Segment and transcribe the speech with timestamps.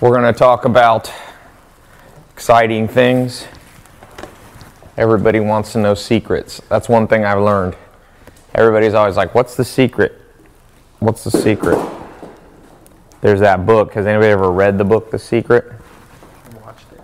[0.00, 1.12] We're going to talk about
[2.32, 3.46] exciting things.
[4.96, 6.62] Everybody wants to know secrets.
[6.70, 7.76] That's one thing I've learned.
[8.54, 10.18] Everybody's always like, What's the secret?
[11.00, 11.78] What's the secret?
[13.20, 13.92] There's that book.
[13.92, 15.70] Has anybody ever read the book, The Secret?
[16.64, 17.02] Watched it.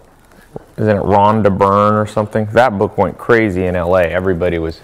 [0.81, 2.47] Isn't it Rhonda Byrne or something?
[2.53, 4.05] That book went crazy in LA.
[4.05, 4.81] Everybody was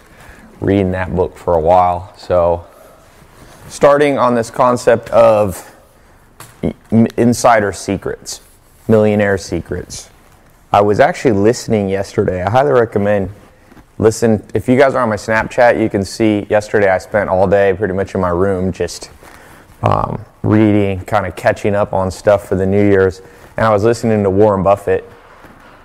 [0.60, 2.14] reading that book for a while.
[2.18, 2.66] So,
[3.68, 5.71] starting on this concept of
[7.16, 8.40] insider secrets,
[8.88, 10.10] millionaire secrets.
[10.72, 12.42] I was actually listening yesterday.
[12.42, 13.30] I highly recommend
[13.98, 14.46] listen.
[14.54, 17.74] If you guys are on my Snapchat, you can see yesterday I spent all day
[17.74, 19.10] pretty much in my room just
[19.82, 23.20] um, reading, kind of catching up on stuff for the New Year's.
[23.56, 25.08] And I was listening to Warren Buffett.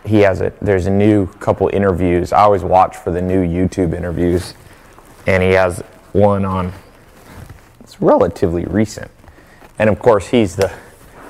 [0.05, 2.31] He has a there's a new couple interviews.
[2.31, 4.53] I always watch for the new YouTube interviews,
[5.25, 5.79] and he has
[6.13, 6.71] one on.
[7.81, 9.11] It's relatively recent
[9.79, 10.71] and of course, he's the,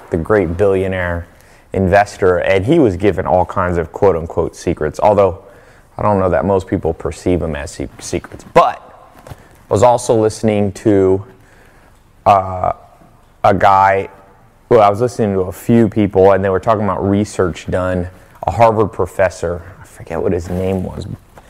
[0.10, 1.28] the great billionaire
[1.74, 5.44] investor, and he was given all kinds of quote unquote secrets, although
[5.98, 8.44] I don't know that most people perceive them as secrets.
[8.54, 8.82] But
[9.28, 9.34] I
[9.70, 11.26] was also listening to
[12.26, 12.74] uh,
[13.44, 14.10] a guy,
[14.70, 18.10] well, I was listening to a few people, and they were talking about research done.
[18.46, 21.06] A Harvard professor, I forget what his name was,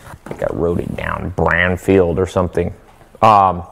[0.07, 2.73] I think I wrote it down, Branfield or something.
[3.21, 3.63] Um,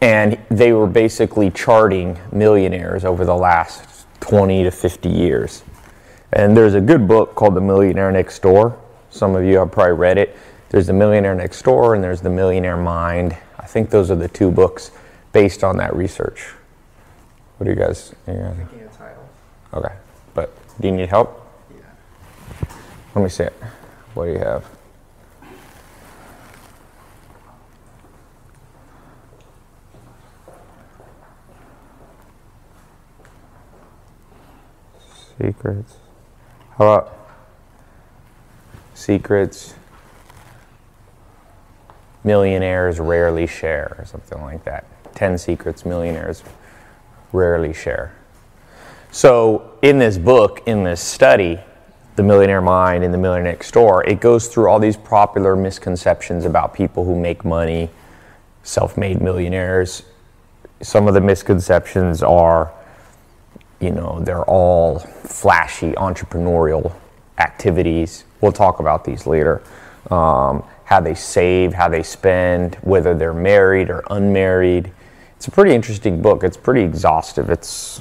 [0.00, 5.62] and they were basically charting millionaires over the last 20 to 50 years.
[6.32, 8.78] And there's a good book called The Millionaire Next Door.
[9.10, 10.36] Some of you have probably read it.
[10.70, 13.36] There's The Millionaire Next Door and there's The Millionaire Mind.
[13.58, 14.90] I think those are the two books
[15.32, 16.52] based on that research.
[17.56, 18.14] What do you guys?
[18.26, 19.28] A title.
[19.72, 19.94] Okay,
[20.34, 21.44] but do you need help?
[21.70, 22.68] Yeah.
[23.14, 23.54] Let me see it.
[24.14, 24.77] What do you have?
[35.40, 35.94] Secrets.
[36.76, 37.18] How about
[38.94, 39.74] secrets
[42.24, 44.84] millionaires rarely share, or something like that?
[45.14, 46.42] 10 secrets millionaires
[47.32, 48.14] rarely share.
[49.10, 51.60] So, in this book, in this study,
[52.16, 56.44] The Millionaire Mind and The Millionaire Next Door, it goes through all these popular misconceptions
[56.44, 57.90] about people who make money,
[58.64, 60.02] self made millionaires.
[60.82, 62.72] Some of the misconceptions are
[63.80, 66.94] you know, they're all flashy entrepreneurial
[67.38, 68.24] activities.
[68.40, 69.62] We'll talk about these later.
[70.10, 74.90] Um, how they save, how they spend, whether they're married or unmarried.
[75.36, 76.42] It's a pretty interesting book.
[76.42, 77.50] It's pretty exhaustive.
[77.50, 78.00] It's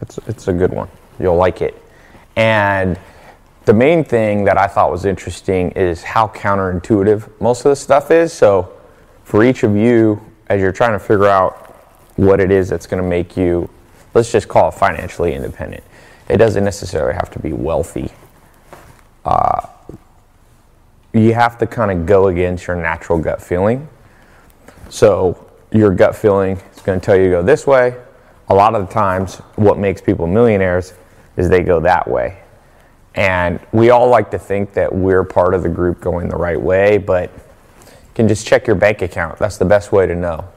[0.00, 0.88] it's it's a good one.
[1.18, 1.82] You'll like it.
[2.36, 2.98] And
[3.64, 8.10] the main thing that I thought was interesting is how counterintuitive most of the stuff
[8.10, 8.32] is.
[8.32, 8.72] So
[9.24, 11.74] for each of you, as you're trying to figure out
[12.16, 13.68] what it is that's going to make you
[14.14, 15.84] let's just call it financially independent.
[16.28, 18.10] It doesn't necessarily have to be wealthy.
[19.24, 19.66] Uh,
[21.12, 23.88] you have to kind of go against your natural gut feeling.
[24.88, 27.96] So your gut feeling is going to tell you to go this way.
[28.48, 30.94] A lot of the times, what makes people millionaires
[31.36, 32.40] is they go that way.
[33.14, 36.60] And we all like to think that we're part of the group going the right
[36.60, 39.38] way, but you can just check your bank account.
[39.38, 40.48] That's the best way to know.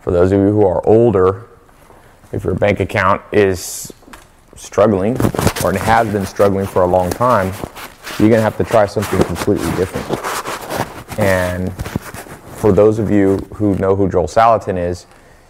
[0.00, 1.47] For those of you who are older,
[2.32, 3.92] if your bank account is
[4.54, 5.16] struggling
[5.64, 7.46] or has been struggling for a long time,
[8.18, 10.06] you're going to have to try something completely different.
[11.18, 11.72] And
[12.56, 15.06] for those of you who know who Joel Salatin is,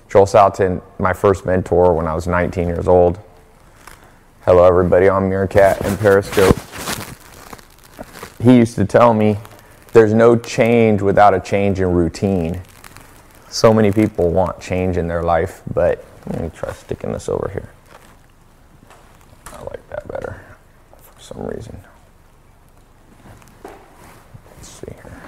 [0.08, 3.18] Joel Salatin, my first mentor when I was 19 years old.
[4.42, 6.56] Hello, everybody on Meerkat and Periscope.
[8.40, 9.36] He used to tell me
[9.92, 12.62] there's no change without a change in routine.
[13.50, 17.48] So many people want change in their life, but let me try sticking this over
[17.48, 17.70] here.
[19.52, 20.40] I like that better
[20.92, 21.80] for some reason.
[23.64, 25.22] Let's see here.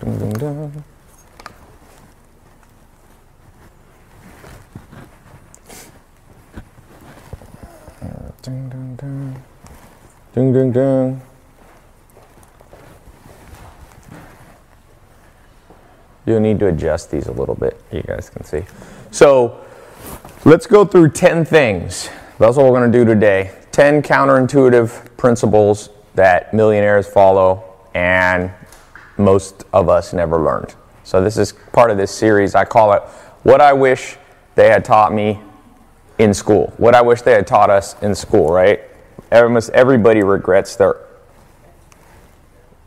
[0.00, 0.84] Dun, dun, dun.
[8.42, 9.42] Ding, ding, ding.
[10.34, 11.33] Ding, ding, ding.
[16.26, 18.64] You'll need to adjust these a little bit, you guys can see.
[19.10, 19.64] So
[20.44, 22.08] let's go through 10 things.
[22.38, 23.56] That's what we're going to do today.
[23.72, 28.50] 10 counterintuitive principles that millionaires follow and
[29.16, 30.74] most of us never learned.
[31.04, 32.54] So this is part of this series.
[32.54, 33.02] I call it
[33.42, 34.16] What I Wish
[34.54, 35.40] They Had Taught Me
[36.18, 36.72] in School.
[36.76, 38.80] What I wish they had taught us in school, right?
[39.30, 40.96] Almost everybody regrets their.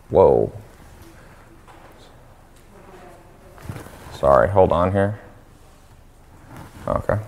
[0.10, 0.52] Whoa.
[4.18, 5.20] Sorry, hold on here.
[6.88, 7.20] Okay.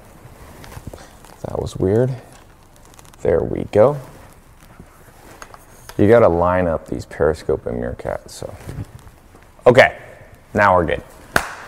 [1.44, 2.12] That was weird.
[3.22, 3.96] There we go.
[6.00, 8.32] You got to line up these periscope and meerkats.
[8.32, 8.56] So,
[9.68, 10.00] okay,
[10.56, 11.04] now we're good.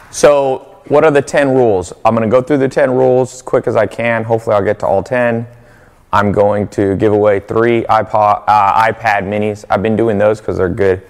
[0.10, 1.94] So, what are the 10 rules?
[2.04, 4.24] I'm to go through the 10 rules as quick as I can.
[4.24, 5.46] Hopefully, I'll get to all 10.
[6.12, 9.66] I'm going to give away three iPod, uh, iPad minis.
[9.70, 11.04] I've been doing those because they're good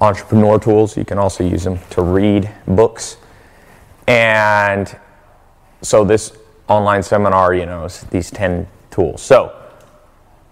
[0.00, 0.96] entrepreneur tools.
[0.96, 3.18] You can also use them to read books.
[4.06, 4.96] And
[5.80, 6.36] so, this
[6.68, 9.22] online seminar, you know, is these 10 tools.
[9.22, 9.54] So,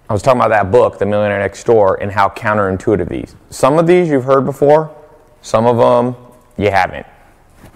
[0.09, 3.35] I was talking about that book, The Millionaire Next Door, and how counterintuitive these.
[3.51, 4.95] Some of these you've heard before,
[5.41, 6.17] some of them
[6.57, 7.07] you haven't.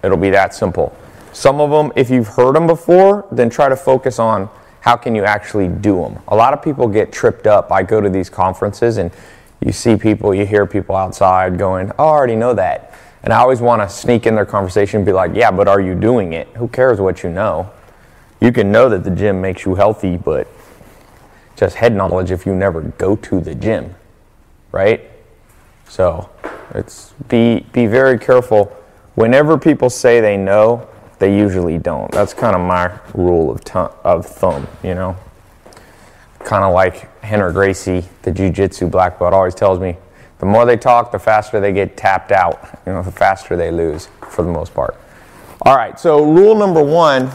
[0.02, 0.94] It'll be that simple.
[1.32, 4.48] Some of them, if you've heard them before, then try to focus on
[4.80, 6.18] how can you actually do them.
[6.28, 7.72] A lot of people get tripped up.
[7.72, 9.10] I go to these conferences and
[9.60, 12.92] you see people, you hear people outside going, "Oh, I already know that."
[13.26, 15.80] And I always want to sneak in their conversation and be like, "Yeah, but are
[15.80, 16.46] you doing it?
[16.54, 17.68] Who cares what you know?
[18.40, 20.46] You can know that the gym makes you healthy, but
[21.56, 23.96] just head knowledge if you never go to the gym,
[24.70, 25.10] right?
[25.88, 26.30] So,
[26.72, 28.66] it's be be very careful
[29.16, 30.86] whenever people say they know,
[31.18, 32.12] they usually don't.
[32.12, 33.72] That's kind of my rule of, t-
[34.04, 35.16] of thumb, you know.
[36.44, 39.96] Kind of like Rener Gracie, the jiu-jitsu black belt, always tells me,
[40.38, 42.80] the more they talk, the faster they get tapped out.
[42.86, 44.96] You know, the faster they lose, for the most part.
[45.62, 47.32] All right, so rule number one.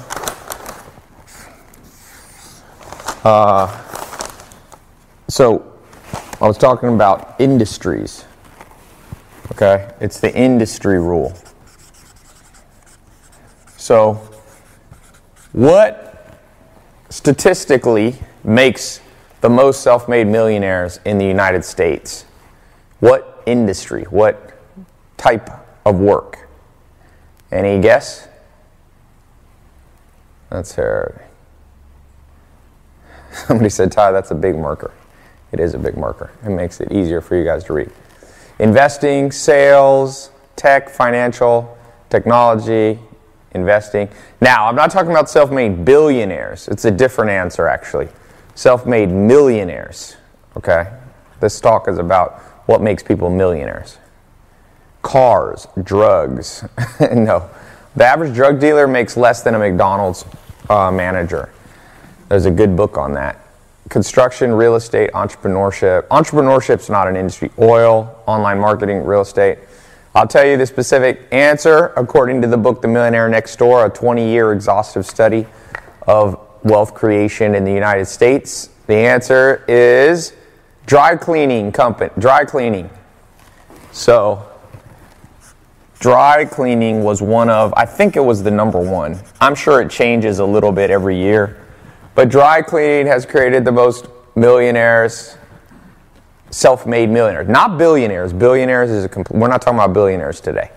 [3.25, 3.67] Uh,
[5.27, 5.77] so,
[6.39, 8.23] I was talking about industries.
[9.51, 11.33] Okay, it's the industry rule.
[13.75, 14.13] So,
[15.51, 16.39] what
[17.09, 19.01] statistically makes
[19.41, 22.25] the most self made millionaires in the United States?
[23.01, 24.03] What industry?
[24.03, 24.53] What
[25.17, 25.49] type
[25.85, 26.47] of work?
[27.51, 28.27] Any guess?
[30.49, 31.27] That's her.
[33.33, 34.91] Somebody said, Tai, that's a big marker.
[35.51, 36.31] It is a big marker.
[36.45, 37.91] It makes it easier for you guys to read.
[38.59, 41.75] Investing, sales, tech, financial,
[42.11, 42.99] technology,
[43.55, 44.09] investing.
[44.41, 46.67] Now, I'm not talking about self made billionaires.
[46.67, 48.09] It's a different answer, actually.
[48.53, 50.17] Self made millionaires.
[50.55, 50.93] Okay?
[51.39, 53.97] This talk is about what makes people millionaires
[55.01, 56.63] cars, drugs.
[57.11, 57.49] no.
[57.95, 60.25] The average drug dealer makes less than a McDonald's
[60.69, 61.49] uh, manager.
[62.29, 63.37] There's a good book on that.
[63.89, 66.07] Construction, real estate, entrepreneurship.
[66.07, 67.51] Entrepreneurship's not an industry.
[67.59, 69.59] Oil, online marketing, real estate.
[70.15, 73.89] I'll tell you the specific answer according to the book The Millionaire Next Door, a
[73.89, 75.45] 20 year exhaustive study
[76.07, 78.69] of wealth creation in the United States.
[78.87, 80.33] The answer is
[80.85, 82.89] dry cleaning company, dry cleaning.
[83.91, 84.47] So,
[85.99, 89.19] dry cleaning was one of, I think it was the number one.
[89.39, 91.65] I'm sure it changes a little bit every year.
[92.15, 95.37] But dry cleaning has created the most millionaires
[96.51, 98.33] self-made millionaires, not billionaires.
[98.33, 100.69] Billionaires is a we're not talking about billionaires today.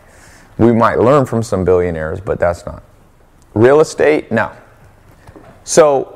[0.56, 2.83] We might learn from some billionaires, but that's not.
[3.55, 4.53] Real estate, no.
[5.65, 6.14] So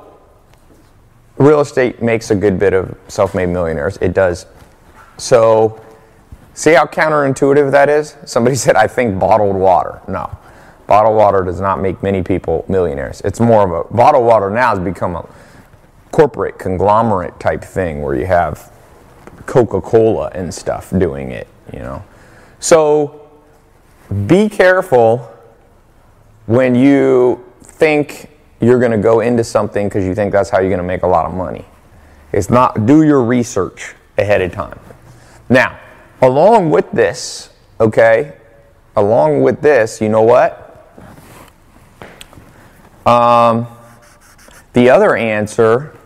[1.39, 3.97] real estate makes a good bit of self-made millionaires.
[3.99, 4.47] It does.
[5.17, 5.81] So
[6.55, 8.17] see how counterintuitive that is?
[8.27, 10.01] Somebody said I think bottled water.
[10.09, 10.37] No.
[10.87, 13.21] Bottled water does not make many people millionaires.
[13.23, 15.29] It's more of a bottled water now has become a
[16.11, 18.73] corporate conglomerate type thing where you have
[19.47, 22.03] Coca Cola and stuff doing it, you know.
[22.59, 23.29] So
[24.27, 25.31] be careful
[26.47, 28.31] when you think
[28.61, 31.03] you're going to go into something because you think that's how you're going to make
[31.03, 31.65] a lot of money.
[32.33, 34.79] It's not, do your research ahead of time.
[35.49, 35.79] Now,
[36.21, 37.51] along with this,
[37.81, 38.37] okay,
[38.97, 40.65] along with this, you know what?
[43.07, 43.67] Um,
[44.73, 45.97] the other answer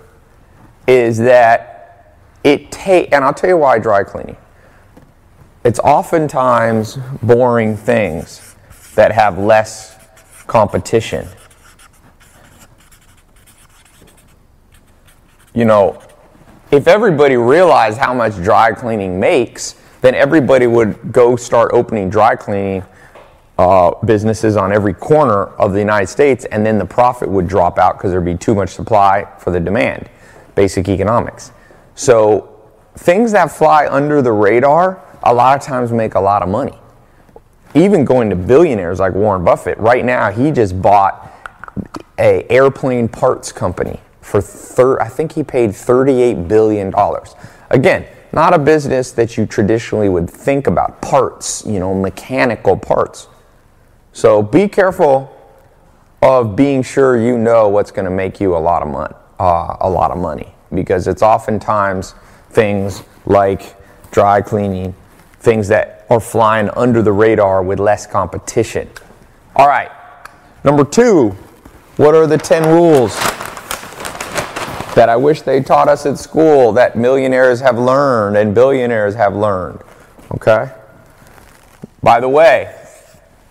[0.86, 4.36] is that it take, and I'll tell you why dry cleaning.
[5.64, 8.54] It's oftentimes boring things
[8.94, 9.96] that have less
[10.46, 11.26] competition.
[15.54, 16.00] You know,
[16.70, 22.34] if everybody realized how much dry cleaning makes, then everybody would go start opening dry
[22.34, 22.82] cleaning
[23.58, 27.78] uh, businesses on every corner of the United States, and then the profit would drop
[27.78, 30.08] out because there'd be too much supply for the demand.
[30.54, 31.52] Basic economics.
[31.94, 32.58] So
[32.96, 36.78] things that fly under the radar a lot of times make a lot of money.
[37.74, 41.30] Even going to billionaires like Warren Buffett, right now he just bought
[42.18, 47.34] a airplane parts company for thir- I think he paid 38 billion dollars.
[47.70, 53.28] Again, not a business that you traditionally would think about parts, you know, mechanical parts.
[54.12, 55.36] So be careful
[56.22, 59.76] of being sure you know what's going to make you a lot of money, uh,
[59.80, 62.14] a lot of money, because it's oftentimes
[62.50, 63.74] things like
[64.12, 64.94] dry cleaning,
[65.40, 68.88] things that are flying under the radar with less competition.
[69.56, 69.90] All right,
[70.62, 71.30] number two,
[71.96, 73.14] what are the 10 rules
[74.94, 79.34] that I wish they taught us at school that millionaires have learned and billionaires have
[79.34, 79.80] learned?
[80.32, 80.70] Okay?
[82.02, 82.74] By the way,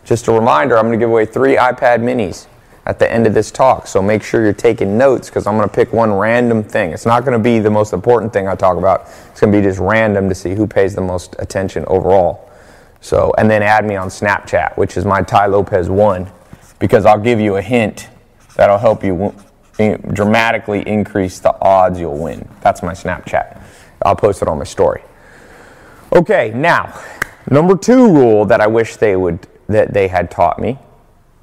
[0.03, 2.48] just a reminder, I'm going to give away three iPad minis
[2.86, 3.88] at the end of this talk.
[3.88, 6.91] So make sure you're taking notes because I'm going to pick one random thing.
[6.91, 9.07] It's not going to be the most important thing I talk about.
[9.29, 12.50] It's going to be just random to see who pays the most attention overall.
[13.00, 16.29] So, and then add me on Snapchat, which is my Tai Lopez one,
[16.79, 18.10] because I'll give you a hint
[18.55, 19.33] that'll help you
[20.13, 22.47] dramatically increase the odds you'll win.
[22.61, 23.61] That's my Snapchat.
[24.03, 25.03] I'll post it on my story.
[26.13, 27.00] Okay, now,
[27.50, 30.77] number two rule that I wish they would that they had taught me,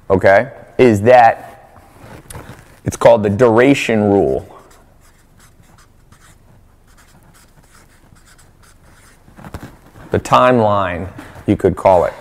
[0.09, 1.81] okay, is that
[2.85, 4.47] it's called the duration rule.
[10.11, 11.11] The timeline,
[11.47, 12.13] you could call it.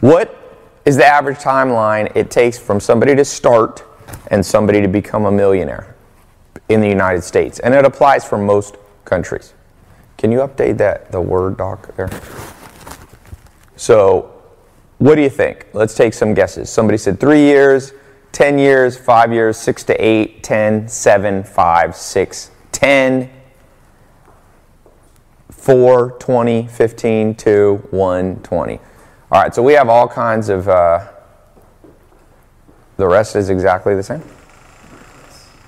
[0.00, 3.84] What is the average timeline it takes from somebody to start
[4.30, 5.94] and somebody to become a millionaire
[6.68, 7.58] in the United States?
[7.60, 9.54] And it applies for most countries.
[10.16, 12.10] Can you update that, the Word doc there?
[13.76, 14.34] So
[14.98, 15.66] what do you think?
[15.72, 16.70] Let's take some guesses.
[16.70, 17.92] Somebody said three years,
[18.32, 23.30] 10 years, five years, six to eight, 10, seven, five, six, 10,
[25.50, 28.78] 4, 20, 15, 2, 1, 20.
[29.32, 31.06] All right, so we have all kinds of, uh,
[32.96, 34.22] the rest is exactly the same?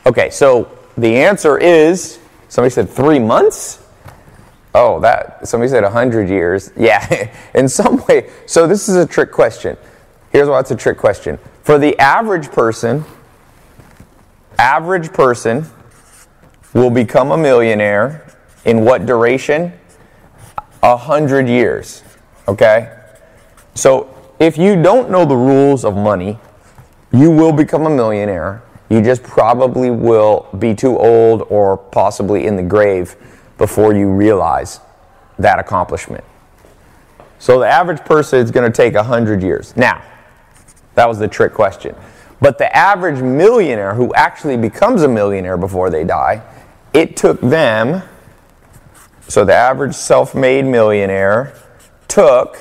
[0.06, 2.18] Okay, so the answer is
[2.48, 3.84] somebody said three months?
[4.74, 6.70] Oh, that somebody said 100 years.
[6.76, 8.30] Yeah, in some way.
[8.46, 9.76] So this is a trick question.
[10.30, 11.38] Here's why it's a trick question.
[11.62, 13.04] For the average person,
[14.58, 15.66] average person
[16.74, 18.26] will become a millionaire
[18.64, 19.72] in what duration?
[20.82, 22.02] A hundred years.
[22.46, 22.92] Okay?
[23.74, 26.38] So if you don't know the rules of money,
[27.16, 28.62] you will become a millionaire.
[28.88, 33.16] You just probably will be too old or possibly in the grave
[33.58, 34.80] before you realize
[35.38, 36.24] that accomplishment.
[37.38, 39.76] So the average person is going to take 100 years.
[39.76, 40.02] Now,
[40.94, 41.94] that was the trick question.
[42.40, 46.42] But the average millionaire who actually becomes a millionaire before they die,
[46.92, 48.02] it took them,
[49.28, 51.54] so the average self made millionaire
[52.08, 52.58] took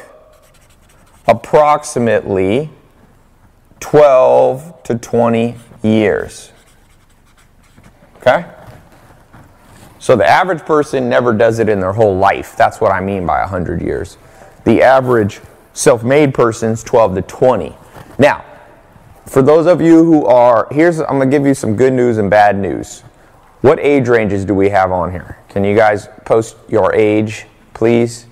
[1.27, 2.69] approximately
[3.79, 6.51] 12 to 20 years.
[8.17, 8.45] Okay?
[9.99, 12.55] So the average person never does it in their whole life.
[12.55, 14.17] That's what I mean by 100 years.
[14.63, 15.41] The average
[15.73, 17.75] self made person's 12 to 20.
[18.17, 18.45] Now,
[19.25, 22.17] for those of you who are, here's, I'm going to give you some good news
[22.17, 23.01] and bad news.
[23.61, 25.39] What age ranges do we have on here?
[25.49, 28.27] Can you guys post your age, please?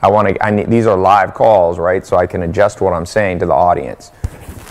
[0.00, 2.06] I want to, I need, these are live calls, right?
[2.06, 4.12] So I can adjust what I'm saying to the audience.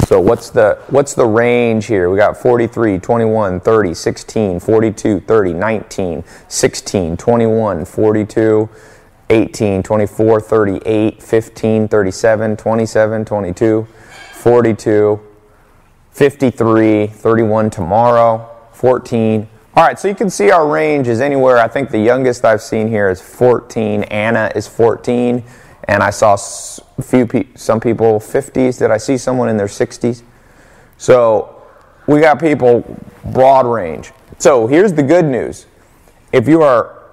[0.06, 2.12] So what's the what's the range here?
[2.12, 8.70] We got 43, 21, 30, 16, 42, 30, 19, 16, 21, 42,
[9.32, 13.88] 18, 24, 38, 15, 37, 27, 22,
[14.34, 15.22] 42,
[16.12, 19.50] 53, 31 tomorrow, 14.
[19.74, 21.58] All right, so you can see our range is anywhere.
[21.58, 24.04] I think the youngest I've seen here is 14.
[24.04, 25.44] Anna is 14
[25.88, 26.36] and I saw
[27.02, 28.80] few pe- some people 50s.
[28.80, 30.24] Did I see someone in their 60s?
[30.98, 31.64] So
[32.08, 32.84] we got people
[33.26, 34.12] broad range.
[34.38, 35.68] So here's the good news:
[36.32, 37.04] if you are,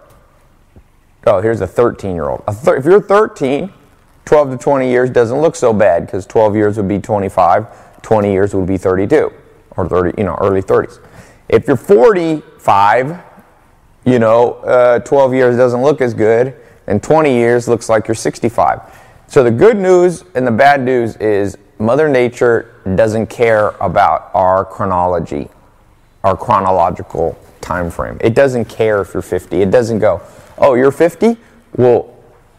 [1.26, 2.45] oh, here's a 13 year old.
[2.47, 3.73] Thir- if you're 13,
[4.25, 8.33] 12 to 20 years doesn't look so bad because 12 years would be 25, 20
[8.33, 9.33] years would be 32
[9.76, 10.99] or 30, you know, early 30s.
[11.49, 13.21] If you're 45,
[14.05, 18.15] you know, uh, 12 years doesn't look as good in 20 years looks like you're
[18.15, 18.81] 65.
[19.27, 24.65] So the good news and the bad news is Mother Nature doesn't care about our
[24.65, 25.49] chronology,
[26.23, 28.19] our chronological time frame.
[28.21, 29.62] It doesn't care if you're 50.
[29.62, 30.21] It doesn't go,
[30.59, 31.37] oh, you're 50?
[31.77, 32.15] Well,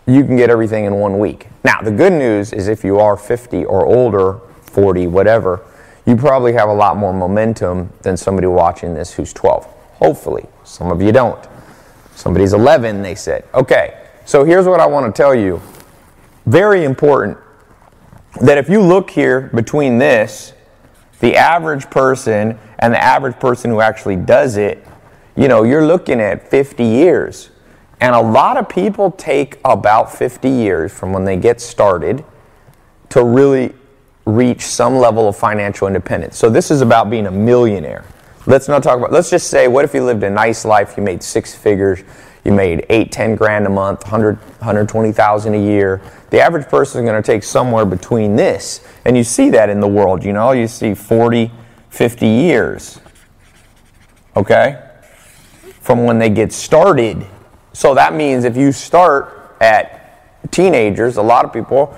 [0.05, 1.47] you can get everything in one week.
[1.63, 5.61] Now, the good news is if you are 50 or older, 40, whatever,
[6.05, 9.65] you probably have a lot more momentum than somebody watching this who's 12.
[9.93, 10.45] Hopefully.
[10.63, 11.47] Some of you don't.
[12.15, 13.45] Somebody's 11, they said.
[13.53, 15.61] Okay, so here's what I want to tell you.
[16.45, 17.37] Very important
[18.41, 20.53] that if you look here between this,
[21.19, 24.85] the average person and the average person who actually does it,
[25.35, 27.49] you know, you're looking at 50 years.
[28.01, 32.25] And a lot of people take about 50 years from when they get started
[33.09, 33.73] to really
[34.25, 36.37] reach some level of financial independence.
[36.37, 38.03] So this is about being a millionaire.
[38.45, 41.03] Let's not talk about, let's just say, what if you lived a nice life, you
[41.03, 42.03] made six figures,
[42.43, 46.01] you made eight, ten grand a month, 100, 120,000 a year.
[46.29, 48.85] The average person is going to take somewhere between this.
[49.05, 51.51] And you see that in the world, you know, you see 40,
[51.89, 52.99] 50 years.
[54.35, 54.81] Okay?
[55.79, 57.25] From when they get started.
[57.73, 61.95] So that means if you start at teenagers, a lot of people,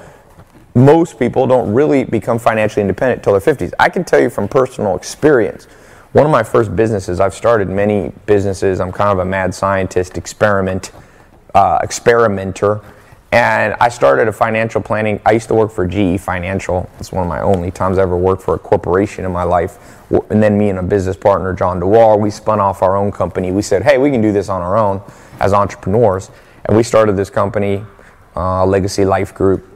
[0.76, 3.74] most people don't really become financially independent until their 50s.
[3.80, 5.68] I can tell you from personal experience
[6.16, 8.80] one of my first businesses, I've started many businesses.
[8.80, 10.94] I'm kind of a mad scientist, experiment,
[11.54, 12.80] uh, experimenter.
[13.34, 15.20] And I started a financial planning.
[15.26, 16.90] I used to work for GE Financial.
[17.00, 19.78] It's one of my only times I ever worked for a corporation in my life.
[20.30, 23.52] And then me and a business partner, John DeWall, we spun off our own company.
[23.52, 25.02] We said, hey, we can do this on our own
[25.42, 26.32] as entrepreneurs.
[26.64, 27.84] And we started this company,
[28.38, 29.68] uh, Legacy Life Group.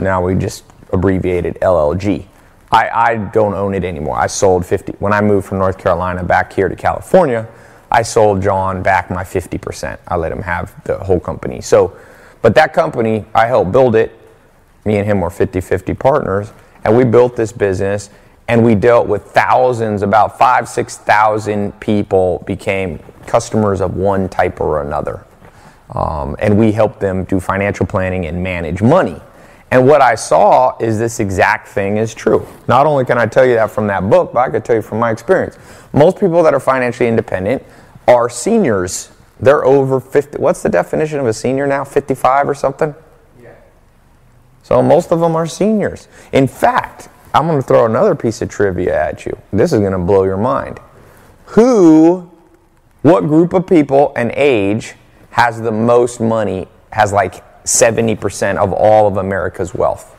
[0.00, 2.26] Now we just abbreviated LLG.
[2.74, 4.18] I, I don't own it anymore.
[4.18, 4.94] I sold 50.
[4.98, 7.46] When I moved from North Carolina back here to California,
[7.90, 9.98] I sold John back my 50%.
[10.08, 11.60] I let him have the whole company.
[11.60, 11.96] So,
[12.42, 14.18] but that company, I helped build it.
[14.84, 16.52] Me and him were 50 50 partners,
[16.82, 18.10] and we built this business
[18.48, 24.82] and we dealt with thousands, about five, 6,000 people became customers of one type or
[24.82, 25.24] another.
[25.90, 29.20] Um, and we helped them do financial planning and manage money.
[29.74, 32.46] And what I saw is this exact thing is true.
[32.68, 34.82] Not only can I tell you that from that book, but I can tell you
[34.82, 35.58] from my experience.
[35.92, 37.60] Most people that are financially independent
[38.06, 39.10] are seniors.
[39.40, 40.38] They're over 50.
[40.38, 41.82] What's the definition of a senior now?
[41.82, 42.94] 55 or something?
[43.42, 43.56] Yeah.
[44.62, 46.06] So most of them are seniors.
[46.30, 49.36] In fact, I'm going to throw another piece of trivia at you.
[49.52, 50.78] This is going to blow your mind.
[51.46, 52.30] Who,
[53.02, 54.94] what group of people and age
[55.30, 60.14] has the most money, has like 70% of all of America's wealth.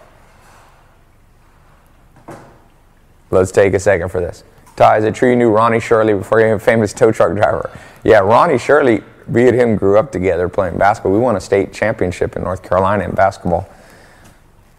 [3.31, 4.43] Let's take a second for this.
[4.75, 7.35] Tai, is it true you knew Ronnie Shirley before he became a famous tow truck
[7.35, 7.69] driver?
[8.03, 11.13] Yeah, Ronnie Shirley, we and him grew up together playing basketball.
[11.13, 13.67] We won a state championship in North Carolina in basketball.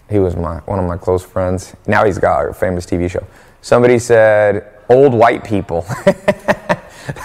[0.09, 1.75] He was my one of my close friends.
[1.87, 3.27] Now he's got a famous TV show.
[3.63, 5.83] Somebody said old white people.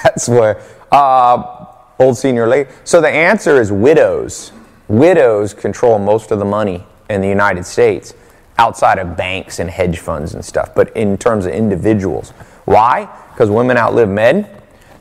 [0.03, 1.65] That's where uh,
[1.99, 2.69] old senior lady.
[2.83, 4.51] So the answer is widows
[4.91, 8.13] widows control most of the money in the United States
[8.57, 12.31] outside of banks and hedge funds and stuff, but in terms of individuals.
[12.65, 13.09] Why?
[13.33, 14.47] Because women outlive men.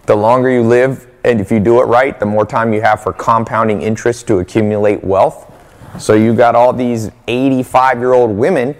[0.06, 3.02] The longer you live, and if you do it right, the more time you have
[3.02, 5.52] for compounding interest to accumulate wealth.
[5.98, 8.74] So you got all these 85 year old women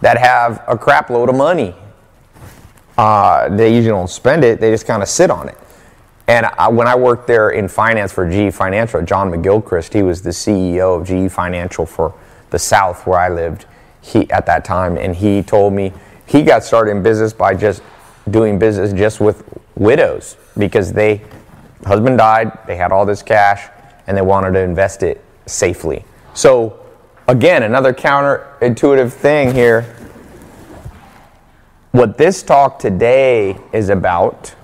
[0.00, 1.74] that have a crap load of money.
[2.96, 5.58] Uh, they usually don't spend it, they just kind of sit on it.
[6.26, 10.22] And I, when I worked there in finance for GE Financial, John McGilchrist, he was
[10.22, 12.14] the CEO of GE Financial for
[12.50, 13.66] the South where I lived
[14.00, 14.96] he, at that time.
[14.96, 15.92] And he told me
[16.26, 17.82] he got started in business by just
[18.30, 19.44] doing business just with
[19.76, 21.22] widows because they,
[21.84, 23.68] husband died, they had all this cash,
[24.06, 26.04] and they wanted to invest it safely.
[26.32, 26.80] So,
[27.28, 29.82] again, another counterintuitive thing here.
[31.92, 34.54] What this talk today is about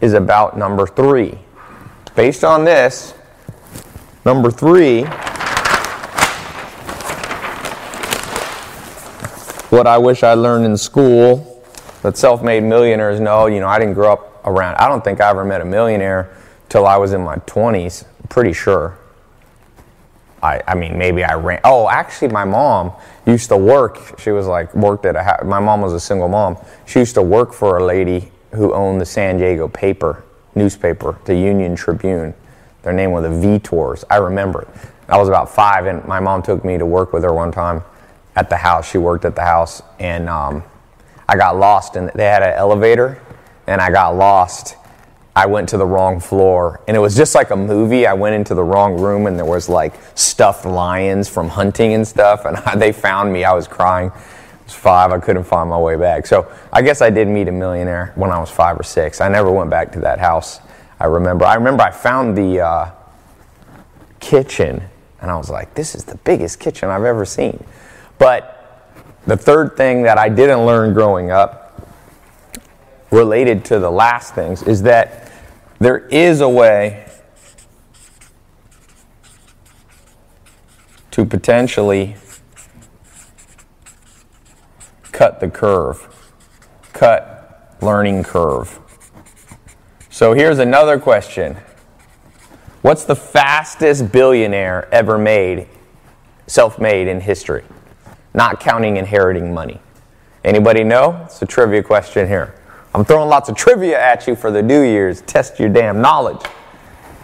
[0.00, 1.38] is about number three.
[2.14, 3.14] Based on this,
[4.24, 5.02] number three,
[9.70, 11.62] what I wish I learned in school
[12.02, 15.20] that self made millionaires know, you know, I didn't grow up around, I don't think
[15.20, 16.36] I ever met a millionaire
[16.68, 18.96] till I was in my 20s, pretty sure.
[20.42, 21.60] I, I mean, maybe I ran.
[21.64, 22.92] Oh, actually, my mom
[23.26, 24.18] used to work.
[24.18, 26.56] She was like, worked at a, my mom was a single mom.
[26.86, 31.34] She used to work for a lady who owned the San Diego paper, newspaper, the
[31.34, 32.34] Union Tribune.
[32.82, 34.04] Their name was the Ventors.
[34.10, 34.68] I remember it.
[35.08, 37.82] I was about five, and my mom took me to work with her one time
[38.36, 38.90] at the house.
[38.90, 40.62] She worked at the house, and um,
[41.28, 41.96] I got lost.
[41.96, 43.20] And they had an elevator,
[43.66, 44.76] and I got lost.
[45.34, 48.06] I went to the wrong floor, and it was just like a movie.
[48.06, 52.06] I went into the wrong room, and there was like stuffed lions from hunting and
[52.06, 53.44] stuff, and they found me.
[53.44, 54.10] I was crying
[54.70, 55.12] was five.
[55.12, 56.26] I couldn't find my way back.
[56.26, 59.20] So I guess I did meet a millionaire when I was five or six.
[59.20, 60.60] I never went back to that house.
[60.98, 61.44] I remember.
[61.44, 62.90] I remember I found the uh,
[64.20, 64.82] kitchen,
[65.20, 67.64] and I was like, "This is the biggest kitchen I've ever seen."
[68.18, 68.86] But
[69.26, 71.82] the third thing that I didn't learn growing up,
[73.10, 75.32] related to the last things, is that
[75.78, 77.06] there is a way
[81.12, 82.14] to potentially
[85.12, 86.08] cut the curve,
[86.92, 88.78] cut learning curve.
[90.10, 91.56] So here's another question
[92.82, 95.68] What's the fastest billionaire ever made,
[96.46, 97.64] self made in history?
[98.32, 99.80] Not counting inheriting money.
[100.44, 101.20] Anybody know?
[101.26, 102.54] It's a trivia question here.
[102.94, 105.20] I'm throwing lots of trivia at you for the New Year's.
[105.22, 106.40] Test your damn knowledge.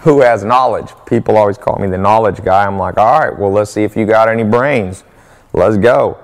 [0.00, 0.90] Who has knowledge?
[1.06, 2.66] People always call me the knowledge guy.
[2.66, 5.02] I'm like, all right, well, let's see if you got any brains.
[5.52, 6.18] Let's go.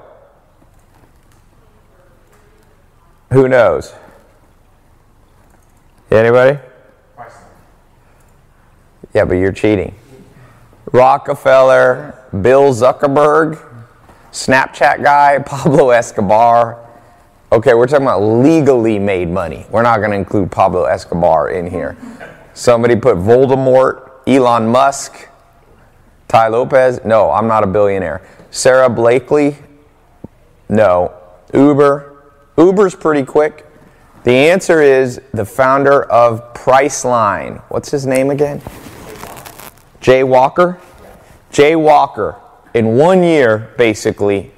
[3.33, 3.95] Who knows?
[6.11, 6.59] Anybody?
[9.15, 9.95] Yeah, but you're cheating.
[10.93, 13.59] Rockefeller, Bill Zuckerberg,
[14.33, 16.79] Snapchat guy, Pablo Escobar.
[17.51, 19.65] Okay, we're talking about legally made money.
[19.71, 21.97] We're not going to include Pablo Escobar in here.
[22.53, 25.29] Somebody put Voldemort, Elon Musk,
[26.29, 27.01] Tai Lopez.
[27.07, 28.21] No, I'm not a billionaire.
[28.51, 29.57] Sara Blakely.
[30.69, 31.15] No.
[31.55, 32.12] Uber.
[32.57, 33.67] Uber's pretty quick.
[34.25, 37.63] The answer is the founder of Priceline.
[37.69, 38.63] What's his name again?
[40.01, 40.79] Jay Walker?
[41.51, 42.41] Jay Walker,
[42.73, 44.51] in one year, basically,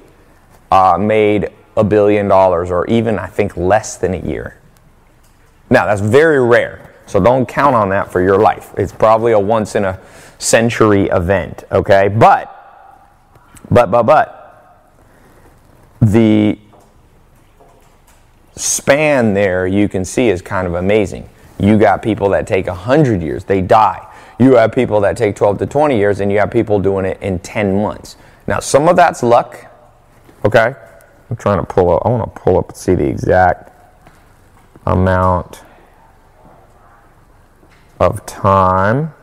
[0.71, 4.59] uh, made a billion dollars, or even, I think, less than a year.
[5.71, 8.73] Now, that's very rare, so don't count on that for your life.
[8.77, 9.99] It's probably a once in a
[10.39, 12.09] century event, okay?
[12.09, 12.51] But,
[13.71, 14.41] but, but, but,
[16.01, 16.59] the
[18.57, 21.29] span there you can see is kind of amazing.
[21.59, 24.07] You got people that take 100 years, they die.
[24.39, 27.21] You have people that take 12 to 20 years, and you have people doing it
[27.23, 28.17] in 10 months.
[28.47, 29.67] Now, some of that's luck,
[30.45, 30.75] okay?
[31.31, 33.71] I'm trying to pull up, I want to pull up and see the exact
[34.87, 35.63] amount
[38.01, 39.15] of time.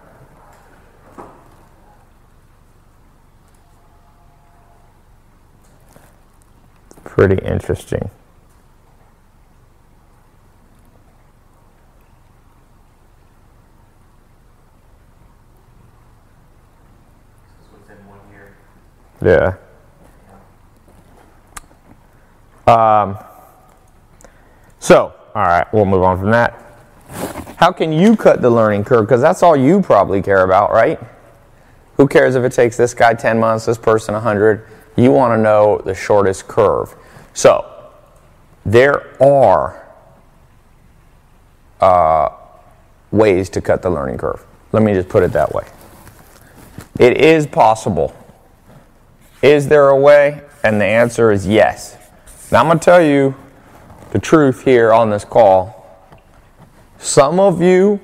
[7.04, 8.10] Pretty interesting.
[19.22, 19.56] Yeah.
[22.68, 23.18] Um,
[24.80, 26.58] so, all right, we'll move on from that.
[27.58, 29.06] How can you cut the learning curve?
[29.06, 31.00] Because that's all you probably care about, right?
[31.98, 34.68] Who cares if it takes this guy 10 months, this person 100?
[34.96, 36.96] You want to know the shortest curve.
[37.34, 37.92] So,
[38.66, 39.86] there are
[41.80, 42.30] uh,
[43.12, 44.44] ways to cut the learning curve.
[44.72, 45.68] Let me just put it that way.
[47.00, 48.16] It is possible.
[49.42, 50.42] Is there a way?
[50.64, 51.98] And the answer is yes.
[52.52, 53.34] Now I'm going to tell you
[54.12, 55.78] the truth here on this call.
[57.00, 58.00] Some of you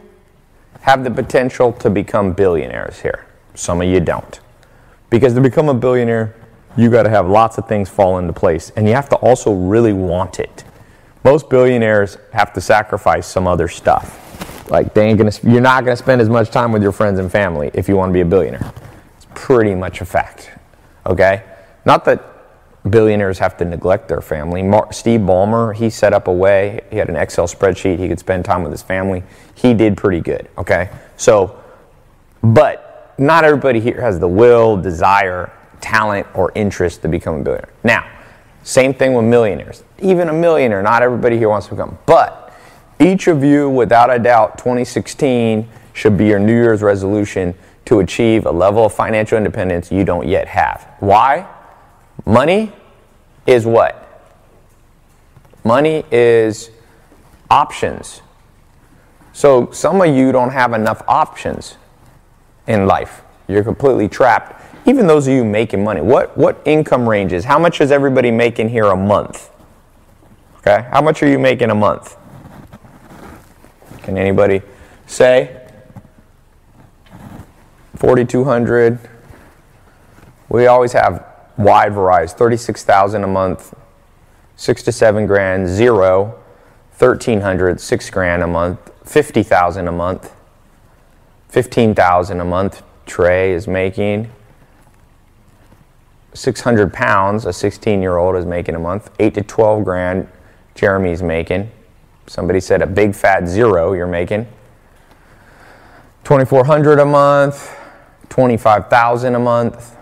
[0.82, 3.28] have the potential to become billionaires here.
[3.54, 4.40] Some of you don't.
[5.10, 6.36] Because to become a billionaire,
[6.76, 9.54] you got to have lots of things fall into place and you have to also
[9.54, 10.64] really want it.
[11.24, 14.24] Most billionaires have to sacrifice some other stuff.
[14.72, 17.20] Like they ain't gonna, you're not going to spend as much time with your friends
[17.20, 18.72] and family if you want to be a billionaire.
[19.18, 20.57] It's pretty much a fact.
[21.08, 21.44] Okay?
[21.86, 22.22] Not that
[22.90, 24.62] billionaires have to neglect their family.
[24.62, 28.20] Mark, Steve Ballmer, he set up a way, he had an Excel spreadsheet, he could
[28.20, 29.24] spend time with his family.
[29.56, 30.48] He did pretty good.
[30.58, 30.90] Okay?
[31.18, 31.60] So,
[32.42, 37.70] but not everybody here has the will, desire, talent, or interest to become a billionaire.
[37.84, 38.08] Now,
[38.64, 39.84] same thing with millionaires.
[40.00, 41.98] Even a millionaire, not everybody here wants to become.
[42.06, 42.54] But
[43.00, 47.56] each of you, without a doubt, 2016 should be your New Year's resolution
[47.88, 50.88] to achieve a level of financial independence you don't yet have.
[51.00, 51.48] Why?
[52.26, 52.74] Money
[53.46, 54.04] is what?
[55.64, 56.70] Money is
[57.50, 58.22] options.
[59.32, 61.78] So some of you don't have enough options
[62.68, 63.22] in life.
[63.48, 64.62] You're completely trapped.
[64.86, 67.46] Even those of you making money, what, what income ranges?
[67.46, 69.50] How much is everybody making here a month?
[70.58, 72.18] Okay, how much are you making a month?
[74.04, 74.62] Can anybody
[75.06, 75.57] say?
[77.98, 79.00] 4200
[80.50, 81.26] we always have
[81.58, 83.74] wide varieties 36000 a month
[84.56, 86.40] 6 to 7 grand 0
[86.98, 90.34] 1300 6 grand a month 50000 a month
[91.50, 94.32] 15000 a month trey is making
[96.34, 100.28] 600 pounds a 16 year old is making a month 8 to 12 grand
[100.78, 101.72] jeremy's making.
[102.28, 104.46] Somebody said a big fat zero you're making.
[106.24, 107.77] 2400 a month
[108.30, 109.96] 25,000 a month,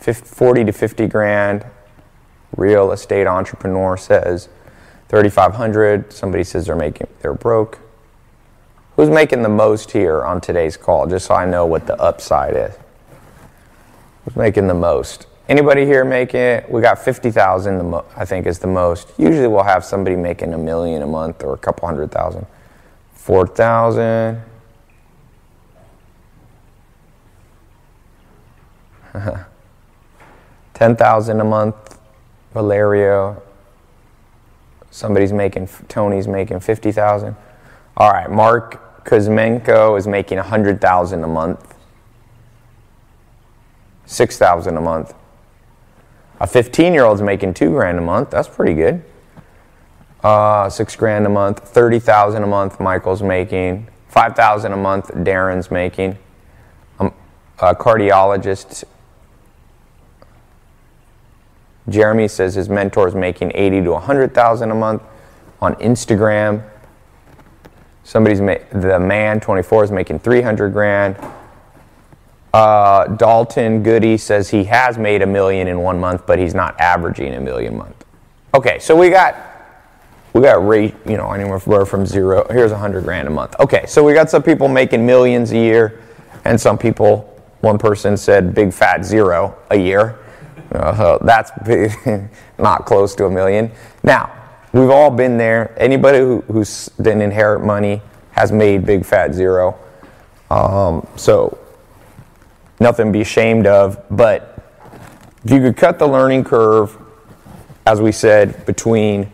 [0.00, 1.64] 40 to 50 grand.
[2.56, 4.48] Real estate entrepreneur says
[5.08, 6.12] 3,500.
[6.12, 7.78] Somebody says they're making they're broke.
[8.96, 11.06] Who's making the most here on today's call?
[11.06, 12.74] Just so I know what the upside is.
[14.24, 15.26] Who's making the most?
[15.48, 16.70] Anybody here making it?
[16.70, 19.12] We got 50,000, mo- I think is the most.
[19.18, 22.46] Usually we'll have somebody making a million a month or a couple hundred thousand.
[23.14, 24.42] 4,000.
[30.74, 31.98] 10,000 a month,
[32.52, 33.42] Valerio.
[34.90, 37.36] Somebody's making, Tony's making 50,000.
[37.96, 41.74] All right, Mark Kuzmenko is making a 100,000 a month.
[44.06, 45.14] 6,000 a month.
[46.40, 48.30] A 15 year old's making two grand a month.
[48.30, 49.02] That's pretty good.
[50.22, 56.18] Uh, six grand a month, 30,000 a month Michael's making, 5,000 a month Darren's making.
[56.98, 57.14] Um,
[57.60, 58.84] a cardiologist
[61.88, 65.02] Jeremy says his mentor is making 80 to 100,000 a month
[65.60, 66.68] on Instagram.
[68.04, 71.16] Somebody's ma- the man 24 is making 300 grand.
[72.52, 76.78] Uh, Dalton Goody says he has made a million in one month, but he's not
[76.80, 78.04] averaging a million month.
[78.54, 79.36] Okay, so we got
[80.32, 82.46] we got rate, you know, anywhere from zero.
[82.50, 83.56] Here's a hundred grand a month.
[83.60, 86.02] Okay, so we got some people making millions a year,
[86.44, 87.32] and some people.
[87.60, 90.18] One person said big fat zero a year.
[90.72, 91.52] Uh, that's
[92.58, 93.70] not close to a million.
[94.02, 94.32] Now,
[94.72, 95.74] we've all been there.
[95.76, 98.02] Anybody who, who's didn't inherit money
[98.32, 99.78] has made big fat zero.
[100.50, 101.58] Um, so,
[102.80, 104.02] nothing to be ashamed of.
[104.10, 104.52] But
[105.44, 106.96] if you could cut the learning curve,
[107.86, 109.30] as we said, between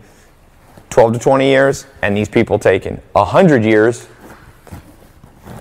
[0.89, 4.07] 12 to 20 years and these people taking 100 years,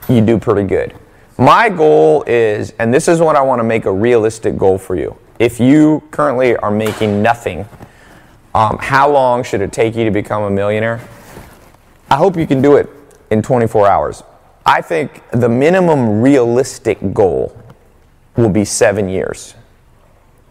[0.09, 0.95] you do pretty good.
[1.39, 4.95] My goal is, and this is what I want to make a realistic goal for
[4.95, 7.69] you if you currently are making nothing,
[8.55, 11.01] um, how long should it take you to become a millionaire?
[12.09, 12.89] I hope you can do it
[13.29, 14.23] in 24 hours.
[14.65, 17.61] I think the minimum realistic goal
[18.37, 19.57] will be seven years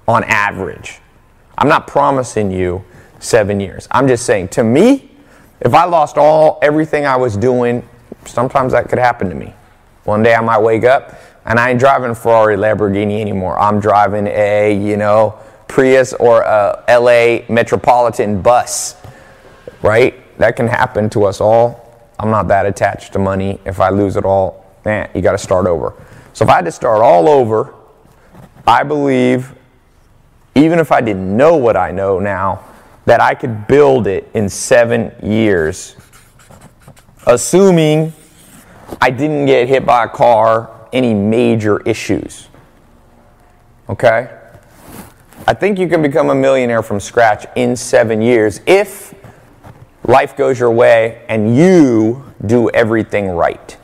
[0.10, 1.00] on average.
[1.58, 2.84] I'm not promising you
[3.20, 3.88] seven years.
[3.92, 5.10] I'm just saying, to me,
[5.62, 7.88] if I lost all everything I was doing,
[8.26, 9.54] sometimes that could happen to me.
[10.04, 13.60] One day I might wake up and I ain't driving a Ferrari Lamborghini anymore.
[13.60, 18.96] I'm driving a, you know, Prius or a LA Metropolitan bus,
[19.82, 20.38] right?
[20.38, 22.06] That can happen to us all.
[22.20, 23.60] I'm not that attached to money.
[23.66, 25.94] If I lose it all, man, you got to start over.
[26.34, 27.74] So if I had to start all over,
[28.68, 29.56] I believe,
[30.56, 32.64] even if I didn't know what I know now,
[33.06, 35.96] that I could build it in seven years,
[37.26, 38.14] assuming
[39.02, 42.48] I didn't get hit by a car any major issues.
[43.90, 44.38] Okay?
[45.48, 49.14] I think you can become a millionaire from scratch in seven years if
[50.04, 53.78] life goes your way and you do everything right.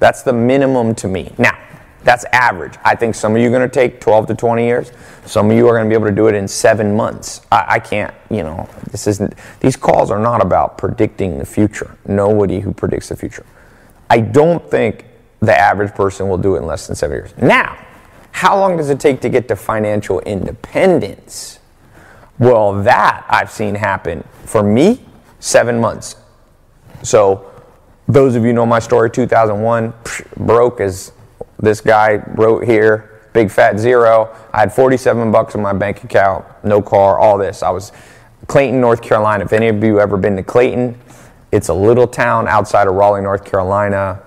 [0.00, 1.32] That's the minimum to me.
[1.38, 1.58] Now,
[2.04, 2.74] that's average.
[2.84, 4.90] I think some of you are going to take 12 to 20 years.
[5.24, 7.42] Some of you are going to be able to do it in seven months.
[7.52, 11.96] I, I, can't, you know, this isn't, these calls are not about predicting the future.
[12.06, 13.46] Nobody who predicts the future.
[14.10, 15.06] I don't think
[15.42, 17.34] the average person will do it in less than seven years.
[17.36, 17.76] Now,
[18.30, 21.58] how long does it take to get to financial independence?
[22.38, 25.04] Well, that I've seen happen for me,
[25.40, 26.16] seven months.
[27.02, 27.50] So,
[28.08, 29.92] those of you know my story, 2001,
[30.38, 31.12] broke as
[31.58, 34.34] this guy wrote here, big fat zero.
[34.52, 37.62] I had 47 bucks in my bank account, no car, all this.
[37.62, 37.92] I was
[38.46, 39.44] Clayton, North Carolina.
[39.44, 40.98] If any of you ever been to Clayton,
[41.52, 44.22] it's a little town outside of Raleigh, North Carolina.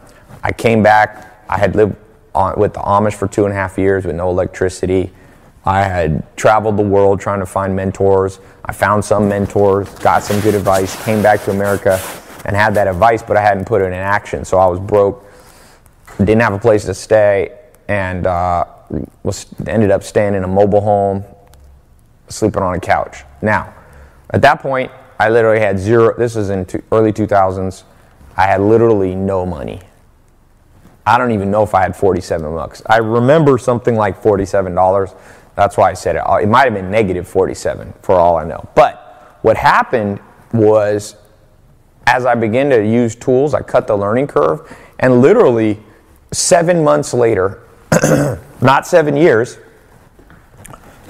[0.45, 1.43] I came back.
[1.49, 1.95] I had lived
[2.35, 5.11] on, with the Amish for two and a half years with no electricity.
[5.65, 8.39] I had traveled the world trying to find mentors.
[8.63, 11.99] I found some mentors, got some good advice, came back to America
[12.45, 14.45] and had that advice, but I hadn't put it in action.
[14.45, 15.25] So I was broke,
[16.19, 18.65] didn't have a place to stay, and uh,
[19.23, 21.23] was ended up staying in a mobile home,
[22.27, 23.23] sleeping on a couch.
[23.41, 23.73] Now,
[24.29, 26.15] at that point, I literally had zero.
[26.15, 27.81] This was in two, early 2000s.
[28.37, 29.81] I had literally no money.
[31.05, 32.81] I don't even know if I had 47 bucks.
[32.87, 35.15] I remember something like $47.
[35.55, 36.19] That's why I said it.
[36.19, 38.67] Uh, it might have been negative 47 for all I know.
[38.75, 40.19] But what happened
[40.51, 41.15] was
[42.07, 44.75] as I began to use tools, I cut the learning curve.
[44.99, 45.79] And literally,
[46.31, 47.63] seven months later,
[48.61, 49.57] not seven years,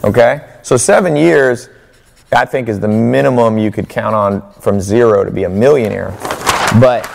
[0.04, 0.48] okay?
[0.62, 1.70] So, seven years,
[2.32, 6.12] I think, is the minimum you could count on from zero to be a millionaire.
[6.80, 7.06] But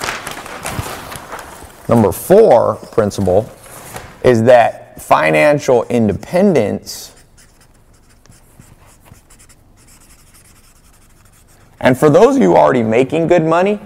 [1.91, 3.51] Number four principle
[4.23, 7.13] is that financial independence,
[11.81, 13.81] and for those of you already making good money,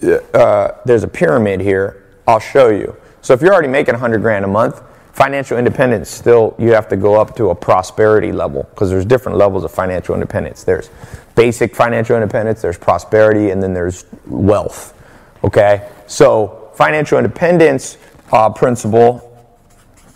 [0.00, 2.06] uh, there's a pyramid here.
[2.28, 2.94] I'll show you.
[3.20, 4.80] So if you're already making 100 grand a month,
[5.12, 9.36] financial independence still you have to go up to a prosperity level because there's different
[9.36, 10.62] levels of financial independence.
[10.62, 10.88] There's
[11.34, 14.94] basic financial independence, there's prosperity, and then there's wealth.
[15.42, 15.88] Okay?
[16.06, 17.98] So financial independence
[18.32, 19.38] uh, principle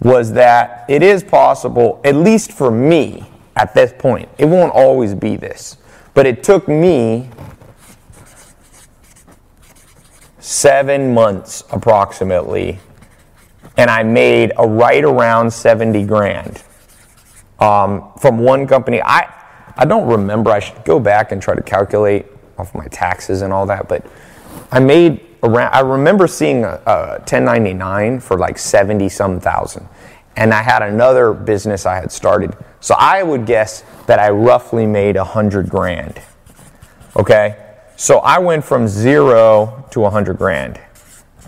[0.01, 3.23] was that it is possible, at least for me
[3.55, 5.77] at this point, it won't always be this,
[6.15, 7.29] But it took me
[10.39, 12.79] seven months approximately,
[13.77, 16.63] and I made a right around 70 grand
[17.61, 19.03] um, from one company.
[19.03, 19.31] I,
[19.77, 22.25] I don't remember, I should go back and try to calculate
[22.57, 24.07] off my taxes and all that, but
[24.73, 29.87] I made around, I remember seeing a, a 1099 for like 70 some thousand.
[30.37, 32.57] And I had another business I had started.
[32.81, 36.21] So I would guess that I roughly made a hundred grand.
[37.17, 37.57] Okay?
[37.97, 40.81] So I went from zero to a hundred grand.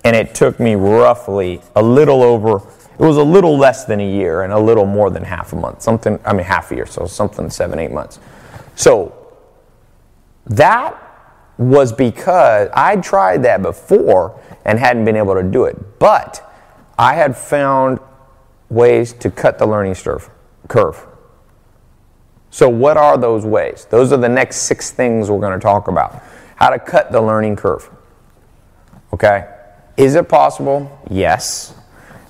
[0.05, 4.09] And it took me roughly a little over, it was a little less than a
[4.09, 5.83] year and a little more than half a month.
[5.83, 6.87] Something, I mean, half a year.
[6.87, 8.21] So something seven, eight months.
[8.77, 9.13] So
[10.47, 11.06] that
[11.59, 15.99] was because I'd tried that before and hadn't been able to do it.
[15.99, 16.43] But
[16.99, 18.01] I had found
[18.69, 19.97] ways to cut the learning
[20.69, 21.07] curve.
[22.51, 23.87] So, what are those ways?
[23.91, 26.23] Those are the next six things we're going to talk about.
[26.57, 27.91] How to cut the learning curve.
[29.13, 29.47] Okay?
[29.97, 30.99] Is it possible?
[31.11, 31.75] Yes.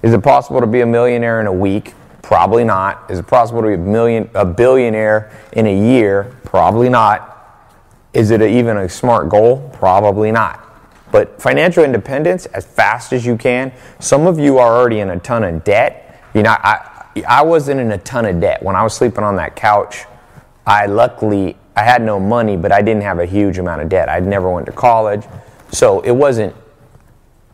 [0.02, 1.94] Is it possible to be a millionaire in a week?
[2.22, 3.08] Probably not.
[3.08, 6.36] Is it possible to be a million a billionaire in a year?
[6.44, 7.35] Probably not.
[8.16, 9.70] Is it a, even a smart goal?
[9.74, 10.62] Probably not.
[11.12, 13.72] But financial independence as fast as you can.
[13.98, 16.24] Some of you are already in a ton of debt.
[16.32, 18.62] You know, I, I wasn't in a ton of debt.
[18.62, 20.06] When I was sleeping on that couch,
[20.66, 24.08] I luckily, I had no money, but I didn't have a huge amount of debt.
[24.08, 25.24] I'd never went to college.
[25.70, 26.56] So it wasn't,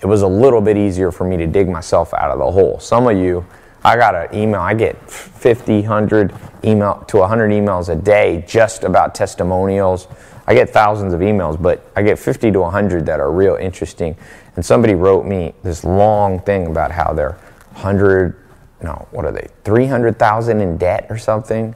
[0.01, 2.79] it was a little bit easier for me to dig myself out of the hole.
[2.79, 3.44] Some of you,
[3.85, 8.85] I got an email, I get 50, 100 email to 100 emails a day just
[8.85, 10.07] about testimonials
[10.53, 14.15] I get thousands of emails, but I get 50 to 100 that are real interesting.
[14.55, 17.38] And somebody wrote me this long thing about how they're
[17.71, 18.37] 100,
[18.83, 21.75] no, what are they, 300,000 in debt or something.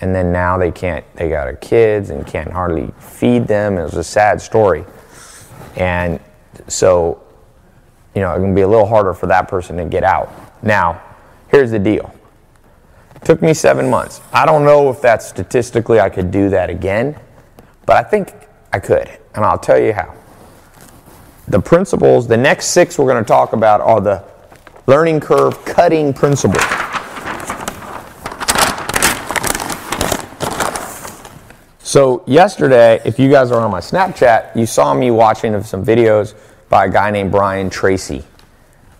[0.00, 3.76] And then now they can't, they got kids and can't hardly feed them.
[3.76, 4.84] It was a sad story.
[5.74, 6.20] And
[6.68, 7.20] so,
[8.14, 10.32] you know, it can be a little harder for that person to get out.
[10.62, 11.02] Now,
[11.48, 12.14] here's the deal.
[13.24, 14.20] Took me seven months.
[14.32, 17.18] I don't know if that statistically I could do that again
[17.86, 18.34] but I think
[18.72, 20.12] I could, and I'll tell you how.
[21.48, 24.24] The principles, the next six we're going to talk about are the
[24.86, 26.62] learning curve cutting principles.
[31.78, 36.34] So, yesterday, if you guys are on my Snapchat, you saw me watching some videos
[36.68, 38.24] by a guy named Brian Tracy.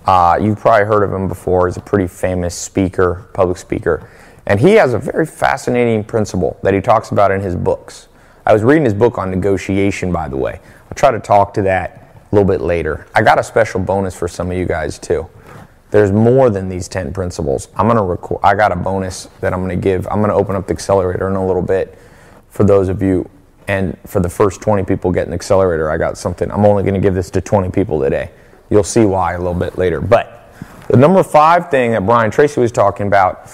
[0.07, 1.66] Uh, you've probably heard of him before.
[1.66, 4.09] He's a pretty famous speaker, public speaker.
[4.46, 8.07] And he has a very fascinating principle that he talks about in his books.
[8.46, 10.61] I was reading his book on negotiation, by the way.
[10.85, 13.06] I'll try to talk to that a little bit later.
[13.12, 15.28] I got a special bonus for some of you guys too.
[15.90, 17.68] There's more than these 10 principles.
[17.74, 20.06] I'm going to record, I got a bonus that I'm going to give.
[20.06, 21.98] I'm going to open up the accelerator in a little bit
[22.48, 23.28] for those of you.
[23.66, 26.48] And for the first 20 people getting the accelerator, I got something.
[26.52, 28.30] I'm only going to give this to 20 people today.
[28.70, 30.00] You'll see why a little bit later.
[30.00, 30.52] But
[30.88, 33.50] the number five thing that Brian Tracy was talking about,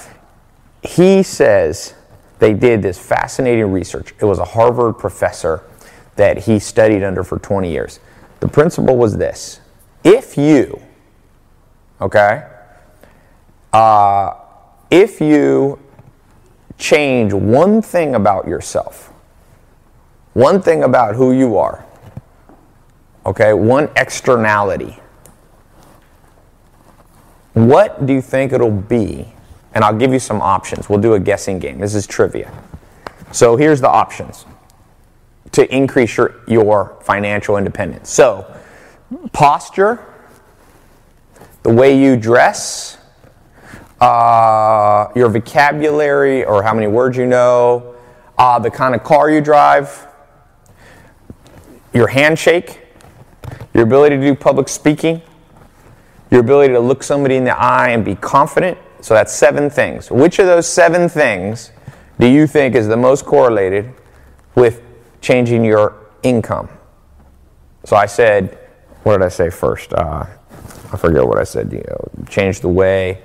[0.83, 1.94] he says
[2.42, 4.14] they did this fascinating research.
[4.18, 5.62] It was a Harvard professor
[6.16, 8.00] that he studied under for 20 years.
[8.40, 9.61] The principle was this
[10.02, 10.83] if you,
[12.00, 12.48] okay,
[13.72, 14.35] uh,
[14.90, 15.78] if you
[16.78, 19.12] change one thing about yourself,
[20.33, 21.87] one thing about who you are,
[23.24, 24.98] okay, one externality,
[27.52, 29.33] what do you think it'll be
[29.75, 30.89] and I'll give you some options.
[30.89, 31.79] We'll do a guessing game.
[31.79, 32.53] This is trivia.
[33.33, 34.45] So here's the options
[35.53, 38.11] to increase your, your financial independence.
[38.11, 38.47] So,
[39.33, 40.01] posture,
[41.63, 42.99] the way you dress,
[44.01, 47.95] uh, your vocabulary or how many words you know,
[48.39, 50.07] uh, the kind of car you drive,
[51.93, 52.81] your handshake,
[53.75, 55.23] your ability to do public speaking,
[56.31, 60.11] your ability to look somebody in the eye and be confident so that's seven things.
[60.11, 61.72] Which of those seven things
[62.18, 63.93] do you think is the most correlated
[64.55, 64.81] with
[65.20, 66.68] changing your income?
[67.85, 68.57] So I said,
[69.03, 69.93] what did I say first?
[69.93, 70.24] Uh,
[70.93, 71.72] I forget what I said.
[71.72, 73.20] You know, change the way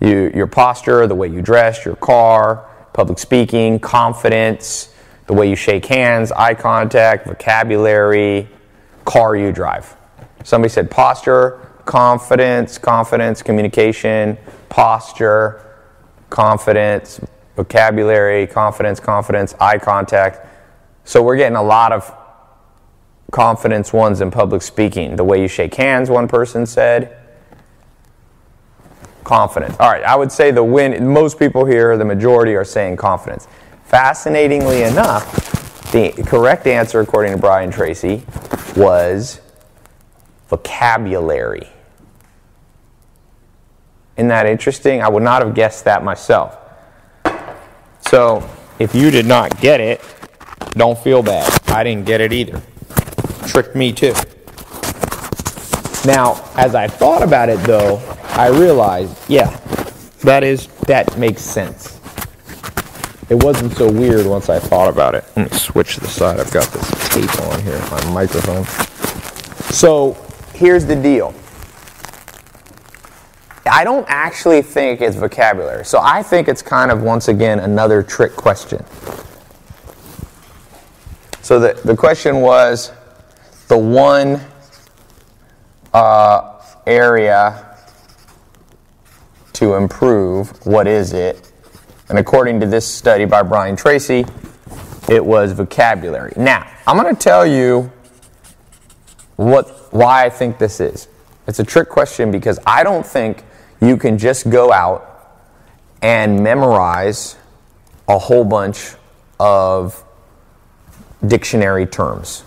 [0.00, 4.94] you, your posture, the way you dress, your car, public speaking, confidence,
[5.26, 8.48] the way you shake hands, eye contact, vocabulary,
[9.04, 9.94] car you drive.
[10.42, 14.36] Somebody said posture, confidence, confidence, communication,
[14.68, 15.64] posture,
[16.28, 17.18] confidence,
[17.56, 20.46] vocabulary, confidence, confidence, eye contact.
[21.04, 22.14] So we're getting a lot of
[23.30, 25.16] confidence ones in public speaking.
[25.16, 27.16] The way you shake hands, one person said.
[29.24, 29.74] Confidence.
[29.80, 33.48] All right, I would say the win, most people here, the majority are saying confidence.
[33.84, 38.24] Fascinatingly enough, The correct answer, according to Brian Tracy,
[38.76, 39.40] was
[40.50, 41.66] vocabulary.
[44.18, 45.00] Isn't that interesting?
[45.00, 46.58] I would not have guessed that myself.
[48.00, 48.48] So,
[48.80, 50.02] if you did not get it,
[50.72, 51.56] don't feel bad.
[51.68, 52.60] I didn't get it either.
[53.46, 54.14] Tricked me too.
[56.04, 57.98] Now, as I thought about it though,
[58.30, 59.56] I realized, yeah,
[60.22, 62.00] that is that makes sense.
[63.30, 65.24] It wasn't so weird once I thought about it.
[65.36, 66.40] Let me switch to the side.
[66.40, 68.64] I've got this tape on here, my microphone.
[69.72, 70.16] So,
[70.54, 71.34] here's the deal.
[73.68, 75.84] I don't actually think it's vocabulary.
[75.84, 78.84] So I think it's kind of, once again, another trick question.
[81.42, 82.92] So the, the question was
[83.68, 84.40] the one
[85.94, 87.76] uh, area
[89.54, 91.50] to improve, what is it?
[92.08, 94.24] And according to this study by Brian Tracy,
[95.08, 96.32] it was vocabulary.
[96.36, 97.90] Now, I'm going to tell you
[99.36, 101.08] what, why I think this is.
[101.46, 103.42] It's a trick question because I don't think
[103.80, 105.04] you can just go out
[106.02, 107.36] and memorize
[108.08, 108.94] a whole bunch
[109.38, 110.02] of
[111.26, 112.44] dictionary terms.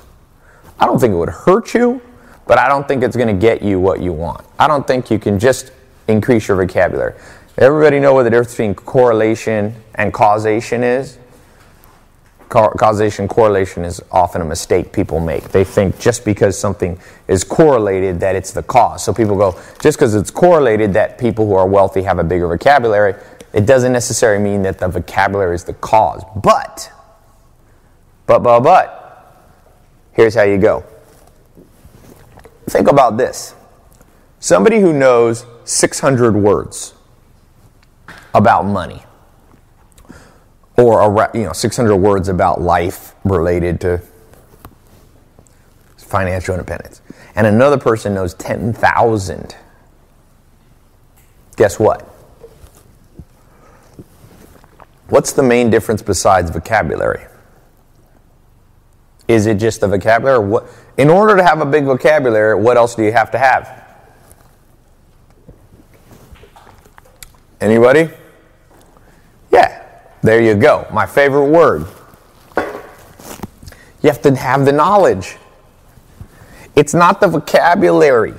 [0.79, 2.01] I don't think it would hurt you,
[2.47, 4.45] but I don't think it's going to get you what you want.
[4.57, 5.71] I don't think you can just
[6.07, 7.13] increase your vocabulary.
[7.57, 11.17] Everybody know what the difference between correlation and causation is?
[12.51, 15.43] Causation correlation is often a mistake people make.
[15.49, 16.99] They think just because something
[17.29, 19.03] is correlated that it's the cause.
[19.03, 22.47] So people go, just because it's correlated that people who are wealthy have a bigger
[22.49, 23.15] vocabulary,
[23.53, 26.23] it doesn't necessarily mean that the vocabulary is the cause.
[26.35, 26.91] But,
[28.25, 29.47] but, but, but,
[30.11, 30.83] here's how you go.
[32.69, 33.55] Think about this.
[34.39, 36.93] Somebody who knows 600 words
[38.33, 39.03] about money
[40.77, 44.01] or you know 600 words about life related to
[45.97, 47.01] financial independence.
[47.35, 49.55] And another person knows 10,000
[51.55, 52.01] guess what?
[55.07, 57.25] What's the main difference besides vocabulary?
[59.27, 60.45] Is it just the vocabulary?
[60.45, 60.65] What
[60.97, 63.77] in order to have a big vocabulary what else do you have to have?
[67.61, 68.09] Anybody?
[69.51, 69.80] Yeah
[70.23, 70.87] there you go.
[70.91, 71.87] My favorite word.
[72.57, 75.37] You have to have the knowledge.
[76.75, 78.33] It's not the vocabulary,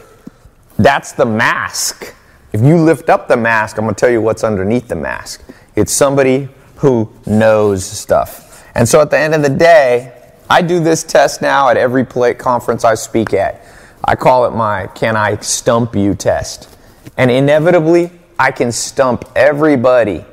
[0.78, 2.14] that's the mask.
[2.53, 5.43] If you lift up the mask, I'm going to tell you what's underneath the mask.
[5.74, 8.66] It's somebody who knows stuff.
[8.74, 10.12] And so at the end of the day,
[10.51, 13.64] I do this test now at every play conference I speak at.
[14.05, 16.76] I call it my can I stump you test.
[17.16, 20.24] And inevitably, I can stump everybody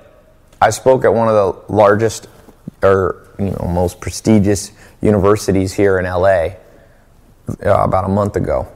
[0.61, 2.27] I spoke at one of the largest
[2.83, 6.27] or you know most prestigious universities here in LA
[7.65, 8.67] uh, about a month ago.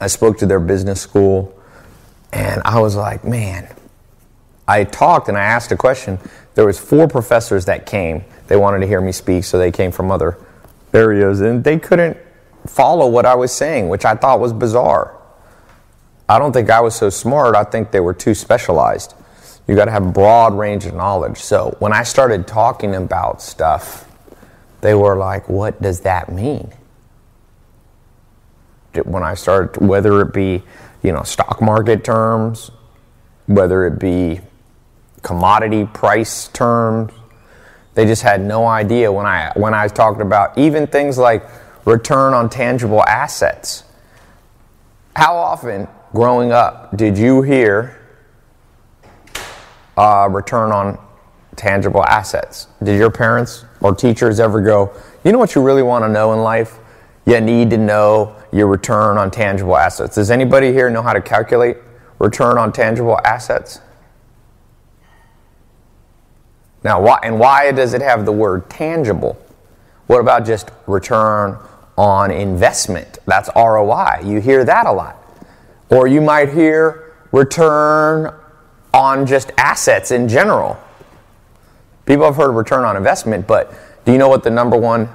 [0.00, 1.58] I spoke to their business school,
[2.32, 3.68] and I was like, man.
[4.66, 6.18] I talked and I asked a question.
[6.54, 8.24] There was four professors that came.
[8.46, 10.38] They wanted to hear me speak, so they came from other
[10.94, 12.16] areas, and they couldn't
[12.66, 15.18] follow what I was saying, which I thought was bizarre.
[16.30, 17.54] I don't think I was so smart.
[17.54, 19.14] I think they were too specialized
[19.66, 21.38] you got to have broad range of knowledge.
[21.38, 24.10] So when I started talking about stuff,
[24.80, 26.72] they were like, "What does that mean?"
[29.04, 30.62] When I started, whether it be,
[31.02, 32.70] you know, stock market terms,
[33.46, 34.40] whether it be
[35.22, 37.12] commodity price terms,
[37.94, 41.44] they just had no idea when I when I talked about even things like
[41.84, 43.84] return on tangible assets.
[45.16, 47.96] How often growing up did you hear
[49.96, 50.98] uh, return on
[51.56, 52.66] tangible assets.
[52.82, 54.92] Did your parents or teachers ever go,
[55.24, 56.78] you know what you really want to know in life?
[57.26, 60.16] You need to know your return on tangible assets.
[60.16, 61.78] Does anybody here know how to calculate
[62.18, 63.80] return on tangible assets?
[66.82, 69.38] Now, why, and why does it have the word tangible?
[70.06, 71.58] What about just return
[71.96, 73.18] on investment?
[73.26, 74.20] That's ROI.
[74.24, 75.16] You hear that a lot.
[75.88, 78.34] Or you might hear return
[78.94, 80.78] on just assets in general.
[82.06, 83.74] People have heard of return on investment, but
[84.04, 85.08] do you know what the number one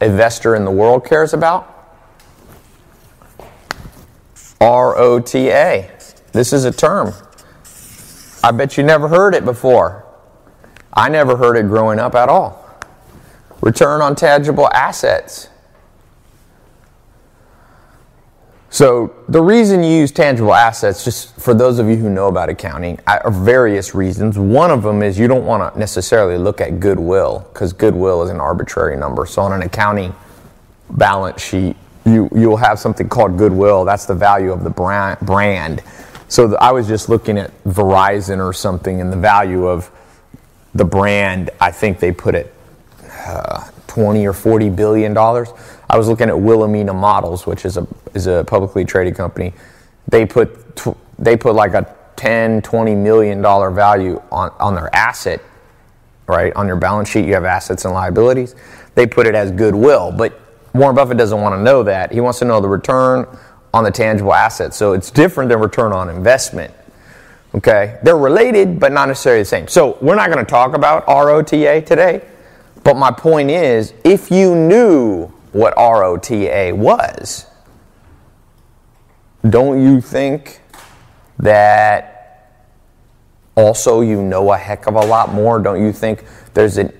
[0.00, 1.74] investor in the world cares about?
[4.60, 5.90] ROTA.
[6.32, 7.14] This is a term.
[8.44, 10.04] I bet you never heard it before.
[10.92, 12.64] I never heard it growing up at all.
[13.62, 15.48] Return on tangible assets.
[18.70, 22.50] So the reason you use tangible assets, just for those of you who know about
[22.50, 24.38] accounting, are various reasons.
[24.38, 28.30] One of them is you don't want to necessarily look at goodwill because goodwill is
[28.30, 29.24] an arbitrary number.
[29.24, 30.14] So on an accounting
[30.90, 33.84] balance sheet, you you'll have something called goodwill.
[33.84, 35.18] That's the value of the brand.
[35.20, 35.82] brand.
[36.28, 39.90] So the, I was just looking at Verizon or something, and the value of
[40.74, 42.54] the brand, I think they put it
[43.26, 45.48] uh, 20 or 40 billion dollars.
[45.90, 49.52] I was looking at Wilhelmina Models, which is a is a publicly traded company.
[50.08, 54.94] They put tw- they put like a 10, 20 million dollar value on, on their
[54.94, 55.40] asset,
[56.26, 56.52] right?
[56.54, 58.54] On your balance sheet, you have assets and liabilities.
[58.94, 60.40] They put it as goodwill, but
[60.74, 62.12] Warren Buffett doesn't want to know that.
[62.12, 63.26] He wants to know the return
[63.72, 64.76] on the tangible assets.
[64.76, 66.74] So it's different than return on investment.
[67.54, 67.98] Okay?
[68.02, 69.68] They're related, but not necessarily the same.
[69.68, 72.22] So we're not going to talk about ROTA today.
[72.84, 77.46] But my point is if you knew what ROTA was,
[79.46, 80.60] don't you think
[81.38, 82.18] that
[83.56, 85.58] also you know a heck of a lot more?
[85.58, 86.24] Don't you think
[86.54, 86.92] there's a,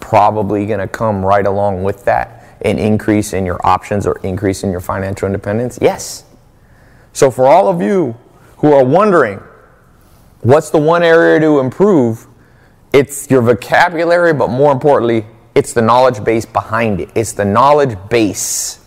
[0.00, 4.62] probably going to come right along with that an increase in your options or increase
[4.62, 5.78] in your financial independence?
[5.80, 6.24] Yes.
[7.12, 8.16] So for all of you
[8.58, 9.40] who are wondering,
[10.40, 12.26] what's the one area to improve?
[12.92, 17.10] It's your vocabulary, but more importantly, it's the knowledge base behind it.
[17.14, 18.78] It's the knowledge base.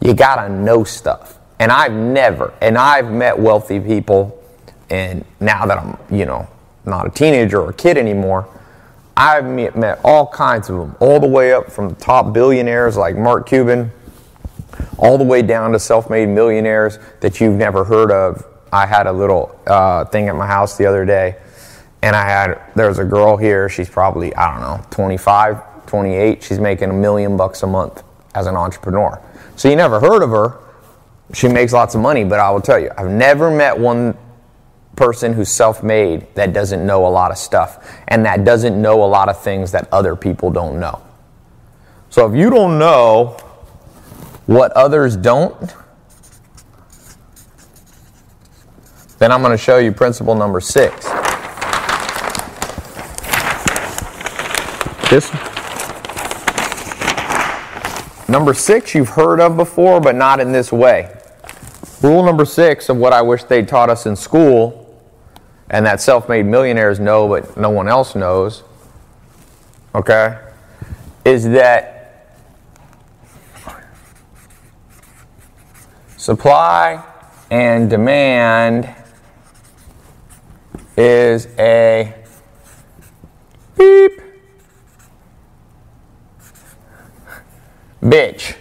[0.00, 1.39] You gotta know stuff.
[1.60, 4.42] And I've never, and I've met wealthy people,
[4.88, 6.48] and now that I'm, you know,
[6.86, 8.48] not a teenager or a kid anymore,
[9.14, 13.14] I've met all kinds of them, all the way up from the top billionaires like
[13.14, 13.92] Mark Cuban,
[14.96, 18.42] all the way down to self made millionaires that you've never heard of.
[18.72, 21.36] I had a little uh, thing at my house the other day,
[22.00, 26.58] and I had, there's a girl here, she's probably, I don't know, 25, 28, she's
[26.58, 28.02] making a million bucks a month
[28.34, 29.20] as an entrepreneur.
[29.56, 30.69] So you never heard of her.
[31.32, 34.16] She makes lots of money, but I will tell you, I've never met one
[34.96, 39.02] person who's self made that doesn't know a lot of stuff and that doesn't know
[39.02, 41.00] a lot of things that other people don't know.
[42.10, 43.36] So if you don't know
[44.46, 45.74] what others don't,
[49.18, 51.04] then I'm going to show you principle number six.
[55.08, 55.30] This
[58.28, 61.19] number six you've heard of before, but not in this way.
[62.02, 64.80] Rule number six of what I wish they taught us in school
[65.68, 68.62] and that self made millionaires know, but no one else knows,
[69.94, 70.38] okay,
[71.24, 72.26] is that
[76.16, 77.04] supply
[77.50, 78.94] and demand
[80.96, 82.14] is a
[83.76, 84.20] beep
[88.02, 88.56] bitch.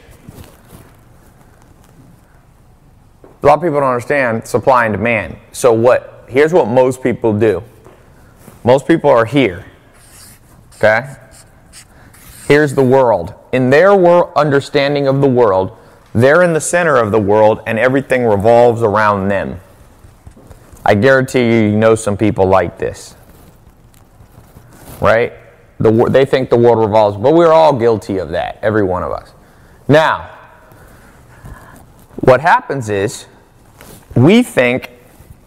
[3.42, 5.38] A lot of people don't understand supply and demand.
[5.52, 7.64] So what here's what most people do
[8.64, 9.66] most people are here.
[10.76, 11.16] Okay?
[12.48, 13.34] Here's the world.
[13.52, 13.92] In their
[14.38, 15.78] understanding of the world,
[16.14, 19.60] they're in the center of the world and everything revolves around them.
[20.86, 23.16] I guarantee you, you know some people like this.
[25.00, 25.34] Right?
[25.80, 29.12] The, they think the world revolves, but we're all guilty of that, every one of
[29.12, 29.32] us.
[29.88, 30.30] Now,
[32.22, 33.26] what happens is
[34.24, 34.92] we think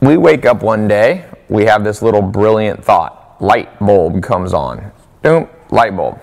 [0.00, 3.36] we wake up one day, we have this little brilliant thought.
[3.40, 4.92] Light bulb comes on.
[5.22, 6.18] Boom, light bulb.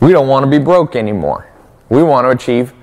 [0.00, 1.48] We don't want to be broke anymore.
[1.88, 2.74] We want to achieve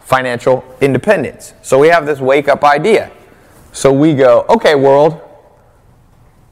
[0.00, 1.54] financial independence.
[1.62, 3.10] So we have this wake up idea.
[3.72, 5.20] So we go, okay, world,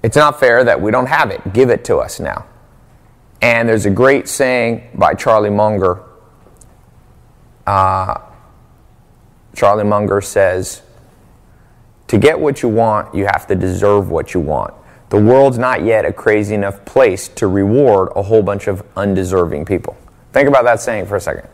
[0.03, 1.53] it's not fair that we don't have it.
[1.53, 2.47] Give it to us now.
[3.41, 6.03] And there's a great saying by Charlie Munger.
[7.67, 8.21] Uh,
[9.55, 10.83] Charlie Munger says,
[12.13, 14.75] to get what you want, you have to deserve what you want.
[15.09, 19.65] The world's not yet a crazy enough place to reward a whole bunch of undeserving
[19.65, 19.97] people.
[20.31, 21.49] Think about that saying for a second.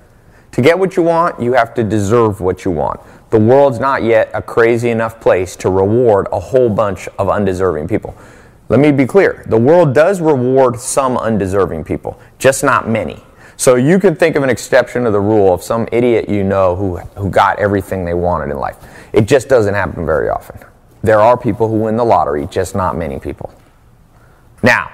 [0.51, 2.99] To get what you want, you have to deserve what you want.
[3.31, 7.87] The world's not yet a crazy enough place to reward a whole bunch of undeserving
[7.87, 8.17] people.
[8.69, 13.23] Let me be clear the world does reward some undeserving people, just not many.
[13.57, 16.75] So you can think of an exception to the rule of some idiot you know
[16.75, 18.77] who, who got everything they wanted in life.
[19.13, 20.59] It just doesn't happen very often.
[21.03, 23.53] There are people who win the lottery, just not many people.
[24.63, 24.91] Now,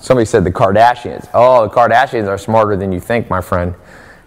[0.00, 1.28] somebody said the Kardashians.
[1.32, 3.74] Oh, the Kardashians are smarter than you think, my friend,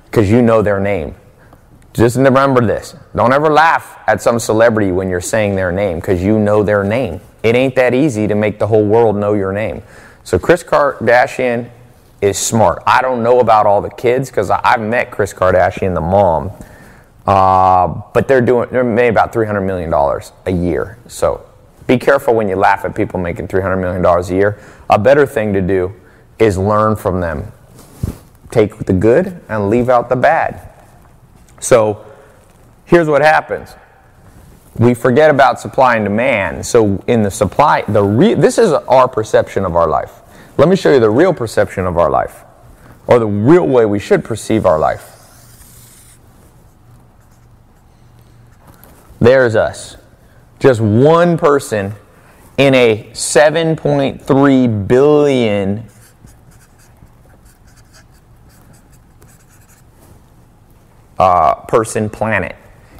[0.05, 1.15] because you know their name.
[1.93, 2.95] Just remember this.
[3.15, 6.83] Don't ever laugh at some celebrity when you're saying their name because you know their
[6.83, 7.19] name.
[7.43, 9.81] It ain't that easy to make the whole world know your name.
[10.23, 11.69] So, Kris Kardashian
[12.21, 12.83] is smart.
[12.85, 16.51] I don't know about all the kids because I've met Kris Kardashian, the mom.
[17.29, 20.97] Uh, but they're doing they're made about 300 million dollars a year.
[21.07, 21.45] So
[21.85, 24.59] be careful when you laugh at people making 300 million dollars a year.
[24.89, 25.93] A better thing to do
[26.39, 27.51] is learn from them.
[28.49, 30.73] Take the good and leave out the bad.
[31.59, 32.03] So
[32.85, 33.75] here's what happens.
[34.79, 36.65] We forget about supply and demand.
[36.65, 40.21] So in the supply, the re- this is our perception of our life.
[40.57, 42.43] Let me show you the real perception of our life,
[43.05, 45.08] or the real way we should perceive our life.
[49.19, 49.97] There's us.
[50.59, 51.93] Just one person
[52.57, 55.85] in a 7.3 billion
[61.17, 62.55] uh, person planet.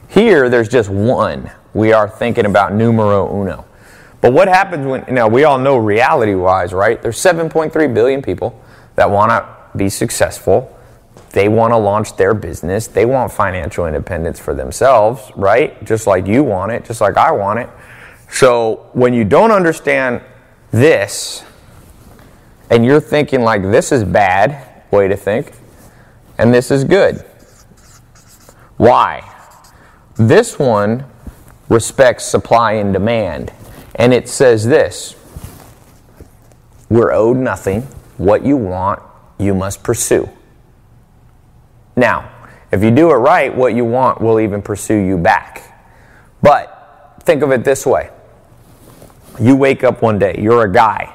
[0.09, 1.51] Here, there's just one.
[1.74, 3.65] We are thinking about numero uno.
[4.22, 7.01] But what happens when, know, we all know reality wise, right?
[7.01, 8.61] There's 7.3 billion people
[8.95, 10.78] that want to be successful.
[11.32, 12.88] They want to launch their business.
[12.88, 15.84] They want financial independence for themselves, right?
[15.84, 17.69] Just like you want it, just like I want it.
[18.32, 20.21] So when you don't understand
[20.71, 21.43] this,
[22.69, 25.51] and you're thinking like this is bad way to think,
[26.38, 27.25] and this is good.
[28.77, 29.30] Why?
[30.15, 31.05] This one
[31.67, 33.51] respects supply and demand.
[33.95, 35.15] And it says this
[36.89, 37.82] We're owed nothing.
[38.17, 39.01] What you want,
[39.38, 40.30] you must pursue.
[42.00, 42.32] Now,
[42.72, 45.62] if you do it right, what you want will even pursue you back.
[46.41, 48.10] But think of it this way
[49.39, 51.14] you wake up one day, you're a guy,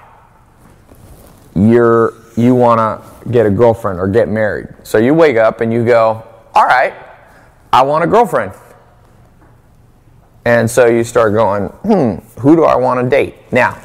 [1.55, 4.69] you're, you want to get a girlfriend or get married.
[4.83, 6.23] So you wake up and you go,
[6.55, 6.95] All right,
[7.73, 8.53] I want a girlfriend.
[10.45, 13.51] And so you start going, hmm, who do I want to date?
[13.51, 13.81] Now,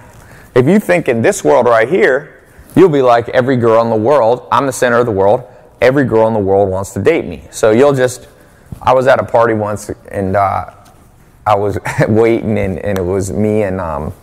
[0.53, 2.43] if you think in this world right here,
[2.75, 5.47] you'll be like every girl in the world, I'm the center of the world,
[5.81, 7.43] every girl in the world wants to date me.
[7.51, 8.27] So you'll just,
[8.81, 10.73] I was at a party once and uh,
[11.45, 11.77] I was
[12.07, 14.13] waiting and, and, it was me and, um,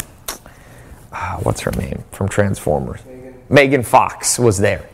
[1.12, 3.04] uh, what's her name from Transformers?
[3.04, 3.44] Megan.
[3.48, 4.88] Megan Fox was there.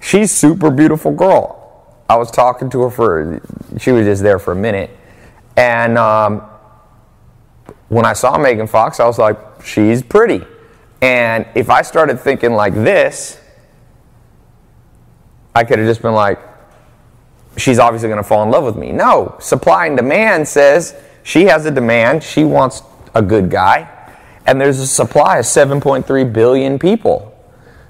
[0.00, 1.96] She's super beautiful girl.
[2.08, 3.40] I was talking to her for,
[3.78, 4.90] she was just there for a minute.
[5.56, 6.42] And um,
[7.88, 10.44] when I saw Megan Fox, I was like, she's pretty.
[11.00, 13.40] And if I started thinking like this,
[15.56, 16.38] I could have just been like,
[17.56, 18.92] she's obviously going to fall in love with me.
[18.92, 22.82] No, supply and demand says she has a demand, she wants
[23.14, 23.88] a good guy,
[24.44, 27.32] and there's a supply of 7.3 billion people.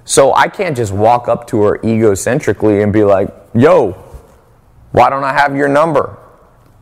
[0.04, 3.94] So I can't just walk up to her egocentrically and be like, yo,
[4.92, 6.16] why don't I have your number?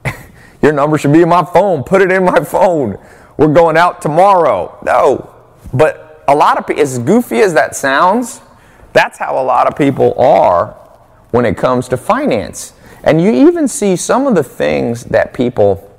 [0.60, 1.82] Your number should be in my phone.
[1.82, 2.98] Put it in my phone.
[3.38, 4.78] We're going out tomorrow.
[4.84, 5.34] No.
[5.72, 8.42] But a lot of people, as goofy as that sounds,
[8.94, 10.68] that's how a lot of people are
[11.32, 12.72] when it comes to finance.
[13.02, 15.90] And you even see some of the things that people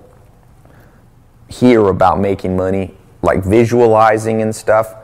[1.49, 4.95] hear about making money, like visualizing and stuff.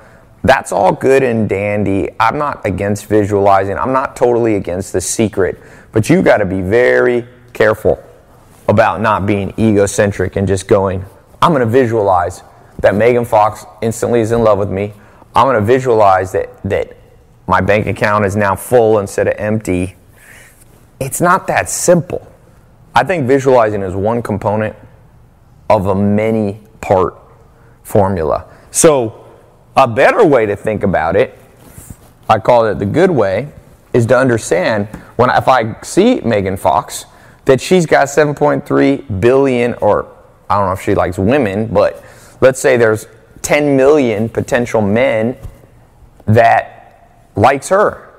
[0.44, 2.10] That's all good and dandy.
[2.20, 3.78] I'm not against visualizing.
[3.78, 5.62] I'm not totally against the secret.
[5.92, 8.02] But you got to be very careful
[8.68, 11.06] about not being egocentric and just going,
[11.42, 12.42] I'm going to visualize
[12.80, 14.94] that Megan Fox instantly is in love with me.
[15.36, 16.98] I'm going to visualize that, that
[17.48, 19.96] my bank account is now full instead of empty.
[21.00, 22.32] It's not that simple.
[22.94, 24.76] I think visualizing is one component
[25.70, 27.16] of a many part
[27.84, 28.46] formula.
[28.72, 29.26] So,
[29.76, 31.38] a better way to think about it,
[32.30, 33.52] I call it the good way,
[33.94, 37.06] is to understand when if I see Megan Fox,
[37.46, 40.08] that she's got 7.3 billion, or
[40.50, 42.04] I don't know if she likes women, but
[42.42, 43.08] let's say there's
[43.42, 45.36] 10 million potential men
[46.26, 46.81] that
[47.36, 48.10] likes her,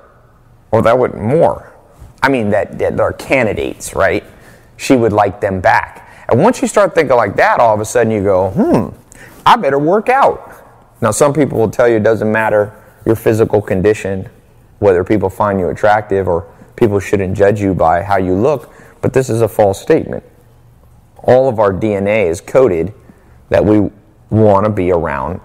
[0.71, 1.73] or that would more.
[2.21, 4.23] I mean, that, that are candidates, right?
[4.77, 6.09] She would like them back.
[6.29, 8.89] And once you start thinking like that, all of a sudden you go, hmm,
[9.45, 10.51] I better work out.
[11.01, 12.73] Now, some people will tell you it doesn't matter
[13.05, 14.29] your physical condition,
[14.79, 18.73] whether people find you attractive or people shouldn't judge you by how you look.
[19.01, 20.23] But this is a false statement.
[21.17, 22.93] All of our DNA is coded
[23.49, 23.89] that we
[24.29, 25.41] want to be around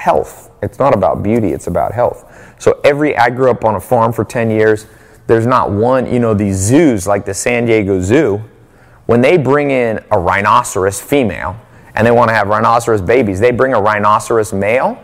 [0.00, 0.50] health.
[0.62, 2.56] It's not about beauty, it's about health.
[2.58, 4.86] So every I grew up on a farm for 10 years.
[5.26, 8.42] There's not one, you know, these zoos like the San Diego Zoo,
[9.06, 11.56] when they bring in a rhinoceros female
[11.94, 15.02] and they want to have rhinoceros babies, they bring a rhinoceros male.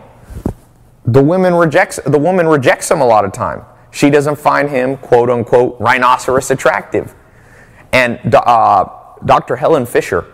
[1.05, 3.63] The woman rejects the woman rejects him a lot of time.
[3.91, 7.15] She doesn't find him quote unquote rhinoceros attractive.
[7.93, 8.85] And uh,
[9.25, 9.55] Dr.
[9.55, 10.25] Helen Fisher,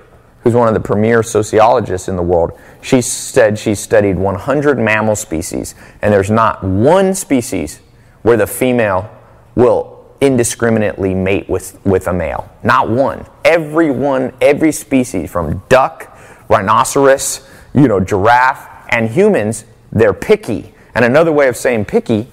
[0.44, 5.16] who's one of the premier sociologists in the world, she said she studied 100 mammal
[5.16, 7.80] species, and there's not one species
[8.24, 9.10] where the female
[9.56, 12.50] will indiscriminately mate with, with a male.
[12.64, 13.26] Not one.
[13.44, 16.18] Every one, every species from duck,
[16.50, 20.74] rhinoceros, you know, giraffe, and humans, they're picky.
[20.96, 22.28] And another way of saying picky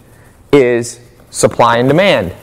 [0.52, 1.00] is
[1.30, 2.34] supply and demand.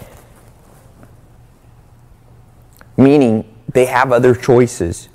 [2.98, 5.08] Meaning they have other choices.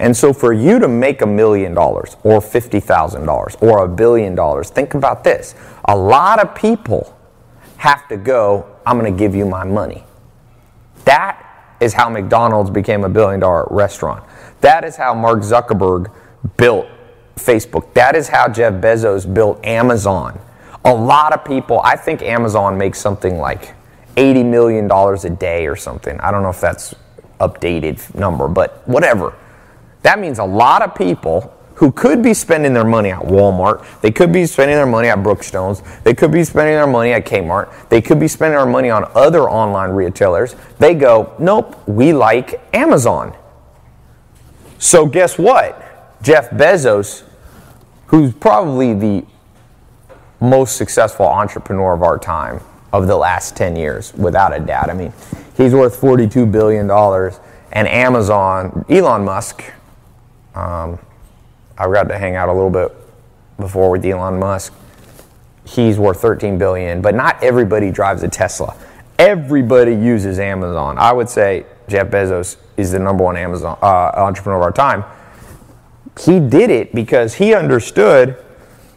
[0.00, 4.70] And so for you to make a million dollars or $50,000 or a billion dollars,
[4.70, 5.54] think about this.
[5.84, 7.14] A lot of people
[7.76, 10.04] have to go, I'm going to give you my money.
[11.04, 11.46] That
[11.80, 14.24] is how McDonald's became a billion dollar restaurant.
[14.62, 16.10] That is how Mark Zuckerberg
[16.56, 16.86] built
[17.36, 17.92] Facebook.
[17.92, 20.40] That is how Jeff Bezos built Amazon.
[20.86, 23.74] A lot of people, I think Amazon makes something like
[24.16, 26.18] $80 million a day or something.
[26.20, 26.94] I don't know if that's
[27.38, 29.34] updated number, but whatever.
[30.02, 34.10] That means a lot of people who could be spending their money at Walmart, they
[34.10, 37.72] could be spending their money at Brookstones, they could be spending their money at Kmart,
[37.88, 40.54] they could be spending their money on other online retailers.
[40.78, 43.34] They go, nope, we like Amazon.
[44.78, 46.20] So guess what?
[46.22, 47.22] Jeff Bezos,
[48.08, 49.24] who's probably the
[50.38, 52.60] most successful entrepreneur of our time
[52.92, 54.90] of the last 10 years, without a doubt.
[54.90, 55.12] I mean,
[55.56, 56.90] he's worth $42 billion.
[57.72, 59.62] And Amazon, Elon Musk,
[60.54, 60.98] um,
[61.78, 62.94] I got to hang out a little bit
[63.58, 64.72] before with Elon Musk.
[65.64, 68.76] He's worth 13 billion, but not everybody drives a Tesla.
[69.18, 70.98] Everybody uses Amazon.
[70.98, 75.04] I would say Jeff Bezos is the number one Amazon uh, entrepreneur of our time.
[76.18, 78.36] He did it because he understood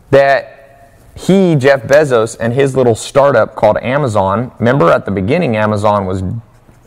[0.10, 0.54] that
[1.16, 4.52] he, Jeff Bezos, and his little startup called Amazon.
[4.60, 6.24] Remember, at the beginning, Amazon was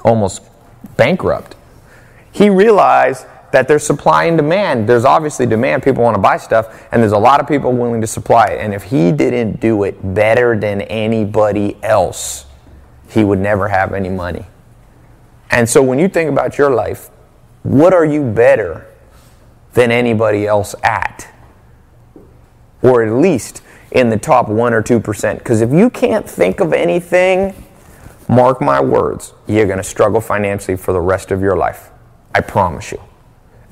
[0.05, 0.43] almost
[0.97, 1.55] bankrupt.
[2.33, 4.89] He realized that there's supply and demand.
[4.89, 5.83] There's obviously demand.
[5.83, 8.61] People want to buy stuff, and there's a lot of people willing to supply it.
[8.61, 12.47] And if he didn't do it better than anybody else,
[13.09, 14.47] he would never have any money.
[15.51, 17.11] And so when you think about your life,
[17.63, 18.87] what are you better
[19.75, 21.29] than anybody else at?
[22.83, 25.39] Or at least in the top 1 or 2%.
[25.39, 27.55] Because if you can't think of anything,
[28.29, 31.91] mark my words, you're going to struggle financially for the rest of your life.
[32.35, 33.01] I promise you.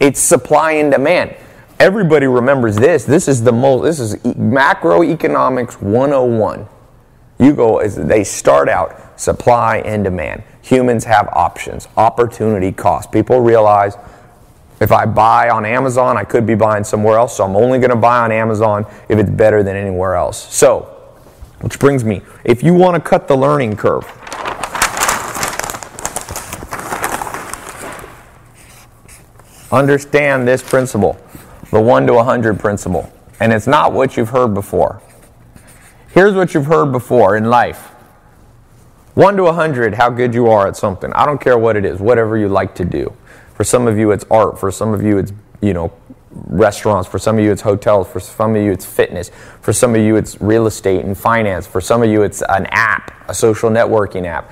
[0.01, 1.36] It's supply and demand.
[1.80, 3.05] Everybody remembers this.
[3.05, 6.68] This is the most, this is macroeconomics 101.
[7.38, 10.42] You go, as they start out supply and demand.
[10.62, 13.12] Humans have options, opportunity cost.
[13.12, 13.97] People realize
[14.80, 17.90] if I buy on Amazon, I could be buying somewhere else, so I'm only going
[17.90, 20.53] to buy on Amazon if it's better than anywhere else.
[20.55, 20.90] So,
[21.61, 24.05] which brings me, if you want to cut the learning curve,
[29.74, 31.18] understand this principle,
[31.70, 33.12] the 1 to 100 principle.
[33.40, 35.02] And it's not what you've heard before.
[36.12, 37.90] Here's what you've heard before in life
[39.14, 41.12] 1 to 100, how good you are at something.
[41.12, 43.12] I don't care what it is, whatever you like to do.
[43.54, 44.58] For some of you, it's art.
[44.58, 45.92] For some of you, it's, you know,
[46.32, 47.08] restaurants.
[47.08, 48.08] For some of you, it's hotels.
[48.08, 49.30] For some of you, it's fitness.
[49.60, 51.64] For some of you, it's real estate and finance.
[51.64, 54.50] For some of you, it's an app, a social networking app,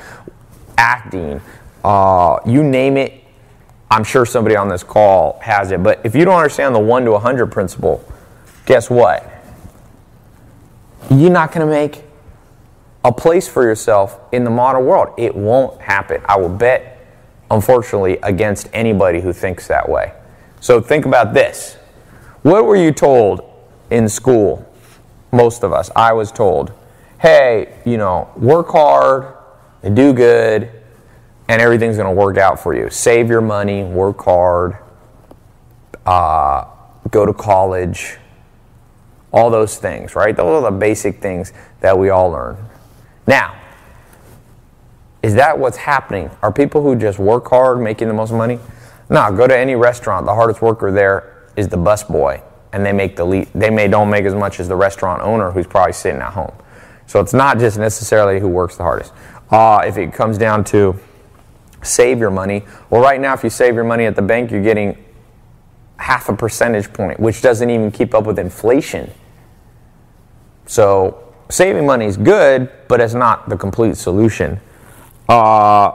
[0.78, 1.40] acting.
[1.82, 3.21] Uh, you name it,
[3.93, 5.82] I'm sure somebody on this call has it.
[5.82, 8.03] But if you don't understand the 1 to 100 principle,
[8.64, 9.30] guess what?
[11.11, 12.03] You're not going to make
[13.05, 15.12] a place for yourself in the modern world.
[15.18, 16.22] It won't happen.
[16.24, 17.07] I will bet,
[17.51, 20.14] unfortunately, against anybody who thinks that way.
[20.61, 21.74] So think about this.
[22.40, 23.43] What were you told
[23.90, 24.66] in school?
[25.32, 25.90] Most of us.
[25.95, 26.72] I was told,
[27.20, 29.34] hey, you know, work hard
[29.82, 30.82] and do good
[31.53, 32.88] and everything's going to work out for you.
[32.88, 34.78] Save your money, work hard,
[36.07, 36.64] uh,
[37.11, 38.16] go to college,
[39.34, 40.34] all those things, right?
[40.34, 42.57] Those are the basic things that we all learn.
[43.26, 43.55] Now,
[45.22, 46.30] is that what's happening?
[46.40, 48.59] Are people who just work hard making the most money?
[49.11, 50.24] No, go to any restaurant.
[50.24, 52.40] The hardest worker there is the busboy,
[52.72, 55.50] and they make the le- they may don't make as much as the restaurant owner
[55.50, 56.55] who's probably sitting at home.
[57.07, 59.12] So it's not just necessarily who works the hardest.
[59.50, 60.98] Uh, if it comes down to
[61.83, 62.64] save your money.
[62.91, 65.03] Well, right now, if you save your money at the bank, you're getting
[65.97, 69.11] half a percentage point, which doesn't even keep up with inflation.
[70.66, 74.61] So, saving money is good, but it's not the complete solution.
[75.28, 75.93] Uh,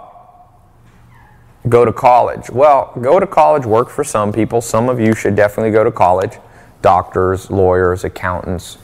[1.68, 2.50] go to college.
[2.50, 4.62] Well, go to college work for some people.
[4.62, 6.38] Some of you should definitely go to college
[6.82, 8.78] doctors, lawyers, accountants.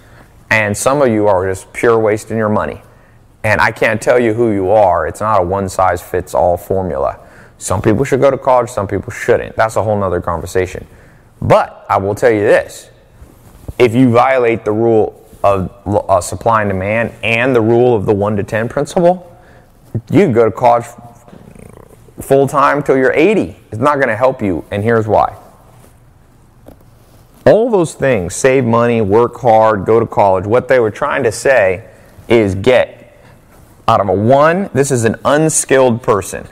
[0.49, 2.81] And some of you are just pure wasting your money.
[3.43, 5.07] And I can't tell you who you are.
[5.07, 7.19] It's not a one size fits all formula.
[7.57, 9.55] Some people should go to college, some people shouldn't.
[9.55, 10.85] That's a whole nother conversation.
[11.41, 12.89] But I will tell you this
[13.77, 18.13] if you violate the rule of uh, supply and demand and the rule of the
[18.13, 19.29] 1 to 10 principle,
[20.09, 20.85] you can go to college
[22.21, 23.55] full time till you're 80.
[23.71, 25.35] It's not going to help you, and here's why.
[27.45, 31.31] All those things save money, work hard, go to college what they were trying to
[31.31, 31.89] say
[32.29, 33.02] is get
[33.87, 36.47] out of a one, this is an unskilled person.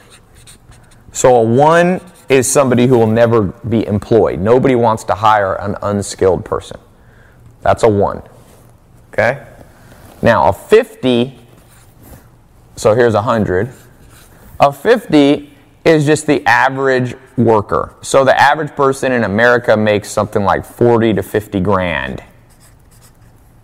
[1.11, 4.39] So a one is somebody who will never be employed.
[4.39, 6.79] Nobody wants to hire an unskilled person.
[7.61, 8.21] That's a one.
[9.11, 9.45] Okay?
[10.21, 11.37] Now, a 50,
[12.75, 13.73] so here's a 100.
[14.59, 15.51] A 50
[15.83, 17.95] is just the average worker.
[18.01, 22.23] So the average person in America makes something like 40 to 50 grand.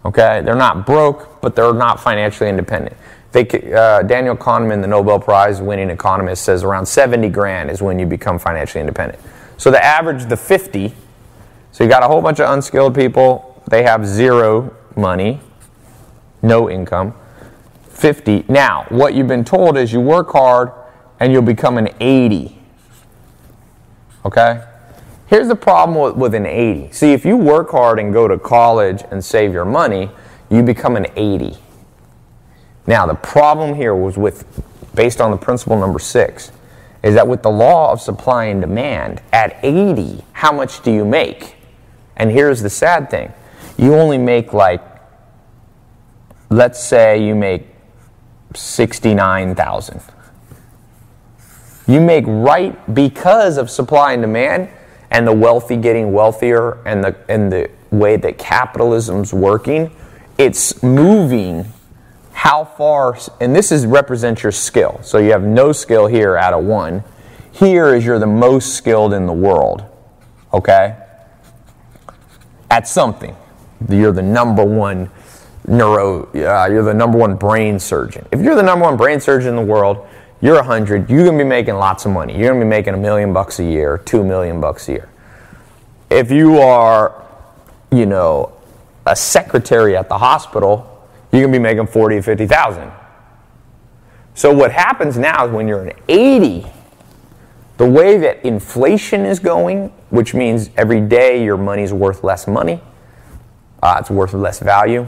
[0.04, 0.42] Okay?
[0.44, 2.98] They're not broke, but they're not financially independent.
[3.38, 8.00] They, uh, Daniel Kahneman, the Nobel Prize winning economist, says around 70 grand is when
[8.00, 9.22] you become financially independent.
[9.58, 10.92] So the average, the 50,
[11.72, 15.40] so you got a whole bunch of unskilled people, they have zero money,
[16.42, 17.14] no income.
[17.90, 18.46] 50.
[18.48, 20.72] Now, what you've been told is you work hard
[21.20, 22.58] and you'll become an 80.
[24.26, 24.64] Okay?
[25.28, 26.92] Here's the problem with, with an 80.
[26.92, 30.10] See, if you work hard and go to college and save your money,
[30.50, 31.58] you become an 80.
[32.88, 34.46] Now, the problem here was with,
[34.96, 36.54] based on the principle number six,
[37.04, 41.06] is that with the law of supply and demand, at 80, how much do you
[41.06, 41.56] make?
[42.16, 43.32] And here's the sad thing
[43.78, 44.82] you only make like,
[46.50, 47.68] let's say you make
[48.56, 50.02] 69,000.
[51.88, 54.70] You make right because of supply and demand
[55.12, 59.92] and the wealthy getting wealthier and the, and the way that capitalism's working.
[60.38, 61.72] It's moving
[62.38, 65.00] how far, and this is represents your skill.
[65.02, 67.04] So you have no skill here out of one.
[67.52, 69.84] Here is you're the most skilled in the world,
[70.54, 70.98] okay?
[72.70, 73.36] At something.
[73.90, 75.10] You're the number one
[75.68, 78.28] neuro, uh, you're the number one brain surgeon.
[78.32, 80.08] If you're the number one brain surgeon in the world,
[80.40, 82.38] you're 100, you're to be making lots of money.
[82.38, 85.10] You're to be making a million bucks a year, two million bucks a year.
[86.12, 87.26] If you are,
[87.92, 88.54] you know,
[89.08, 90.97] a secretary at the hospital,
[91.42, 92.92] going to be making 40 or 50,000.
[94.34, 96.66] So what happens now is when you're an 80,
[97.78, 102.82] the way that inflation is going, which means every day your money's worth less money,
[103.82, 105.08] uh, it's worth less value.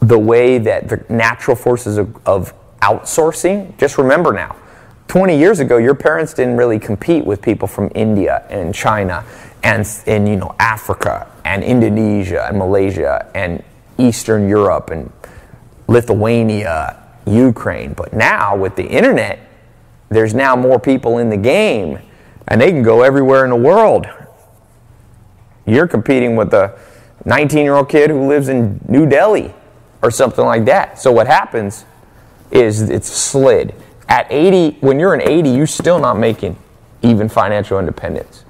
[0.00, 4.56] The way that the natural forces of, of outsourcing, just remember now,
[5.08, 9.24] 20 years ago, your parents didn't really compete with people from India and China
[9.62, 13.62] and, and you know, Africa and Indonesia and Malaysia and
[13.98, 15.12] Eastern Europe and
[15.88, 17.92] Lithuania, Ukraine.
[17.92, 19.40] But now with the internet,
[20.08, 21.98] there's now more people in the game
[22.48, 24.06] and they can go everywhere in the world.
[25.66, 26.78] You're competing with a
[27.24, 29.52] 19 year old kid who lives in New Delhi
[30.02, 30.98] or something like that.
[30.98, 31.84] So what happens
[32.50, 33.74] is it's slid.
[34.08, 36.56] At 80, when you're an 80, you're still not making
[37.02, 38.44] even financial independence.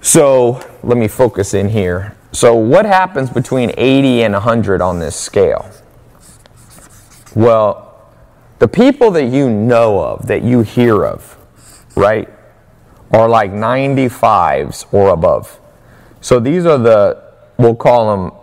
[0.00, 2.16] So let me focus in here.
[2.32, 5.68] So, what happens between 80 and 100 on this scale?
[7.34, 8.08] Well,
[8.60, 11.36] the people that you know of, that you hear of,
[11.96, 12.28] right,
[13.10, 15.58] are like 95s or above.
[16.20, 17.20] So, these are the,
[17.58, 18.38] we'll call them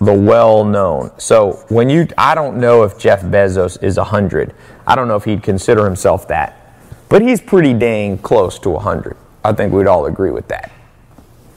[0.00, 1.10] the well known.
[1.18, 4.54] So, when you, I don't know if Jeff Bezos is 100.
[4.86, 6.60] I don't know if he'd consider himself that.
[7.08, 9.16] But he's pretty dang close to 100.
[9.44, 10.70] I think we'd all agree with that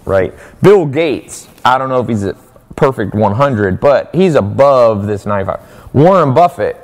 [0.07, 0.33] right?
[0.61, 2.33] Bill Gates, I don't know if he's a
[2.77, 5.59] perfect 100, but he's above this 95.
[5.93, 6.77] Warren Buffett,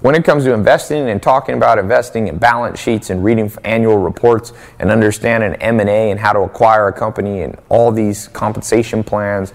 [0.00, 3.96] when it comes to investing and talking about investing and balance sheets and reading annual
[3.96, 9.54] reports and understanding M&A and how to acquire a company and all these compensation plans,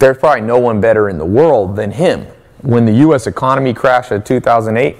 [0.00, 2.26] there's probably no one better in the world than him.
[2.62, 4.96] When the US economy crashed in 2008,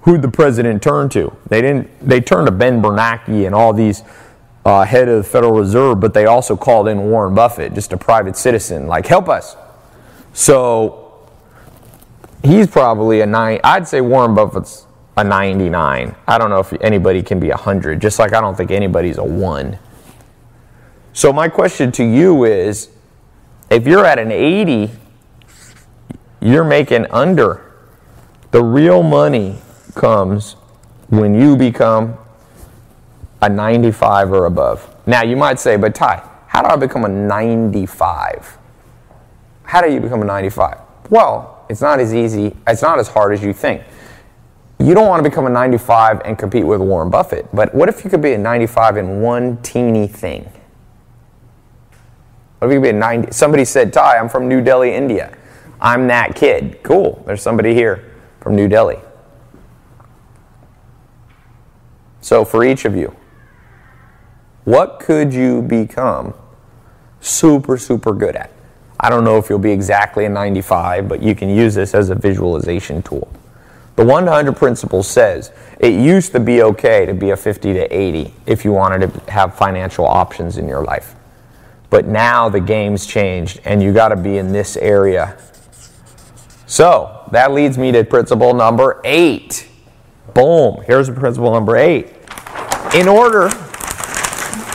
[0.00, 1.30] who'd the president turn to?
[1.50, 4.02] They didn't they turned to Ben Bernanke and all these
[4.64, 7.96] uh, head of the Federal Reserve, but they also called in Warren Buffett, just a
[7.96, 9.56] private citizen, like, help us.
[10.32, 11.28] So
[12.42, 13.60] he's probably a nine.
[13.64, 14.86] I'd say Warren Buffett's
[15.16, 16.14] a 99.
[16.26, 19.18] I don't know if anybody can be a 100, just like I don't think anybody's
[19.18, 19.78] a 1.
[21.12, 22.88] So my question to you is
[23.68, 24.90] if you're at an 80,
[26.40, 27.72] you're making under.
[28.50, 29.58] The real money
[29.94, 30.54] comes
[31.08, 32.16] when you become
[33.42, 34.88] a 95 or above.
[35.06, 38.58] Now, you might say, but Tai, how do I become a 95?
[39.64, 40.78] How do you become a 95?
[41.10, 43.82] Well, it's not as easy, it's not as hard as you think.
[44.78, 48.04] You don't want to become a 95 and compete with Warren Buffett, but what if
[48.04, 50.44] you could be a 95 in one teeny thing?
[52.58, 53.32] What if you could be a 90?
[53.32, 55.36] Somebody said, Tai, I'm from New Delhi, India.
[55.80, 56.80] I'm that kid.
[56.84, 57.22] Cool.
[57.26, 59.00] There's somebody here from New Delhi.
[62.20, 63.16] So, for each of you,
[64.64, 66.34] what could you become
[67.20, 68.50] super, super good at?
[69.00, 72.10] I don't know if you'll be exactly a 95, but you can use this as
[72.10, 73.28] a visualization tool.
[73.96, 78.32] The 100 principle says it used to be okay to be a 50 to 80
[78.46, 81.14] if you wanted to have financial options in your life.
[81.90, 85.36] But now the game's changed and you got to be in this area.
[86.66, 89.68] So that leads me to principle number eight.
[90.32, 90.82] Boom.
[90.86, 92.14] Here's principle number eight.
[92.94, 93.50] In order,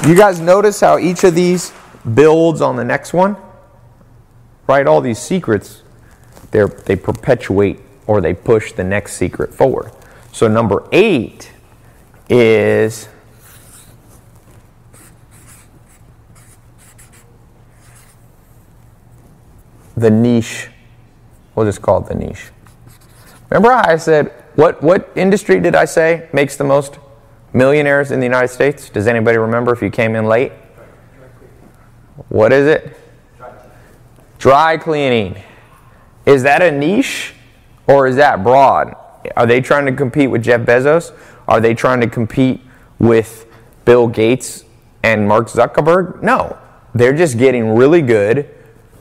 [0.05, 1.73] you guys notice how each of these
[2.13, 3.35] builds on the next one?
[4.67, 4.85] Right?
[4.85, 5.83] All these secrets,
[6.51, 9.91] they perpetuate or they push the next secret forward.
[10.31, 11.51] So number eight
[12.29, 13.09] is
[19.95, 20.69] the niche.
[21.55, 22.51] We'll just call it the niche.
[23.49, 26.99] Remember I said, what, what industry did I say makes the most
[27.53, 28.89] millionaires in the United States?
[28.89, 30.51] Does anybody remember if you came in late?
[32.29, 32.97] What is it?
[34.37, 35.41] Dry cleaning.
[36.25, 37.33] Is that a niche
[37.87, 38.95] or is that broad?
[39.35, 41.13] Are they trying to compete with Jeff Bezos?
[41.47, 42.61] Are they trying to compete
[42.99, 43.45] with
[43.85, 44.65] Bill Gates
[45.03, 46.21] and Mark Zuckerberg?
[46.21, 46.57] No.
[46.93, 48.49] They're just getting really good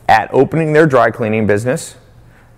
[0.09, 1.97] at opening their dry cleaning business,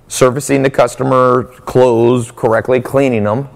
[0.06, 3.48] servicing the customer clothes correctly, cleaning them,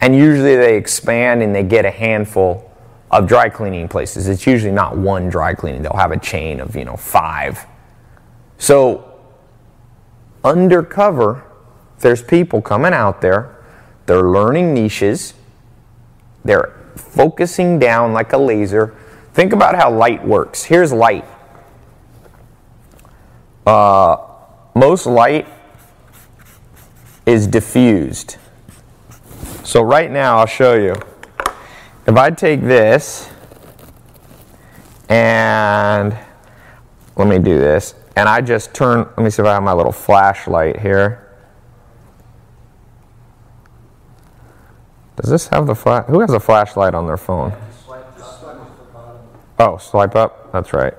[0.00, 2.70] and usually they expand and they get a handful
[3.10, 4.28] of dry cleaning places.
[4.28, 5.82] It's usually not one dry cleaning.
[5.82, 7.66] They'll have a chain of, you know, 5.
[8.58, 9.18] So
[10.44, 11.44] undercover
[11.98, 13.56] there's people coming out there,
[14.06, 15.34] they're learning niches,
[16.44, 18.94] they're focusing down like a laser.
[19.34, 20.64] Think about how light works.
[20.64, 21.24] Here's light.
[23.66, 24.16] Uh,
[24.74, 25.46] most light
[27.26, 28.36] is diffused.
[29.62, 30.94] So, right now, I'll show you.
[32.06, 33.30] If I take this
[35.08, 36.16] and
[37.16, 39.72] let me do this, and I just turn, let me see if I have my
[39.72, 41.28] little flashlight here.
[45.16, 46.06] Does this have the flash?
[46.06, 47.52] Who has a flashlight on their phone?
[49.58, 50.50] Oh, swipe up?
[50.52, 50.94] That's right.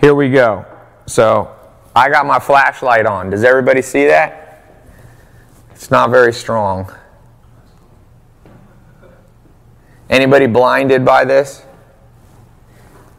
[0.00, 0.66] Here we go.
[1.06, 1.50] So
[1.96, 3.30] I got my flashlight on.
[3.30, 4.43] Does everybody see that?
[5.74, 6.92] It's not very strong.
[10.08, 11.64] Anybody blinded by this?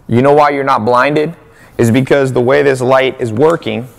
[0.07, 1.35] You know why you're not blinded?
[1.77, 3.89] Is because the way this light is working,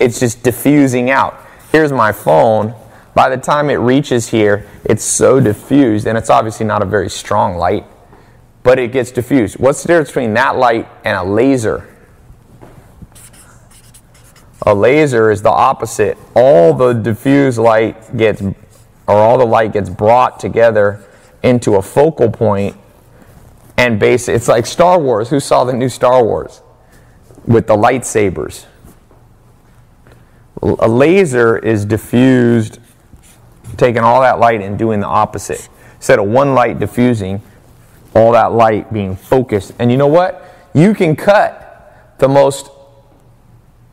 [0.00, 1.38] it's just diffusing out.
[1.70, 2.74] Here's my phone.
[3.14, 7.08] By the time it reaches here, it's so diffused, and it's obviously not a very
[7.08, 7.84] strong light,
[8.64, 9.60] but it gets diffused.
[9.60, 11.93] What's the difference between that light and a laser?
[14.66, 16.16] A laser is the opposite.
[16.34, 18.54] All the diffused light gets, or
[19.06, 21.04] all the light gets brought together
[21.42, 22.76] into a focal point,
[23.76, 24.28] and base.
[24.28, 25.28] It's like Star Wars.
[25.30, 26.62] Who saw the new Star Wars
[27.44, 28.66] with the lightsabers?
[30.62, 32.78] A laser is diffused
[33.76, 35.68] taking all that light and doing the opposite.
[35.96, 37.42] Instead of one light diffusing,
[38.14, 39.72] all that light being focused.
[39.78, 40.70] And you know what?
[40.72, 42.70] You can cut the most,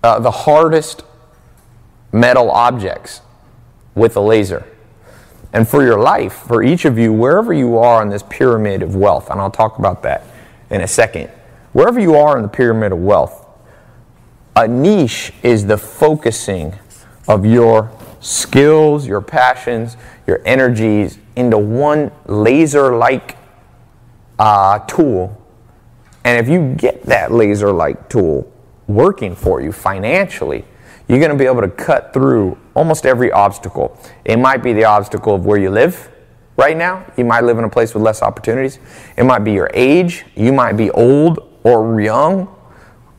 [0.03, 1.03] uh, the hardest
[2.11, 3.21] metal objects
[3.95, 4.65] with a laser.
[5.53, 8.95] And for your life, for each of you, wherever you are on this pyramid of
[8.95, 10.23] wealth, and I'll talk about that
[10.69, 11.29] in a second,
[11.73, 13.45] wherever you are in the pyramid of wealth,
[14.55, 16.73] a niche is the focusing
[17.27, 19.97] of your skills, your passions,
[20.27, 23.37] your energies into one laser like
[24.39, 25.37] uh, tool.
[26.23, 28.50] And if you get that laser like tool
[28.95, 30.65] working for you financially,
[31.07, 33.97] you're going to be able to cut through almost every obstacle.
[34.23, 36.09] It might be the obstacle of where you live
[36.57, 37.05] right now.
[37.17, 38.79] You might live in a place with less opportunities.
[39.17, 40.25] It might be your age.
[40.35, 42.55] You might be old or young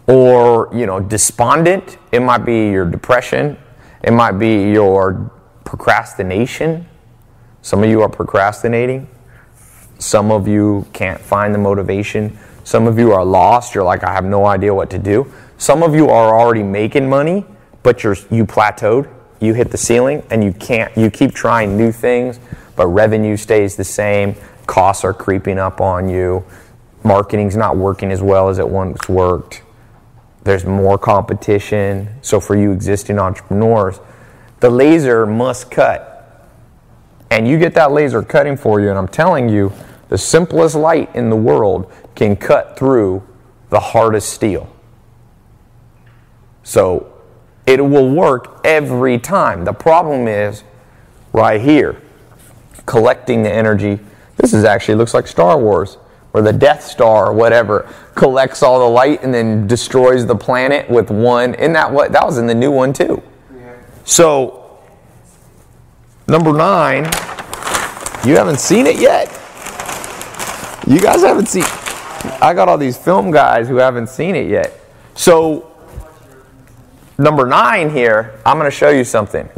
[0.07, 1.99] or, you know, despondent.
[2.13, 3.59] It might be your depression.
[4.03, 5.31] It might be your
[5.65, 6.87] procrastination.
[7.63, 9.09] Some of you are procrastinating.
[9.99, 12.39] Some of you can't find the motivation.
[12.65, 13.75] Some of you are lost.
[13.75, 15.33] You're like, I have no idea what to do.
[15.63, 17.47] Some of you are already making money,
[17.85, 19.09] but you're you plateaued.
[19.41, 22.41] You hit the ceiling and you can't you keep trying new things,
[22.75, 24.35] but revenue stays the same.
[24.67, 26.45] Costs are creeping up on you.
[27.05, 29.63] Marketing's not working as well as it once worked
[30.45, 32.09] there's more competition.
[32.23, 34.01] So for you existing entrepreneurs,
[34.59, 36.49] the laser must cut.
[37.31, 39.73] And you get that laser cutting for you, and I'm telling you,
[40.09, 43.23] the simplest light in the world can cut through
[43.71, 44.69] the hardest steel.
[46.63, 47.13] So
[47.67, 49.65] it will work every time.
[49.65, 50.65] The problem is
[51.33, 52.01] right here.
[52.87, 53.99] collecting the energy.
[54.37, 55.95] This is actually looks like Star Wars,
[56.33, 60.89] where the Death Star or whatever collects all the light and then destroys the planet
[60.91, 61.55] with one.
[61.55, 63.23] Isn't that what that was in the new one too?
[64.05, 64.81] So
[66.27, 67.05] number nine,
[68.27, 69.29] you haven't seen it yet.
[70.87, 71.65] You guys haven't seen.
[72.41, 74.79] I got all these film guys who haven't seen it yet.
[75.15, 75.72] So
[77.23, 79.49] number nine here, I'm going to show you something.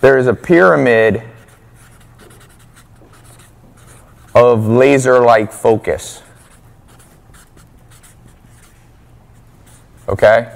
[0.00, 1.22] There is a pyramid
[4.34, 6.22] of laser like focus.
[10.08, 10.54] Okay?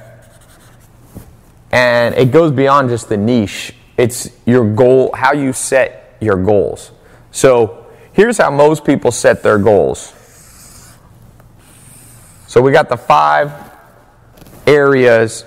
[1.73, 6.93] And it goes beyond just the niche, it's your goal, how you set your goals.
[7.33, 10.15] So here's how most people set their goals.
[12.47, 13.62] So we got the five
[14.67, 15.45] areas.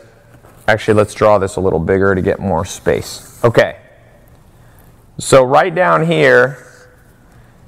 [0.67, 3.43] Actually, let's draw this a little bigger to get more space.
[3.43, 3.79] Okay.
[5.17, 6.65] So right down here,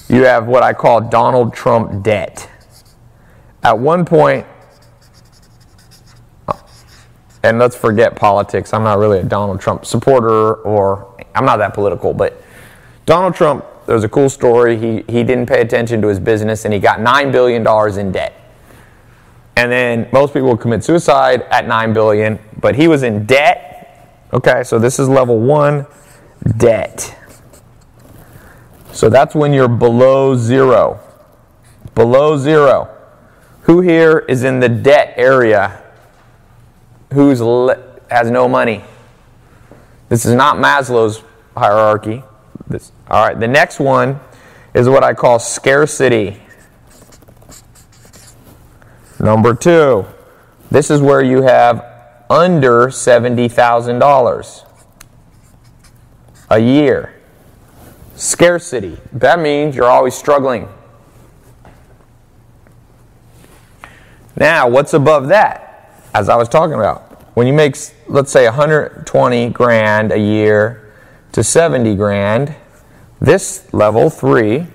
[0.09, 2.49] you have what I call Donald Trump debt.
[3.63, 4.45] At one point,
[7.43, 8.73] and let's forget politics.
[8.73, 12.41] I'm not really a Donald Trump supporter, or I'm not that political, but
[13.05, 14.77] Donald Trump, there's a cool story.
[14.77, 17.65] He, he didn't pay attention to his business and he got $9 billion
[17.99, 18.33] in debt.
[19.57, 24.07] And then most people commit suicide at 9 billion, but he was in debt.
[24.31, 25.87] Okay, so this is level 1
[26.57, 27.17] debt.
[28.91, 30.99] So that's when you're below 0.
[31.95, 32.87] Below 0.
[33.63, 35.81] Who here is in the debt area?
[37.11, 38.83] Who's le- has no money?
[40.09, 41.23] This is not Maslow's
[41.55, 42.21] hierarchy.
[42.67, 44.19] This, all right, the next one
[44.75, 46.43] is what I call scarcity.
[49.19, 50.05] Number two,
[50.69, 51.83] this is where you have
[52.29, 54.65] under $70,000
[56.49, 57.13] a year.
[58.15, 58.97] Scarcity.
[59.13, 60.67] That means you're always struggling.
[64.35, 65.91] Now, what's above that?
[66.13, 67.75] As I was talking about, when you make,
[68.07, 70.93] let's say, 120 grand a year
[71.31, 72.55] to 70 grand,
[73.19, 74.67] this level three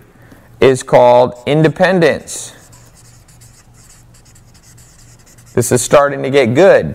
[0.60, 2.61] is called independence.
[5.54, 6.94] This is starting to get good.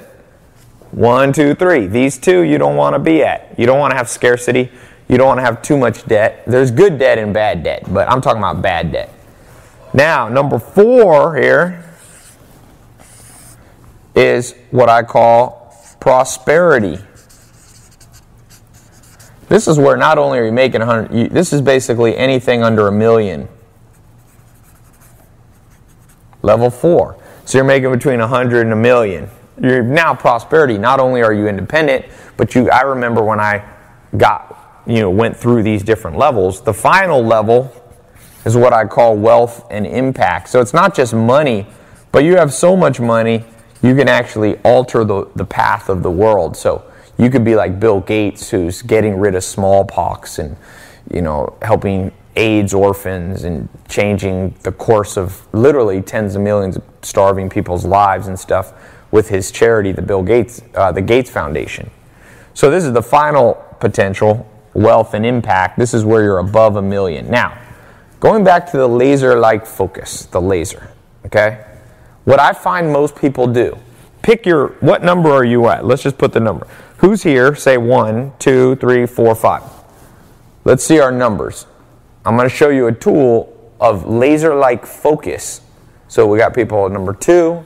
[0.92, 1.86] One, two, three.
[1.86, 3.58] These two you don't want to be at.
[3.58, 4.72] You don't want to have scarcity.
[5.08, 6.44] You don't want to have too much debt.
[6.48, 9.14] There's good debt and bad debt, but I'm talking about bad debt.
[9.94, 11.86] Now, number four here
[14.16, 17.00] is what I call prosperity.
[19.48, 22.88] This is where not only are you making 100, you, this is basically anything under
[22.88, 23.48] a million.
[26.42, 27.18] Level four.
[27.48, 29.30] So you're making between 100 and a million.
[29.62, 30.78] You're now prosperity.
[30.78, 33.64] Not only are you independent, but you I remember when I
[34.18, 37.72] got, you know, went through these different levels, the final level
[38.44, 40.50] is what I call wealth and impact.
[40.50, 41.66] So it's not just money,
[42.12, 43.46] but you have so much money,
[43.82, 46.58] you can actually alter the, the path of the world.
[46.58, 46.84] So
[47.18, 50.58] you could be like Bill Gates, who's getting rid of smallpox and,
[51.14, 56.97] you know, helping AIDS orphans and changing the course of literally tens of millions of
[57.08, 58.74] starving people's lives and stuff
[59.12, 61.90] with his charity, the Bill Gates, uh, the Gates Foundation.
[62.54, 65.80] So this is the final potential wealth and impact.
[65.80, 67.30] This is where you're above a million.
[67.30, 67.58] Now,
[68.20, 70.92] going back to the laser-like focus, the laser.
[71.26, 71.66] Okay,
[72.26, 73.78] what I find most people do.
[74.22, 75.86] Pick your what number are you at?
[75.86, 76.68] Let's just put the number.
[76.98, 77.56] Who's here?
[77.56, 79.64] Say one, two, three, four, five.
[80.66, 81.66] Let's see our numbers.
[82.26, 85.62] I'm going to show you a tool of laser like focus.
[86.08, 87.66] So we got people at number two,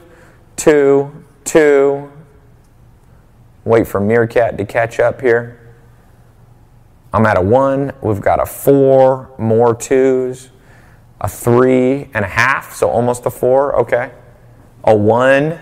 [0.56, 2.10] two, two.
[3.64, 5.58] Wait for Meerkat to catch up here.
[7.12, 7.92] I'm at a one.
[8.00, 10.50] We've got a four, more twos,
[11.20, 13.78] a three and a half, so almost a four.
[13.80, 14.10] Okay.
[14.84, 15.60] A one,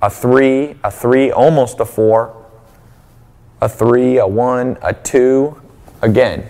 [0.00, 2.46] a three, a three, almost a four,
[3.60, 5.60] a three, a one, a two.
[6.00, 6.48] Again,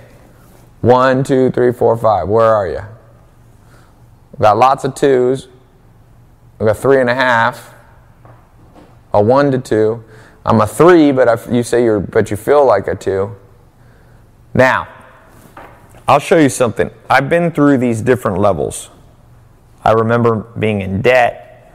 [0.82, 2.28] one, two, three, four, five.
[2.28, 2.82] Where are you?
[4.40, 5.48] We've got lots of twos.
[6.58, 7.74] We've got three and a half.
[9.12, 10.02] A one to two.
[10.46, 13.36] I'm a three, but I, you say you're, but you feel like a two.
[14.54, 14.88] Now,
[16.08, 16.90] I'll show you something.
[17.10, 18.88] I've been through these different levels.
[19.84, 21.74] I remember being in debt.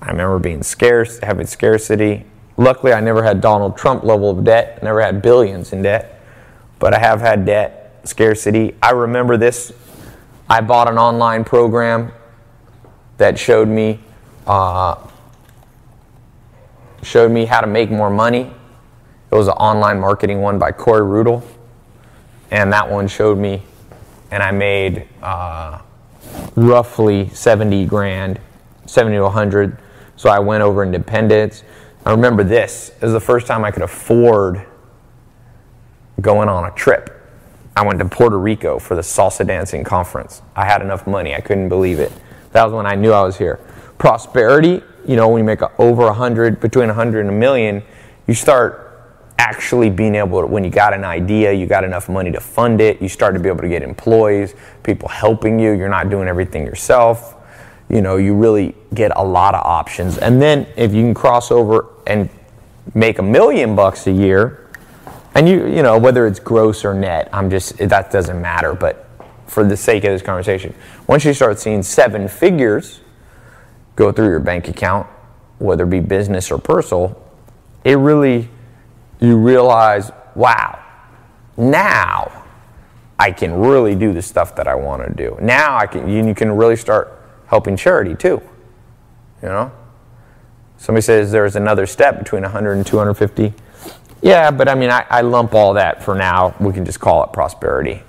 [0.00, 2.24] I remember being scarce, having scarcity.
[2.56, 4.82] Luckily, I never had Donald Trump level of debt.
[4.82, 6.18] Never had billions in debt,
[6.78, 8.74] but I have had debt scarcity.
[8.82, 9.74] I remember this.
[10.52, 12.12] I bought an online program
[13.16, 14.00] that showed me
[14.46, 14.96] uh,
[17.02, 18.52] showed me how to make more money.
[19.30, 21.42] It was an online marketing one by Corey Rudl,
[22.50, 23.62] and that one showed me,
[24.30, 25.80] and I made uh,
[26.54, 28.38] roughly 70 grand,
[28.84, 29.78] 70 to 100.
[30.16, 31.64] So I went over Independence.
[32.04, 32.90] I remember this.
[32.90, 34.66] This is the first time I could afford
[36.20, 37.21] going on a trip.
[37.74, 40.42] I went to Puerto Rico for the salsa dancing conference.
[40.54, 41.34] I had enough money.
[41.34, 42.12] I couldn't believe it.
[42.52, 43.58] That was when I knew I was here.
[43.98, 47.32] Prosperity, you know, when you make a, over a hundred, between a hundred and a
[47.32, 47.82] million,
[48.26, 48.90] you start
[49.38, 52.80] actually being able to, when you got an idea, you got enough money to fund
[52.80, 56.28] it, you start to be able to get employees, people helping you, you're not doing
[56.28, 57.36] everything yourself.
[57.88, 60.18] You know, you really get a lot of options.
[60.18, 62.28] And then if you can cross over and
[62.94, 64.61] make a million bucks a year,
[65.34, 69.08] and you, you know, whether it's gross or net, I'm just, that doesn't matter, but
[69.46, 70.74] for the sake of this conversation,
[71.06, 73.00] once you start seeing seven figures
[73.96, 75.06] go through your bank account,
[75.58, 77.20] whether it be business or personal,
[77.84, 78.48] it really,
[79.20, 80.82] you realize, wow,
[81.56, 82.44] now
[83.18, 85.36] I can really do the stuff that I want to do.
[85.40, 88.42] Now I can, you can really start helping charity too.
[89.42, 89.72] You know?
[90.78, 93.54] Somebody says there's another step between 100 and 250.
[94.22, 96.54] Yeah, but I mean, I, I lump all that for now.
[96.60, 98.02] We can just call it prosperity.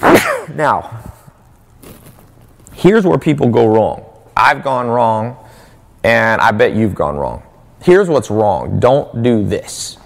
[0.54, 1.12] now,
[2.74, 4.04] here's where people go wrong.
[4.36, 5.36] I've gone wrong,
[6.04, 7.42] and I bet you've gone wrong.
[7.82, 9.96] Here's what's wrong don't do this.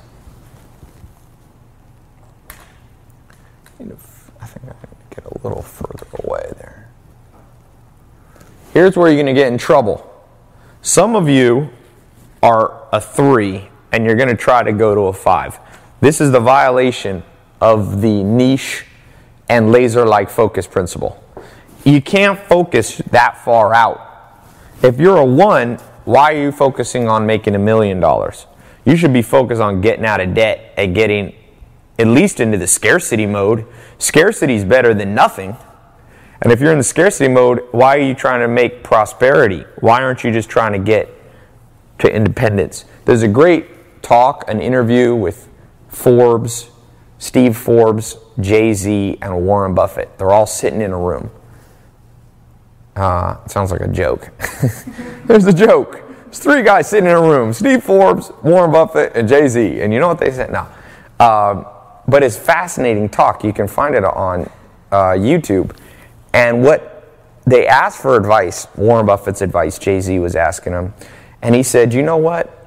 [3.80, 6.88] I think I can get a little further away there.
[8.74, 10.06] Here's where you're going to get in trouble.
[10.82, 11.70] Some of you
[12.42, 15.58] are a three, and you're going to try to go to a five.
[16.00, 17.22] This is the violation
[17.60, 18.86] of the niche
[19.48, 21.22] and laser like focus principle.
[21.84, 24.00] You can't focus that far out.
[24.82, 28.46] If you're a one, why are you focusing on making a million dollars?
[28.84, 31.34] You should be focused on getting out of debt and getting
[31.98, 33.66] at least into the scarcity mode.
[33.98, 35.56] Scarcity is better than nothing.
[36.40, 39.64] And if you're in the scarcity mode, why are you trying to make prosperity?
[39.80, 41.10] Why aren't you just trying to get
[41.98, 42.86] to independence?
[43.04, 43.66] There's a great
[44.02, 45.48] talk, an interview with
[45.88, 46.70] Forbes,
[47.18, 50.18] Steve Forbes, Jay Z, and Warren Buffett.
[50.18, 51.30] They're all sitting in a room.
[52.96, 54.30] Uh, sounds like a joke.
[55.26, 56.02] There's a joke.
[56.24, 59.80] There's three guys sitting in a room Steve Forbes, Warren Buffett, and Jay Z.
[59.80, 60.50] And you know what they said?
[60.50, 60.66] No.
[61.24, 61.66] Um,
[62.08, 63.44] but it's fascinating talk.
[63.44, 64.50] You can find it on
[64.90, 65.76] uh, YouTube.
[66.32, 67.08] And what
[67.46, 70.94] they asked for advice, Warren Buffett's advice, Jay Z was asking him.
[71.42, 72.59] And he said, You know what?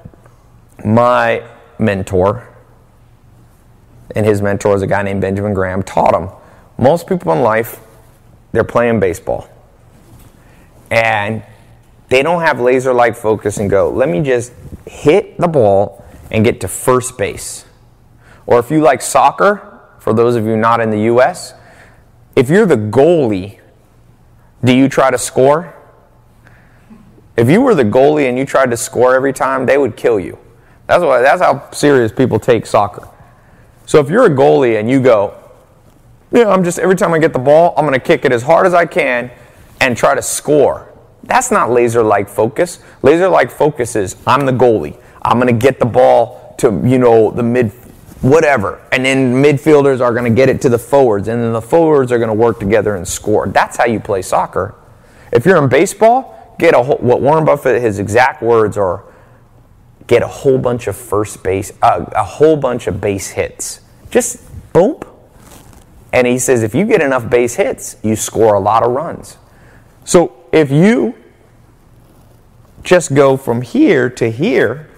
[0.84, 1.42] My
[1.78, 2.48] mentor,
[4.14, 6.28] and his mentor is a guy named Benjamin Graham, taught him
[6.78, 7.80] most people in life,
[8.52, 9.48] they're playing baseball.
[10.90, 11.42] And
[12.08, 14.52] they don't have laser like focus and go, let me just
[14.86, 17.64] hit the ball and get to first base.
[18.46, 21.54] Or if you like soccer, for those of you not in the US,
[22.36, 23.60] if you're the goalie,
[24.62, 25.74] do you try to score?
[27.36, 30.20] If you were the goalie and you tried to score every time, they would kill
[30.20, 30.38] you.
[30.86, 33.08] That's, why, that's how serious people take soccer.
[33.86, 35.38] So if you're a goalie and you go,
[36.32, 38.42] yeah, I'm just, every time I get the ball, I'm going to kick it as
[38.42, 39.30] hard as I can
[39.80, 40.92] and try to score.
[41.22, 42.80] That's not laser like focus.
[43.02, 45.00] Laser like focus is I'm the goalie.
[45.22, 47.70] I'm going to get the ball to, you know, the mid,
[48.20, 48.82] whatever.
[48.92, 51.28] And then midfielders are going to get it to the forwards.
[51.28, 53.46] And then the forwards are going to work together and score.
[53.48, 54.74] That's how you play soccer.
[55.32, 59.04] If you're in baseball, get a whole, what Warren Buffett, his exact words are
[60.06, 63.80] get a whole bunch of first base, uh, a whole bunch of base hits.
[64.10, 65.00] Just boom.
[66.12, 69.36] And he says if you get enough base hits, you score a lot of runs.
[70.04, 71.16] So if you
[72.82, 74.88] just go from here to here,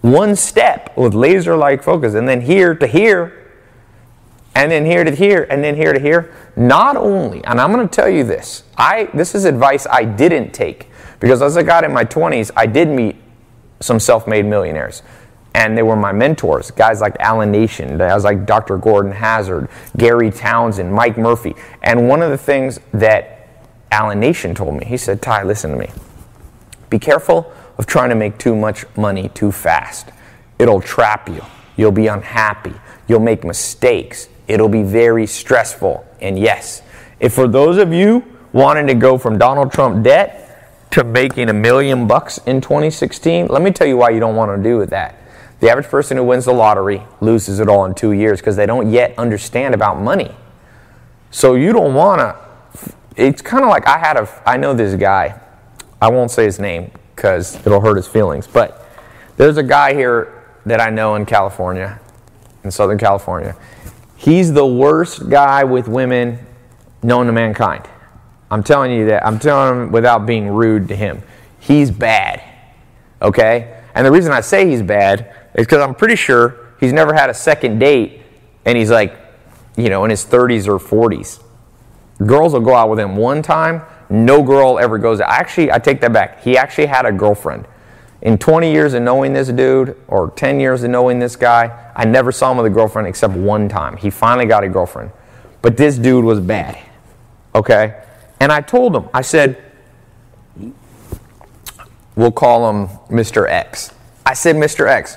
[0.00, 3.34] one step with laser like focus, and then here to here,
[4.54, 7.86] and then here to here, and then here to here, not only, and I'm going
[7.86, 10.88] to tell you this, I this is advice I didn't take
[11.20, 13.16] because as I got in my 20s, I did meet
[13.80, 15.02] some self-made millionaires.
[15.54, 16.70] And they were my mentors.
[16.70, 21.54] Guys like allan nation guys like dr gordon hazard gary townsend mike murphy.
[21.82, 23.48] And one of the things that
[23.90, 25.90] allan nation told me he said tai listen to me.
[26.90, 30.10] Be careful of trying to make too much money too fast.
[30.58, 31.42] It'll trap you.
[31.76, 32.74] You'll be unhappy.
[33.06, 34.28] You'll make mistakes.
[34.48, 36.06] It'll be very stressful.
[36.20, 36.82] And yes
[37.20, 40.47] if for those of you wanting to go from donald trump debt
[40.90, 44.56] to making a million bucks in 2016, let me tell you why you don't want
[44.56, 45.16] to do that.
[45.60, 48.66] The average person who wins the lottery loses it all in two years because they
[48.66, 50.34] don't yet understand about money.
[51.30, 52.94] So you don't want to.
[53.16, 54.42] It's kind of like I had a.
[54.46, 55.40] I know this guy.
[56.00, 58.46] I won't say his name because it'll hurt his feelings.
[58.46, 58.86] But
[59.36, 62.00] there's a guy here that I know in California,
[62.62, 63.56] in Southern California,
[64.18, 66.40] He's the worst guy with women
[67.04, 67.88] known to mankind.
[68.50, 69.26] I'm telling you that.
[69.26, 71.22] I'm telling him without being rude to him.
[71.60, 72.42] He's bad.
[73.20, 73.82] Okay?
[73.94, 77.30] And the reason I say he's bad is because I'm pretty sure he's never had
[77.30, 78.22] a second date
[78.64, 79.16] and he's like,
[79.76, 81.42] you know, in his 30s or 40s.
[82.26, 83.82] Girls will go out with him one time.
[84.10, 85.30] No girl ever goes out.
[85.30, 86.42] Actually, I take that back.
[86.42, 87.66] He actually had a girlfriend.
[88.22, 92.04] In 20 years of knowing this dude, or 10 years of knowing this guy, I
[92.04, 93.96] never saw him with a girlfriend except one time.
[93.96, 95.12] He finally got a girlfriend.
[95.62, 96.78] But this dude was bad.
[97.54, 98.02] Okay?
[98.40, 99.62] And I told him, I said,
[102.14, 103.48] we'll call him Mr.
[103.48, 103.92] X.
[104.24, 104.86] I said, Mr.
[104.88, 105.16] X,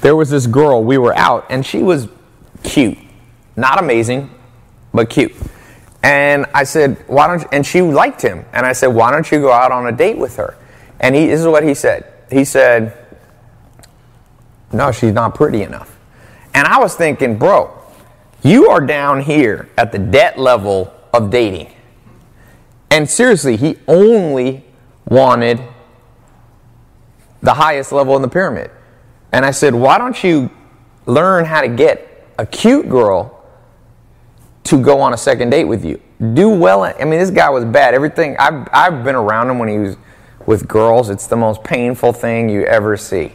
[0.00, 2.08] there was this girl, we were out, and she was
[2.62, 2.98] cute.
[3.56, 4.30] Not amazing,
[4.92, 5.32] but cute.
[6.02, 8.44] And I said, why don't you, and she liked him.
[8.52, 10.56] And I said, why don't you go out on a date with her?
[11.00, 12.12] And he, this is what he said.
[12.30, 12.96] He said,
[14.72, 15.96] no, she's not pretty enough.
[16.52, 17.72] And I was thinking, bro,
[18.42, 21.73] you are down here at the debt level of dating.
[22.94, 24.64] And seriously, he only
[25.04, 25.60] wanted
[27.42, 28.70] the highest level in the pyramid.
[29.32, 30.48] And I said, why don't you
[31.04, 33.44] learn how to get a cute girl
[34.62, 36.00] to go on a second date with you?
[36.34, 36.84] Do well.
[36.84, 37.94] I mean, this guy was bad.
[37.94, 39.96] Everything, I've, I've been around him when he was
[40.46, 41.10] with girls.
[41.10, 43.32] It's the most painful thing you ever see.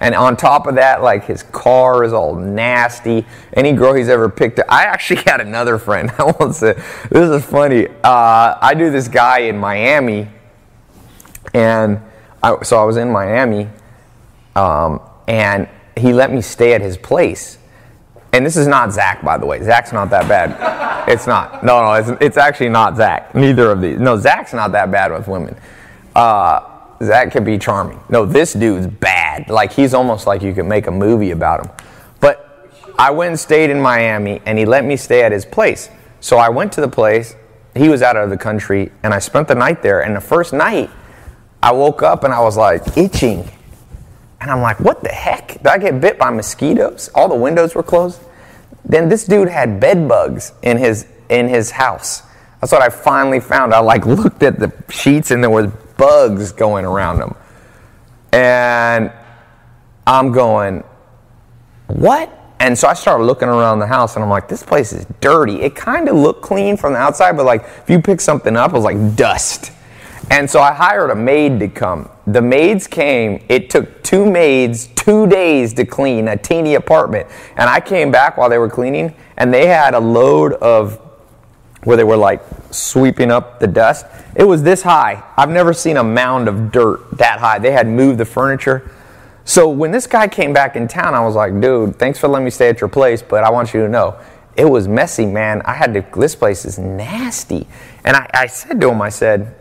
[0.00, 3.26] And on top of that, like his car is all nasty.
[3.52, 4.66] Any girl he's ever picked up.
[4.68, 6.10] I actually had another friend.
[6.18, 6.72] I won't say,
[7.10, 7.86] this is funny.
[8.02, 10.28] Uh, I knew this guy in Miami,
[11.52, 12.00] and
[12.42, 13.68] I, so I was in Miami,
[14.56, 17.58] um, and he let me stay at his place.
[18.32, 19.62] And this is not Zach, by the way.
[19.62, 20.80] Zach's not that bad.
[21.08, 21.64] It's not.
[21.64, 23.34] No, no, it's, it's actually not Zach.
[23.34, 23.98] Neither of these.
[23.98, 25.56] No, Zach's not that bad with women.
[26.14, 26.69] Uh,
[27.02, 28.00] Zach could be charming.
[28.08, 29.48] No, this dude's bad.
[29.48, 31.72] Like he's almost like you could make a movie about him.
[32.20, 32.68] But
[32.98, 35.88] I went and stayed in Miami, and he let me stay at his place.
[36.20, 37.34] So I went to the place.
[37.74, 40.02] He was out of the country, and I spent the night there.
[40.02, 40.90] And the first night,
[41.62, 43.48] I woke up and I was like itching.
[44.40, 45.48] And I'm like, what the heck?
[45.48, 47.10] Did I get bit by mosquitoes?
[47.14, 48.20] All the windows were closed.
[48.84, 52.22] Then this dude had bed bugs in his in his house.
[52.60, 53.74] That's what I finally found.
[53.74, 55.70] I like looked at the sheets and there was
[56.00, 57.36] bugs going around them.
[58.32, 59.12] And
[60.06, 60.82] I'm going,
[61.86, 62.36] what?
[62.58, 65.60] And so I started looking around the house and I'm like, this place is dirty.
[65.60, 68.70] It kind of looked clean from the outside, but like if you pick something up,
[68.70, 69.72] it was like dust.
[70.30, 72.08] And so I hired a maid to come.
[72.26, 73.44] The maids came.
[73.48, 77.26] It took two maids two days to clean a teeny apartment.
[77.56, 81.09] And I came back while they were cleaning, and they had a load of
[81.84, 84.06] where they were like sweeping up the dust.
[84.36, 85.22] It was this high.
[85.36, 87.58] I've never seen a mound of dirt that high.
[87.58, 88.90] They had moved the furniture.
[89.44, 92.44] So when this guy came back in town, I was like, dude, thanks for letting
[92.44, 94.18] me stay at your place, but I want you to know
[94.56, 95.62] it was messy, man.
[95.64, 97.66] I had to, this place is nasty.
[98.04, 99.54] And I, I said to him, I said,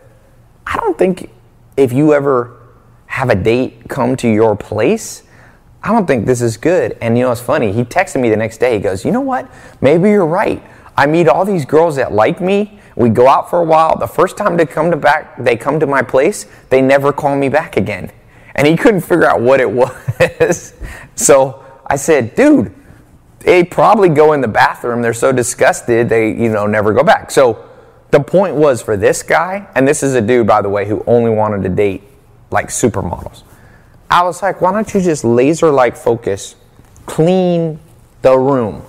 [0.65, 1.29] I don't think
[1.77, 2.57] if you ever
[3.05, 5.23] have a date come to your place,
[5.81, 6.97] I don't think this is good.
[7.01, 7.71] And you know, it's funny.
[7.71, 8.73] He texted me the next day.
[8.73, 9.49] He goes, You know what?
[9.81, 10.61] Maybe you're right.
[10.99, 12.77] I meet all these girls that like me.
[12.97, 13.97] We go out for a while.
[13.97, 17.37] The first time they come to back, they come to my place, they never call
[17.37, 18.11] me back again.
[18.53, 19.71] And he couldn't figure out what it
[20.41, 20.73] was.
[21.15, 22.75] so I said, dude,
[23.39, 25.01] they probably go in the bathroom.
[25.01, 27.31] They're so disgusted, they, you know, never go back.
[27.31, 27.65] So
[28.11, 31.01] the point was for this guy, and this is a dude, by the way, who
[31.07, 32.03] only wanted to date
[32.51, 33.43] like supermodels.
[34.11, 36.57] I was like, why don't you just laser like focus,
[37.05, 37.79] clean
[38.21, 38.83] the room?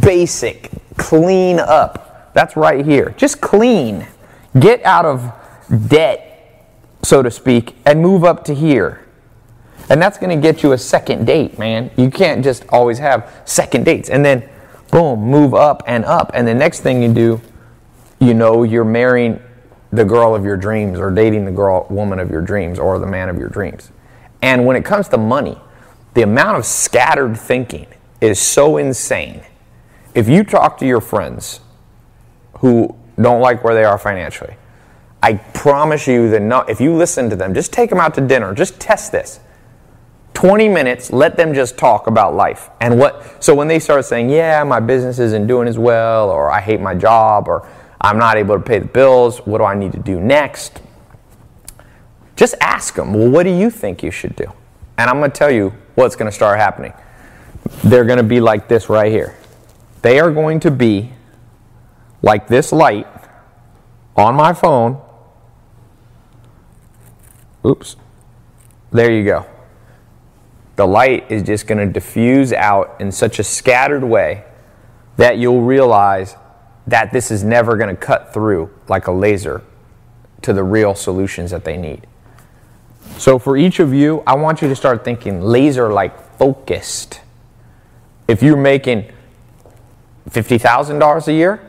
[0.00, 2.32] Basic, clean up.
[2.34, 3.14] That's right here.
[3.16, 4.06] Just clean.
[4.58, 5.32] Get out of
[5.88, 6.66] debt,
[7.02, 9.06] so to speak, and move up to here.
[9.90, 11.90] And that's going to get you a second date, man.
[11.96, 14.08] You can't just always have second dates.
[14.08, 14.48] And then,
[14.90, 16.30] boom, move up and up.
[16.34, 17.40] And the next thing you do,
[18.20, 19.42] you know, you're marrying
[19.92, 23.06] the girl of your dreams or dating the girl, woman of your dreams or the
[23.06, 23.90] man of your dreams.
[24.42, 25.58] And when it comes to money,
[26.14, 27.86] the amount of scattered thinking
[28.20, 29.42] is so insane.
[30.14, 31.60] If you talk to your friends
[32.58, 34.56] who don't like where they are financially,
[35.22, 38.20] I promise you that no, if you listen to them, just take them out to
[38.20, 39.40] dinner, just test this.
[40.34, 42.68] 20 minutes, let them just talk about life.
[42.80, 46.50] And what, so when they start saying, yeah, my business isn't doing as well, or
[46.50, 47.66] I hate my job, or
[48.00, 49.38] I'm not able to pay the bills.
[49.38, 50.82] What do I need to do next?
[52.36, 54.52] Just ask them, well, what do you think you should do?
[54.98, 56.92] And I'm going to tell you what's going to start happening.
[57.84, 59.36] They're going to be like this right here.
[60.04, 61.14] They are going to be
[62.20, 63.06] like this light
[64.14, 65.00] on my phone.
[67.64, 67.96] Oops.
[68.92, 69.46] There you go.
[70.76, 74.44] The light is just going to diffuse out in such a scattered way
[75.16, 76.36] that you'll realize
[76.86, 79.62] that this is never going to cut through like a laser
[80.42, 82.06] to the real solutions that they need.
[83.16, 87.22] So, for each of you, I want you to start thinking laser like focused.
[88.28, 89.10] If you're making
[90.34, 91.60] $50,000 a year,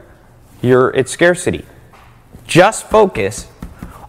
[0.61, 1.65] you're at scarcity.
[2.47, 3.47] Just focus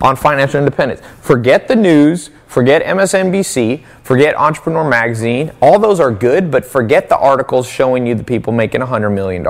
[0.00, 1.00] on financial independence.
[1.20, 5.52] Forget the news, forget MSNBC, forget Entrepreneur Magazine.
[5.60, 9.46] All those are good, but forget the articles showing you the people making $100 million.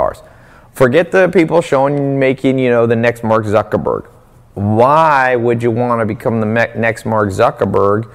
[0.73, 4.07] Forget the people showing making, you know, the next Mark Zuckerberg.
[4.55, 8.11] Why would you want to become the next Mark Zuckerberg?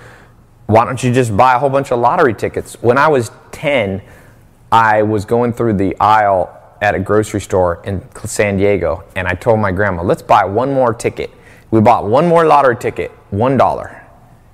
[0.67, 2.81] Why don't you just buy a whole bunch of lottery tickets?
[2.81, 4.01] When I was 10,
[4.71, 9.33] I was going through the aisle at a grocery store in San Diego, and I
[9.35, 11.29] told my grandma, let's buy one more ticket.
[11.69, 14.01] We bought one more lottery ticket, $1.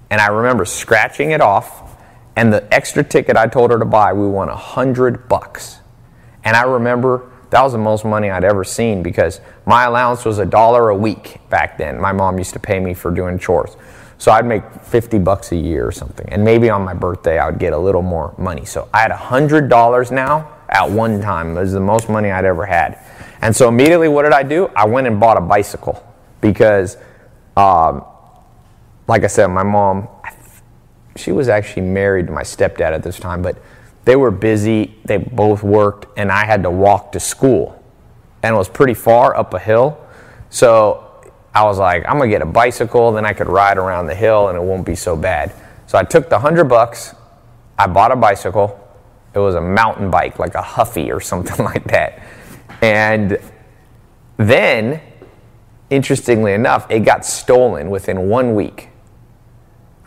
[0.09, 1.95] And I remember scratching it off,
[2.35, 5.79] and the extra ticket I told her to buy, we won a hundred bucks.
[6.43, 10.37] And I remember that was the most money I'd ever seen because my allowance was
[10.37, 11.99] a dollar a week back then.
[11.99, 13.77] My mom used to pay me for doing chores.
[14.17, 16.27] So I'd make 50 bucks a year or something.
[16.29, 18.65] And maybe on my birthday, I would get a little more money.
[18.65, 21.57] So I had $100 now at one time.
[21.57, 22.99] It was the most money I'd ever had.
[23.41, 24.67] And so immediately, what did I do?
[24.75, 26.03] I went and bought a bicycle
[26.41, 26.97] because,
[27.55, 28.03] um,
[29.07, 30.07] like I said, my mom,
[31.15, 33.57] she was actually married to my stepdad at this time, but
[34.05, 34.95] they were busy.
[35.05, 37.83] They both worked, and I had to walk to school.
[38.43, 39.99] And it was pretty far up a hill.
[40.49, 41.07] So
[41.53, 44.49] I was like, I'm gonna get a bicycle, then I could ride around the hill
[44.49, 45.51] and it won't be so bad.
[45.87, 47.15] So I took the hundred bucks,
[47.79, 48.86] I bought a bicycle.
[49.37, 52.23] It was a mountain bike, like a Huffy or something like that.
[52.81, 53.37] And
[54.37, 54.99] then,
[55.91, 58.89] interestingly enough, it got stolen within one week.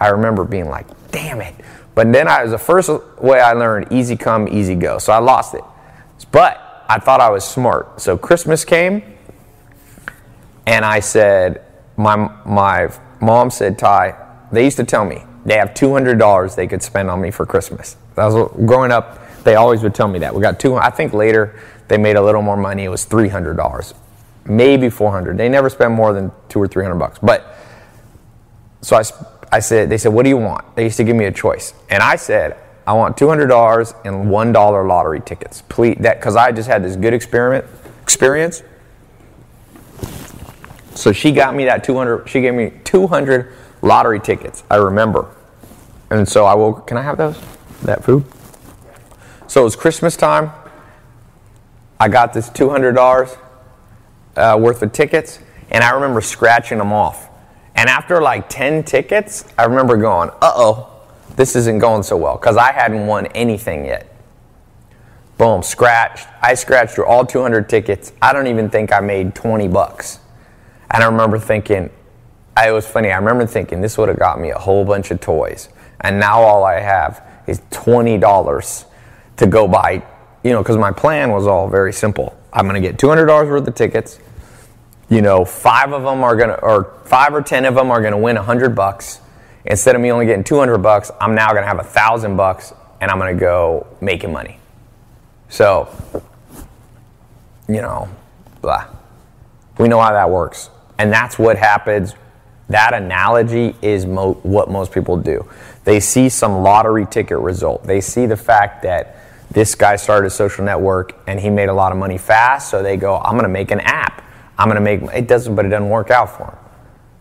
[0.01, 1.55] I remember being like, damn it.
[1.95, 2.91] But then I was the first
[3.21, 4.99] way I learned easy come, easy go.
[4.99, 5.63] So I lost it.
[6.33, 8.01] But I thought I was smart.
[8.01, 9.05] So Christmas came,
[10.67, 11.65] and I said,
[11.97, 14.17] my, my mom said, Tai,
[14.51, 17.97] they used to tell me they have $200 they could spend on me for Christmas.
[18.17, 20.35] That was growing up, they always would tell me that.
[20.35, 21.59] We got two, I think later
[21.89, 22.85] they made a little more money.
[22.85, 23.95] It was $300,
[24.45, 25.37] maybe 400.
[25.37, 27.19] They never spend more than two or 300 bucks.
[27.19, 27.57] But
[28.83, 29.03] so I,
[29.53, 30.77] I said, they said, what do you want?
[30.77, 31.75] They used to give me a choice.
[31.89, 32.57] And I said,
[32.87, 35.63] I want $200 and $1 lottery tickets.
[35.69, 37.65] Please, that, cause I just had this good experiment,
[38.03, 38.63] experience
[41.01, 45.35] so she got me that 200, she gave me 200 lottery tickets, I remember.
[46.11, 47.41] And so I will, can I have those?
[47.83, 48.25] That food?
[49.51, 50.53] So it was Christmas time.
[51.99, 53.37] I got this $200
[54.37, 55.41] uh, worth of tickets,
[55.73, 57.29] and I remember scratching them off.
[57.75, 61.03] And after like 10 tickets, I remember going, uh oh,
[61.35, 64.15] this isn't going so well, because I hadn't won anything yet.
[65.37, 66.29] Boom, scratched.
[66.41, 68.13] I scratched through all 200 tickets.
[68.23, 70.21] I don't even think I made 20 bucks.
[70.93, 71.91] And I remember thinking,
[72.57, 75.21] it was funny, I remember thinking this would have got me a whole bunch of
[75.21, 75.71] toys.
[76.03, 78.85] And now all I have is $20
[79.41, 80.03] to go buy,
[80.45, 82.39] you know, because my plan was all very simple.
[82.53, 84.19] I'm going to get $200 worth of tickets.
[85.09, 88.01] You know, five of them are going to, or five or 10 of them are
[88.01, 89.21] going to win 100 bucks.
[89.65, 92.75] Instead of me only getting 200 bucks, I'm now going to have a thousand bucks
[93.01, 94.59] and I'm going to go making money.
[95.49, 95.89] So,
[97.67, 98.09] you know,
[98.61, 98.87] blah.
[99.79, 100.69] We know how that works.
[100.99, 102.15] And that's what happens.
[102.69, 105.49] That analogy is mo- what most people do.
[105.85, 107.85] They see some lottery ticket result.
[107.85, 109.17] They see the fact that
[109.51, 112.83] this guy started a social network and he made a lot of money fast, so
[112.83, 114.25] they go, I'm going to make an app.
[114.57, 116.57] I'm going to make it doesn't but it doesn't work out for them.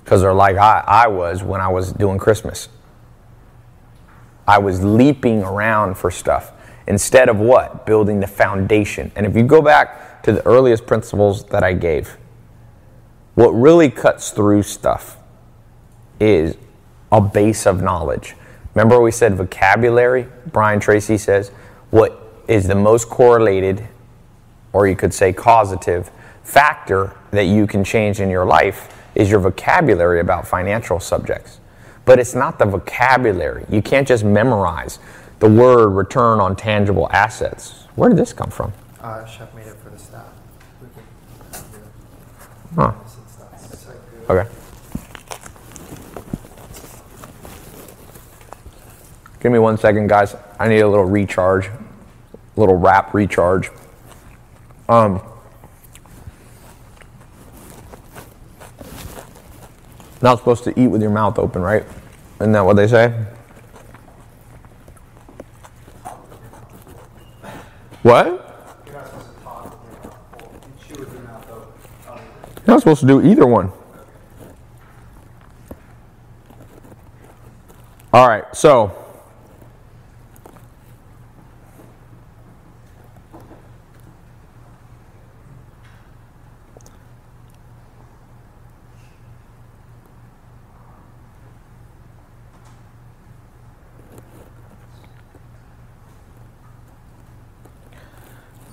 [0.06, 2.70] Cuz they're like I, I was when I was doing Christmas.
[4.48, 6.52] I was leaping around for stuff
[6.88, 7.86] instead of what?
[7.86, 9.12] Building the foundation.
[9.16, 12.18] And if you go back to the earliest principles that I gave,
[13.36, 15.18] what really cuts through stuff
[16.20, 16.58] is
[17.12, 18.36] a base of knowledge.
[18.74, 20.28] Remember, we said vocabulary?
[20.48, 21.52] Brian Tracy says
[21.92, 23.88] what is the most correlated,
[24.74, 26.12] or you could say causative,
[26.44, 31.60] factor that you can change in your life is your vocabulary about financial subjects.
[32.06, 33.66] But it's not the vocabulary.
[33.70, 35.00] You can't just memorize
[35.40, 37.86] the word return on tangible assets.
[37.96, 38.74] Where did this come from?
[39.02, 40.26] Uh, Chef made it for the staff.
[42.76, 42.94] Huh.
[44.30, 44.50] Okay.
[49.40, 50.36] Give me one second, guys.
[50.60, 53.72] I need a little recharge, a little wrap recharge.
[54.90, 55.22] Um,
[60.22, 61.86] not supposed to eat with your mouth open, right?
[62.42, 63.26] Isn't that what they say?
[68.04, 68.28] What?
[72.58, 73.72] You're not supposed to do either one.
[78.12, 79.09] All right, so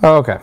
[0.03, 0.39] Oh, okay.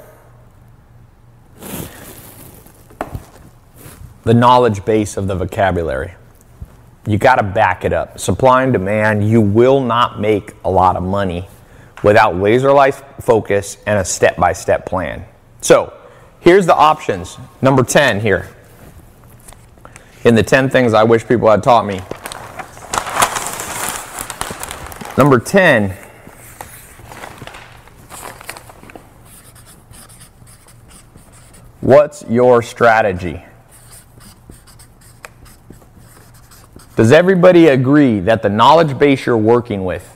[4.24, 6.14] The knowledge base of the vocabulary.
[7.06, 8.20] You got to back it up.
[8.20, 11.48] Supply and demand, you will not make a lot of money
[12.02, 15.26] without laser life focus and a step by step plan.
[15.62, 15.94] So,
[16.40, 17.38] here's the options.
[17.62, 18.50] Number 10 here.
[20.24, 22.02] In the 10 things I wish people had taught me.
[25.18, 25.96] Number 10
[31.84, 33.44] What's your strategy?
[36.96, 40.10] Does everybody agree that the knowledge base you're working with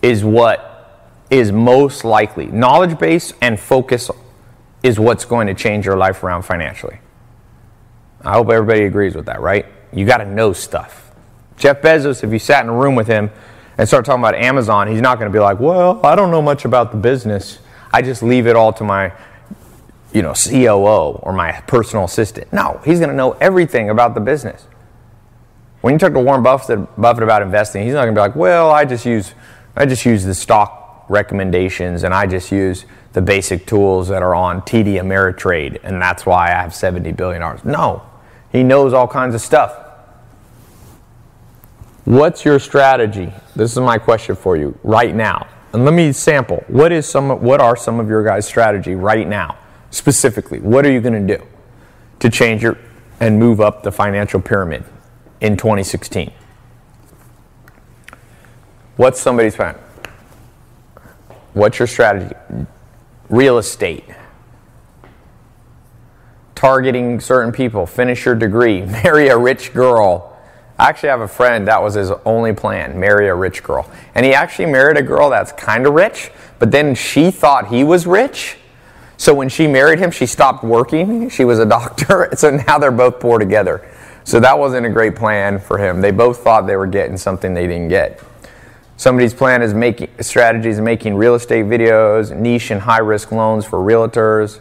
[0.00, 2.46] is what is most likely?
[2.46, 4.10] Knowledge base and focus
[4.82, 7.00] is what's going to change your life around financially.
[8.22, 9.66] I hope everybody agrees with that, right?
[9.92, 11.12] You got to know stuff.
[11.58, 13.30] Jeff Bezos, if you sat in a room with him
[13.76, 16.40] and start talking about Amazon, he's not going to be like, well, I don't know
[16.40, 17.58] much about the business.
[17.92, 19.12] I just leave it all to my
[20.14, 22.50] you know, COO or my personal assistant.
[22.52, 24.66] No, he's going to know everything about the business.
[25.80, 28.36] When you talk to Warren Buffett, Buffett about investing, he's not going to be like,
[28.36, 29.34] well, I just use,
[29.76, 34.34] I just use the stock recommendations and I just use the basic tools that are
[34.34, 37.42] on TD Ameritrade and that's why I have $70 billion.
[37.64, 38.02] No,
[38.50, 39.80] he knows all kinds of stuff.
[42.04, 43.32] What's your strategy?
[43.56, 45.46] This is my question for you right now.
[45.72, 46.62] And let me sample.
[46.68, 49.56] What is some what are some of your guys' strategy right now?
[49.94, 50.58] Specifically?
[50.58, 51.44] What are you going to do
[52.18, 52.76] to change your
[53.20, 54.84] and move up the financial pyramid
[55.40, 56.32] in 2016?
[58.96, 59.76] What's somebody's plan?
[61.52, 62.34] What's your strategy?
[63.28, 64.04] Real estate.
[66.54, 67.86] Targeting certain people.
[67.86, 68.82] Finish your degree.
[69.04, 70.36] Marry a rich girl.
[70.76, 73.88] I actually have a friend that was his only plan marry a rich girl.
[74.16, 77.84] And he actually married a girl that's kind of rich, but then she thought he
[77.84, 78.56] was rich
[79.24, 81.30] so when she married him, she stopped working.
[81.30, 82.28] She was a doctor.
[82.36, 83.88] So now they're both poor together.
[84.24, 86.02] So that wasn't a great plan for him.
[86.02, 88.20] They both thought they were getting something they didn't get.
[88.98, 93.78] Somebody's plan is making strategies making real estate videos, niche and high risk loans for
[93.78, 94.60] realtors,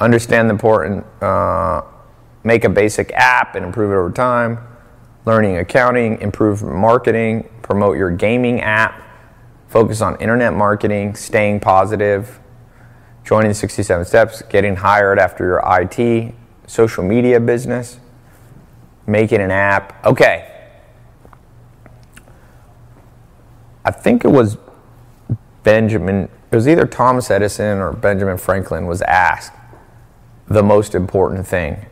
[0.00, 1.80] understand the important, uh,
[2.44, 4.58] make a basic app and improve it over time,
[5.24, 9.02] learning accounting, improve marketing, promote your gaming app,
[9.68, 12.38] focus on internet marketing, staying positive,
[13.28, 16.34] joining 67 Steps, getting hired after your IT,
[16.66, 18.00] social media business,
[19.06, 20.02] making an app.
[20.06, 20.50] Okay.
[23.84, 24.56] I think it was
[25.62, 29.52] Benjamin, it was either Thomas Edison or Benjamin Franklin was asked
[30.46, 31.84] the most important thing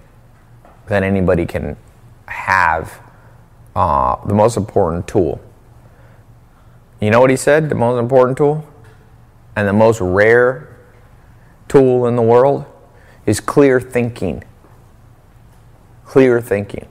[0.86, 1.76] that anybody can
[2.28, 2.98] have,
[3.74, 5.38] uh, the most important tool.
[6.98, 7.68] You know what he said?
[7.68, 8.66] The most important tool?
[9.54, 10.75] And the most rare
[11.68, 12.64] tool in the world
[13.26, 14.44] is clear thinking.
[16.04, 16.86] Clear thinking.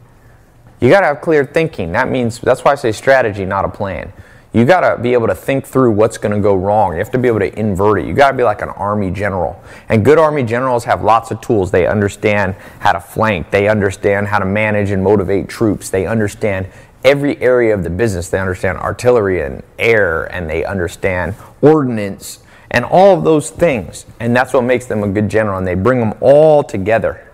[0.79, 1.93] You got to have clear thinking.
[1.93, 4.11] That means, that's why I say strategy, not a plan.
[4.53, 6.93] You got to be able to think through what's going to go wrong.
[6.93, 8.05] You have to be able to invert it.
[8.05, 9.61] You got to be like an army general.
[9.89, 11.71] And good army generals have lots of tools.
[11.71, 16.67] They understand how to flank, they understand how to manage and motivate troops, they understand
[17.05, 18.29] every area of the business.
[18.29, 22.39] They understand artillery and air, and they understand ordnance
[22.71, 24.05] and all of those things.
[24.19, 25.57] And that's what makes them a good general.
[25.57, 27.31] And they bring them all together.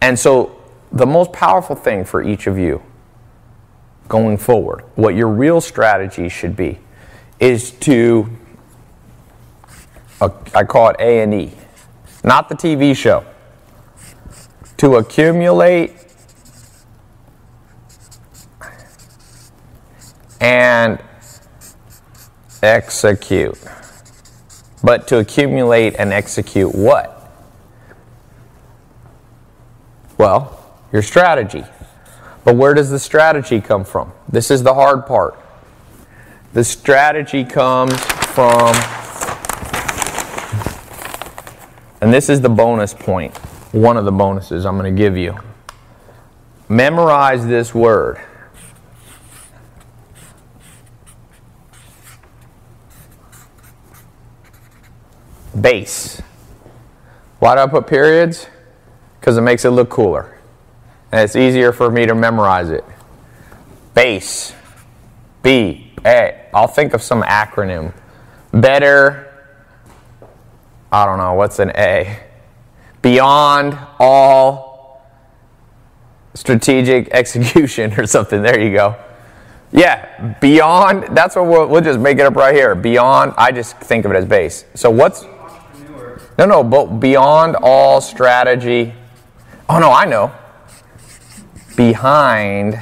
[0.00, 0.54] And so,
[0.90, 2.82] the most powerful thing for each of you
[4.08, 6.78] going forward, what your real strategy should be,
[7.40, 8.28] is to,
[10.20, 11.52] uh, I call it A and E,
[12.24, 13.24] not the TV show,
[14.78, 15.94] to accumulate
[20.40, 20.98] and
[22.62, 23.58] execute.
[24.82, 27.14] But to accumulate and execute what?
[30.16, 31.64] Well, your strategy.
[32.44, 34.12] But where does the strategy come from?
[34.28, 35.38] This is the hard part.
[36.54, 38.74] The strategy comes from,
[42.00, 43.36] and this is the bonus point,
[43.72, 45.36] one of the bonuses I'm going to give you.
[46.68, 48.18] Memorize this word.
[55.60, 56.22] Base.
[57.38, 58.46] Why do I put periods?
[59.18, 60.38] Because it makes it look cooler.
[61.12, 62.84] And it's easier for me to memorize it.
[63.94, 64.54] Base.
[65.42, 65.92] B.
[66.04, 66.46] A.
[66.54, 67.92] I'll think of some acronym.
[68.52, 69.24] Better.
[70.90, 71.34] I don't know.
[71.34, 72.20] What's an A?
[73.02, 74.68] Beyond all
[76.34, 78.42] strategic execution or something.
[78.42, 78.96] There you go.
[79.70, 82.74] Yeah, beyond, that's what we'll, we'll just make it up right here.
[82.74, 84.64] Beyond, I just think of it as base.
[84.74, 85.24] So what's,
[86.38, 88.94] no, no, but beyond all strategy.
[89.68, 90.32] Oh, no, I know.
[91.76, 92.78] Behind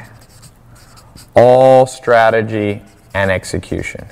[1.34, 2.82] all strategy
[3.14, 4.06] and execution.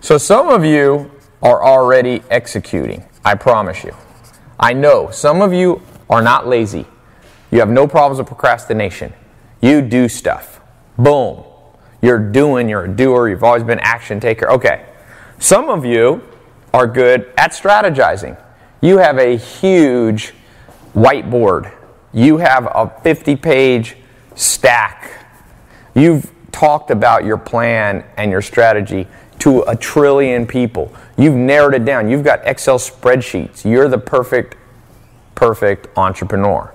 [0.00, 1.10] So some of you
[1.42, 3.94] are already executing, I promise you.
[4.58, 6.86] I know some of you are not lazy.
[7.50, 9.12] You have no problems with procrastination.
[9.60, 10.60] You do stuff.
[10.98, 11.44] Boom.
[12.02, 14.50] You're doing, you're a doer, you've always been action taker.
[14.50, 14.84] Okay.
[15.38, 16.22] Some of you
[16.72, 18.40] are good at strategizing.
[18.84, 20.34] You have a huge
[20.94, 21.72] whiteboard.
[22.12, 23.96] You have a 50 page
[24.34, 25.10] stack.
[25.94, 29.06] You've talked about your plan and your strategy
[29.38, 30.92] to a trillion people.
[31.16, 32.10] You've narrowed it down.
[32.10, 33.64] You've got Excel spreadsheets.
[33.64, 34.56] You're the perfect,
[35.34, 36.74] perfect entrepreneur.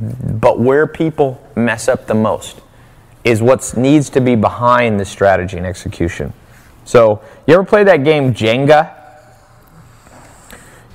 [0.00, 2.62] But where people mess up the most
[3.22, 6.32] is what needs to be behind the strategy and execution.
[6.86, 8.99] So, you ever play that game Jenga?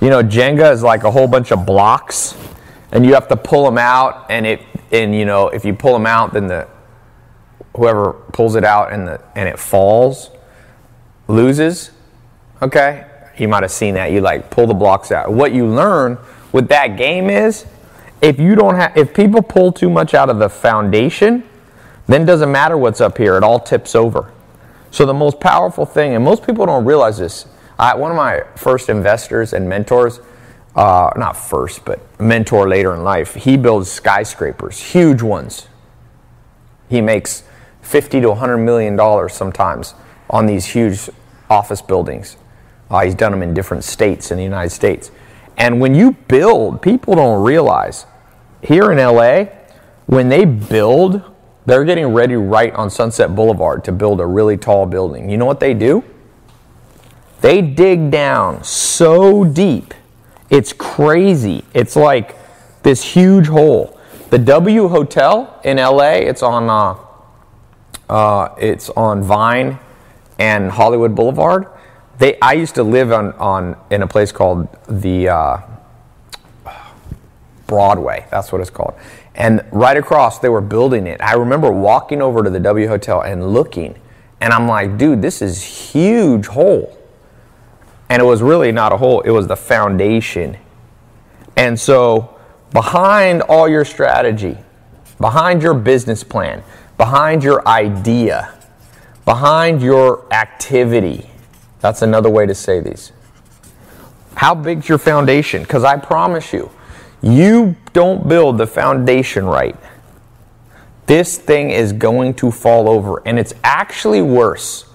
[0.00, 2.36] You know, Jenga is like a whole bunch of blocks,
[2.92, 4.60] and you have to pull them out, and it,
[4.92, 6.68] and you know, if you pull them out, then the
[7.76, 10.30] whoever pulls it out and the and it falls
[11.28, 11.90] loses.
[12.62, 13.06] Okay,
[13.38, 14.12] you might have seen that.
[14.12, 15.32] You like pull the blocks out.
[15.32, 16.18] What you learn
[16.52, 17.66] with that game is,
[18.22, 21.44] if you don't have, if people pull too much out of the foundation,
[22.06, 24.32] then doesn't matter what's up here, it all tips over.
[24.90, 27.46] So, the most powerful thing, and most people don't realize this,
[27.78, 30.20] I, one of my first investors and mentors,
[30.74, 35.68] uh, not first, but mentor later in life, he builds skyscrapers, huge ones.
[36.88, 37.42] He makes
[37.82, 39.94] 50 to 100 million dollars sometimes
[40.30, 41.08] on these huge
[41.48, 42.36] office buildings.
[42.90, 45.10] Uh, he's done them in different states in the United States.
[45.56, 48.06] And when you build, people don't realize
[48.62, 49.44] here in LA,
[50.06, 51.22] when they build
[51.66, 55.28] they're getting ready right on Sunset Boulevard to build a really tall building.
[55.28, 56.04] You know what they do?
[57.40, 59.94] They dig down so deep.
[60.50, 61.64] It's crazy.
[61.74, 62.36] It's like
[62.82, 63.98] this huge hole.
[64.30, 66.96] The W Hotel in LA, it's on uh,
[68.08, 69.78] uh, it's on Vine
[70.38, 71.66] and Hollywood Boulevard.
[72.18, 75.58] They, I used to live on, on in a place called the uh,
[77.66, 78.26] Broadway.
[78.30, 78.94] That's what it's called.
[79.34, 81.20] And right across, they were building it.
[81.20, 83.98] I remember walking over to the W Hotel and looking,
[84.40, 86.95] and I'm like, dude, this is huge hole.
[88.08, 90.56] And it was really not a hole, it was the foundation.
[91.56, 92.36] And so,
[92.72, 94.58] behind all your strategy,
[95.18, 96.62] behind your business plan,
[96.98, 98.54] behind your idea,
[99.24, 101.30] behind your activity,
[101.80, 103.12] that's another way to say these.
[104.34, 105.62] How big's your foundation?
[105.62, 106.70] Because I promise you,
[107.22, 109.76] you don't build the foundation right,
[111.06, 113.22] this thing is going to fall over.
[113.24, 114.85] And it's actually worse.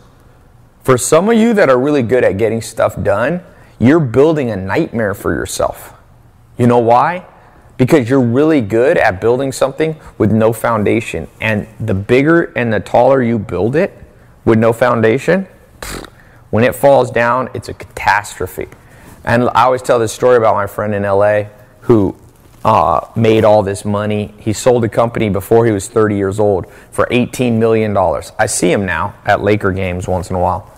[0.84, 3.44] For some of you that are really good at getting stuff done,
[3.78, 5.94] you're building a nightmare for yourself.
[6.58, 7.26] You know why?
[7.78, 11.28] Because you're really good at building something with no foundation.
[11.40, 13.94] And the bigger and the taller you build it
[14.44, 15.48] with no foundation,
[16.50, 18.68] when it falls down, it's a catastrophe.
[19.24, 21.44] And I always tell this story about my friend in LA
[21.82, 22.16] who
[22.64, 24.34] uh, made all this money.
[24.40, 27.96] He sold a company before he was 30 years old for $18 million.
[28.38, 30.71] I see him now at Laker games once in a while.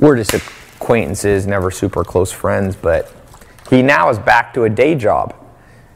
[0.00, 3.12] We're just acquaintances, never super close friends, but
[3.68, 5.34] he now is back to a day job.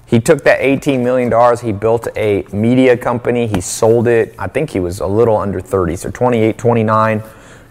[0.05, 4.35] He took that $18 million, he built a media company, he sold it.
[4.39, 7.23] I think he was a little under 30, so 28, 29,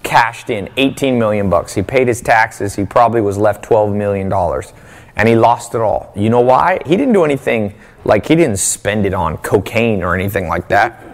[0.01, 1.75] cashed in 18 million bucks.
[1.75, 4.73] He paid his taxes, he probably was left 12 million dollars
[5.15, 6.11] and he lost it all.
[6.15, 6.79] You know why?
[6.87, 11.12] He didn't do anything like he didn't spend it on cocaine or anything like that.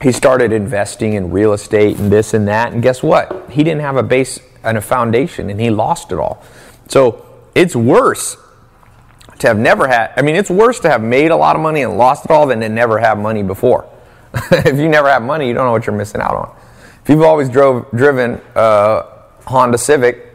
[0.00, 3.50] He started investing in real estate and this and that, and guess what?
[3.50, 6.42] He didn't have a base and a foundation, and he lost it all.
[6.88, 8.36] So it's worse
[9.40, 10.12] to have never had.
[10.16, 12.46] I mean, it's worse to have made a lot of money and lost it all
[12.46, 13.88] than to never have money before.
[14.52, 16.56] if you never have money, you don't know what you're missing out on.
[17.02, 19.04] If you've always drove driven a
[19.46, 20.28] Honda Civic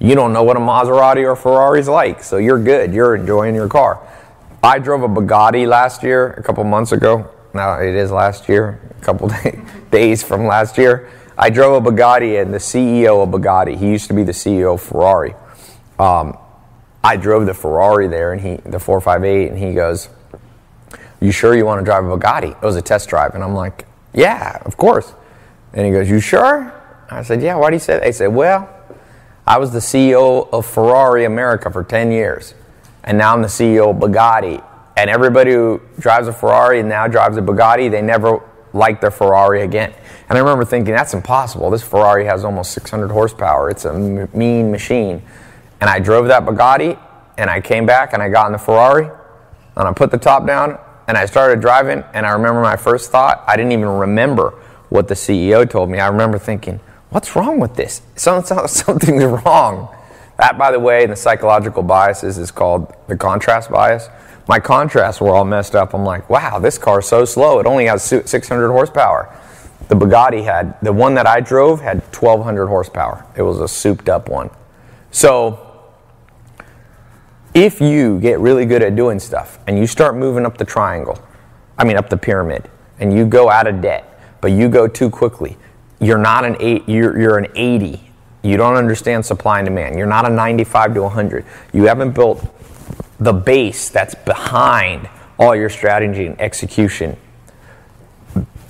[0.00, 2.94] you don't know what a Maserati or Ferrari is like, so you're good.
[2.94, 4.00] You're enjoying your car.
[4.62, 7.28] I drove a Bugatti last year, a couple months ago.
[7.54, 9.60] Now it is last year, a couple day,
[9.90, 11.10] days from last year.
[11.36, 14.74] I drove a Bugatti, and the CEO of Bugatti, he used to be the CEO
[14.74, 15.34] of Ferrari,
[15.98, 16.36] um,
[17.02, 20.08] I drove the Ferrari there, and he the 458, and he goes,
[21.20, 23.54] "You sure you want to drive a Bugatti?" It was a test drive, and I'm
[23.54, 25.14] like, "Yeah, of course."
[25.72, 26.72] And he goes, "You sure?"
[27.10, 28.06] I said, "Yeah." Why do you say that?
[28.06, 28.68] He said, "Well,
[29.46, 32.54] I was the CEO of Ferrari America for 10 years,
[33.04, 34.62] and now I'm the CEO of Bugatti.
[34.98, 38.40] And everybody who drives a Ferrari and now drives a Bugatti, they never
[38.72, 39.92] like their Ferrari again."
[40.28, 41.70] And I remember thinking, "That's impossible.
[41.70, 43.70] This Ferrari has almost 600 horsepower.
[43.70, 45.22] It's a m- mean machine."
[45.80, 46.98] And I drove that Bugatti,
[47.38, 49.08] and I came back and I got in the Ferrari,
[49.76, 50.76] and I put the top down,
[51.06, 52.02] and I started driving.
[52.12, 54.54] And I remember my first thought, I didn't even remember
[54.88, 56.00] what the CEO told me.
[56.00, 56.80] I remember thinking,
[57.10, 58.02] what's wrong with this?
[58.16, 59.88] Something's wrong.
[60.38, 64.08] That, by the way, in the psychological biases is called the contrast bias.
[64.48, 65.94] My contrasts were all messed up.
[65.94, 67.60] I'm like, wow, this car's so slow.
[67.60, 69.32] It only has 600 horsepower.
[69.88, 73.26] The Bugatti had, the one that I drove had 1200 horsepower.
[73.36, 74.50] It was a souped up one.
[75.10, 75.64] So,
[77.54, 81.18] if you get really good at doing stuff and you start moving up the triangle,
[81.76, 82.70] I mean up the pyramid,
[83.00, 85.56] and you go out of debt, but you go too quickly,
[86.00, 88.02] you're not an eight, you're, you're an 80.
[88.42, 89.98] You don't understand supply and demand.
[89.98, 91.44] You're not a 95 to 100.
[91.72, 92.44] You haven't built
[93.18, 95.08] the base that's behind
[95.38, 97.16] all your strategy and execution.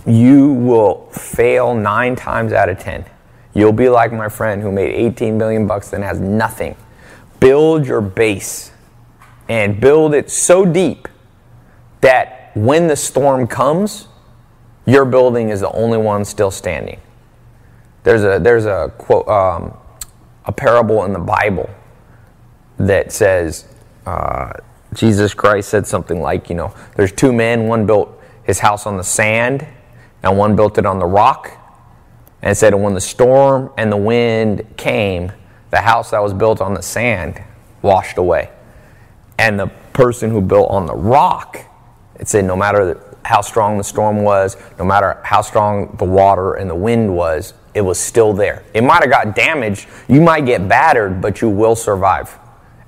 [0.06, 3.04] You will fail nine times out of 10.
[3.54, 6.76] You'll be like my friend who made 18 million bucks and has nothing.
[7.40, 8.72] Build your base
[9.48, 11.08] and build it so deep
[12.00, 14.08] that when the storm comes,
[14.86, 17.00] your building is the only one still standing.
[18.04, 19.76] There's a there's a quote um,
[20.44, 21.68] a parable in the Bible
[22.78, 23.66] that says
[24.08, 24.52] uh,
[24.94, 27.66] Jesus Christ said something like, you know, there's two men.
[27.66, 28.08] One built
[28.44, 29.66] his house on the sand,
[30.22, 31.52] and one built it on the rock.
[32.40, 35.32] And said, when the storm and the wind came,
[35.70, 37.42] the house that was built on the sand
[37.82, 38.50] washed away.
[39.38, 41.58] And the person who built on the rock,
[42.18, 46.54] it said, no matter how strong the storm was, no matter how strong the water
[46.54, 48.62] and the wind was, it was still there.
[48.72, 52.38] It might have got damaged, you might get battered, but you will survive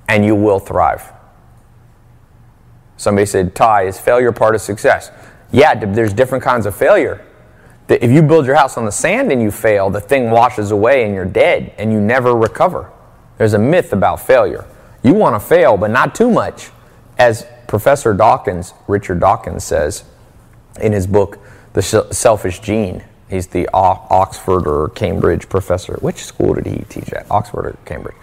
[0.07, 1.11] and you will thrive.
[2.97, 5.11] Somebody said, Tai, is failure part of success?
[5.51, 7.25] Yeah, there's different kinds of failure.
[7.89, 11.03] If you build your house on the sand and you fail, the thing washes away
[11.03, 12.91] and you're dead and you never recover.
[13.37, 14.65] There's a myth about failure.
[15.03, 16.69] You want to fail, but not too much.
[17.17, 20.03] As Professor Dawkins, Richard Dawkins says
[20.79, 21.39] in his book,
[21.73, 25.95] The Selfish Gene, he's the Oxford or Cambridge professor.
[26.01, 27.25] Which school did he teach at?
[27.31, 28.15] Oxford or Cambridge?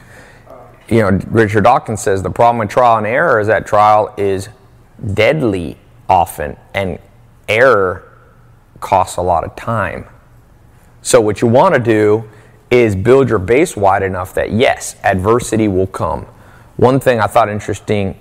[0.91, 4.49] You know, Richard Dawkins says the problem with trial and error is that trial is
[5.13, 5.77] deadly
[6.09, 6.99] often, and
[7.47, 8.11] error
[8.81, 10.07] costs a lot of time.
[11.03, 12.29] So, what you want to do
[12.71, 16.27] is build your base wide enough that yes, adversity will come.
[16.77, 18.17] One thing I thought interesting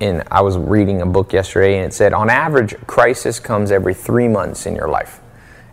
[0.00, 3.94] and I was reading a book yesterday and it said on average crisis comes every
[3.94, 5.20] 3 months in your life.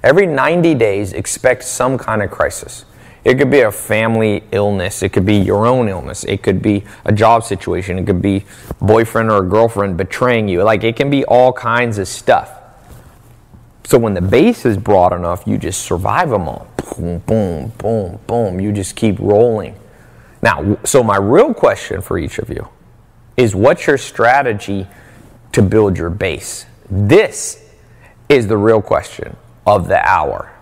[0.03, 2.85] Every 90 days expect some kind of crisis.
[3.25, 6.83] It could be a family illness, it could be your own illness, it could be
[7.05, 8.45] a job situation, it could be
[8.79, 10.61] boyfriend or girlfriend betraying you.
[10.61, 12.51] Like it can be all kinds of stuff.
[13.83, 16.67] So when the base is broad enough, you just survive them all.
[16.97, 18.59] Boom, boom, boom, boom.
[18.59, 19.75] You just keep rolling.
[20.43, 22.67] Now, so my real question for each of you
[23.37, 24.85] is what's your strategy
[25.51, 26.67] to build your base?
[26.91, 27.67] This
[28.29, 29.35] is the real question
[29.65, 30.54] of the hour.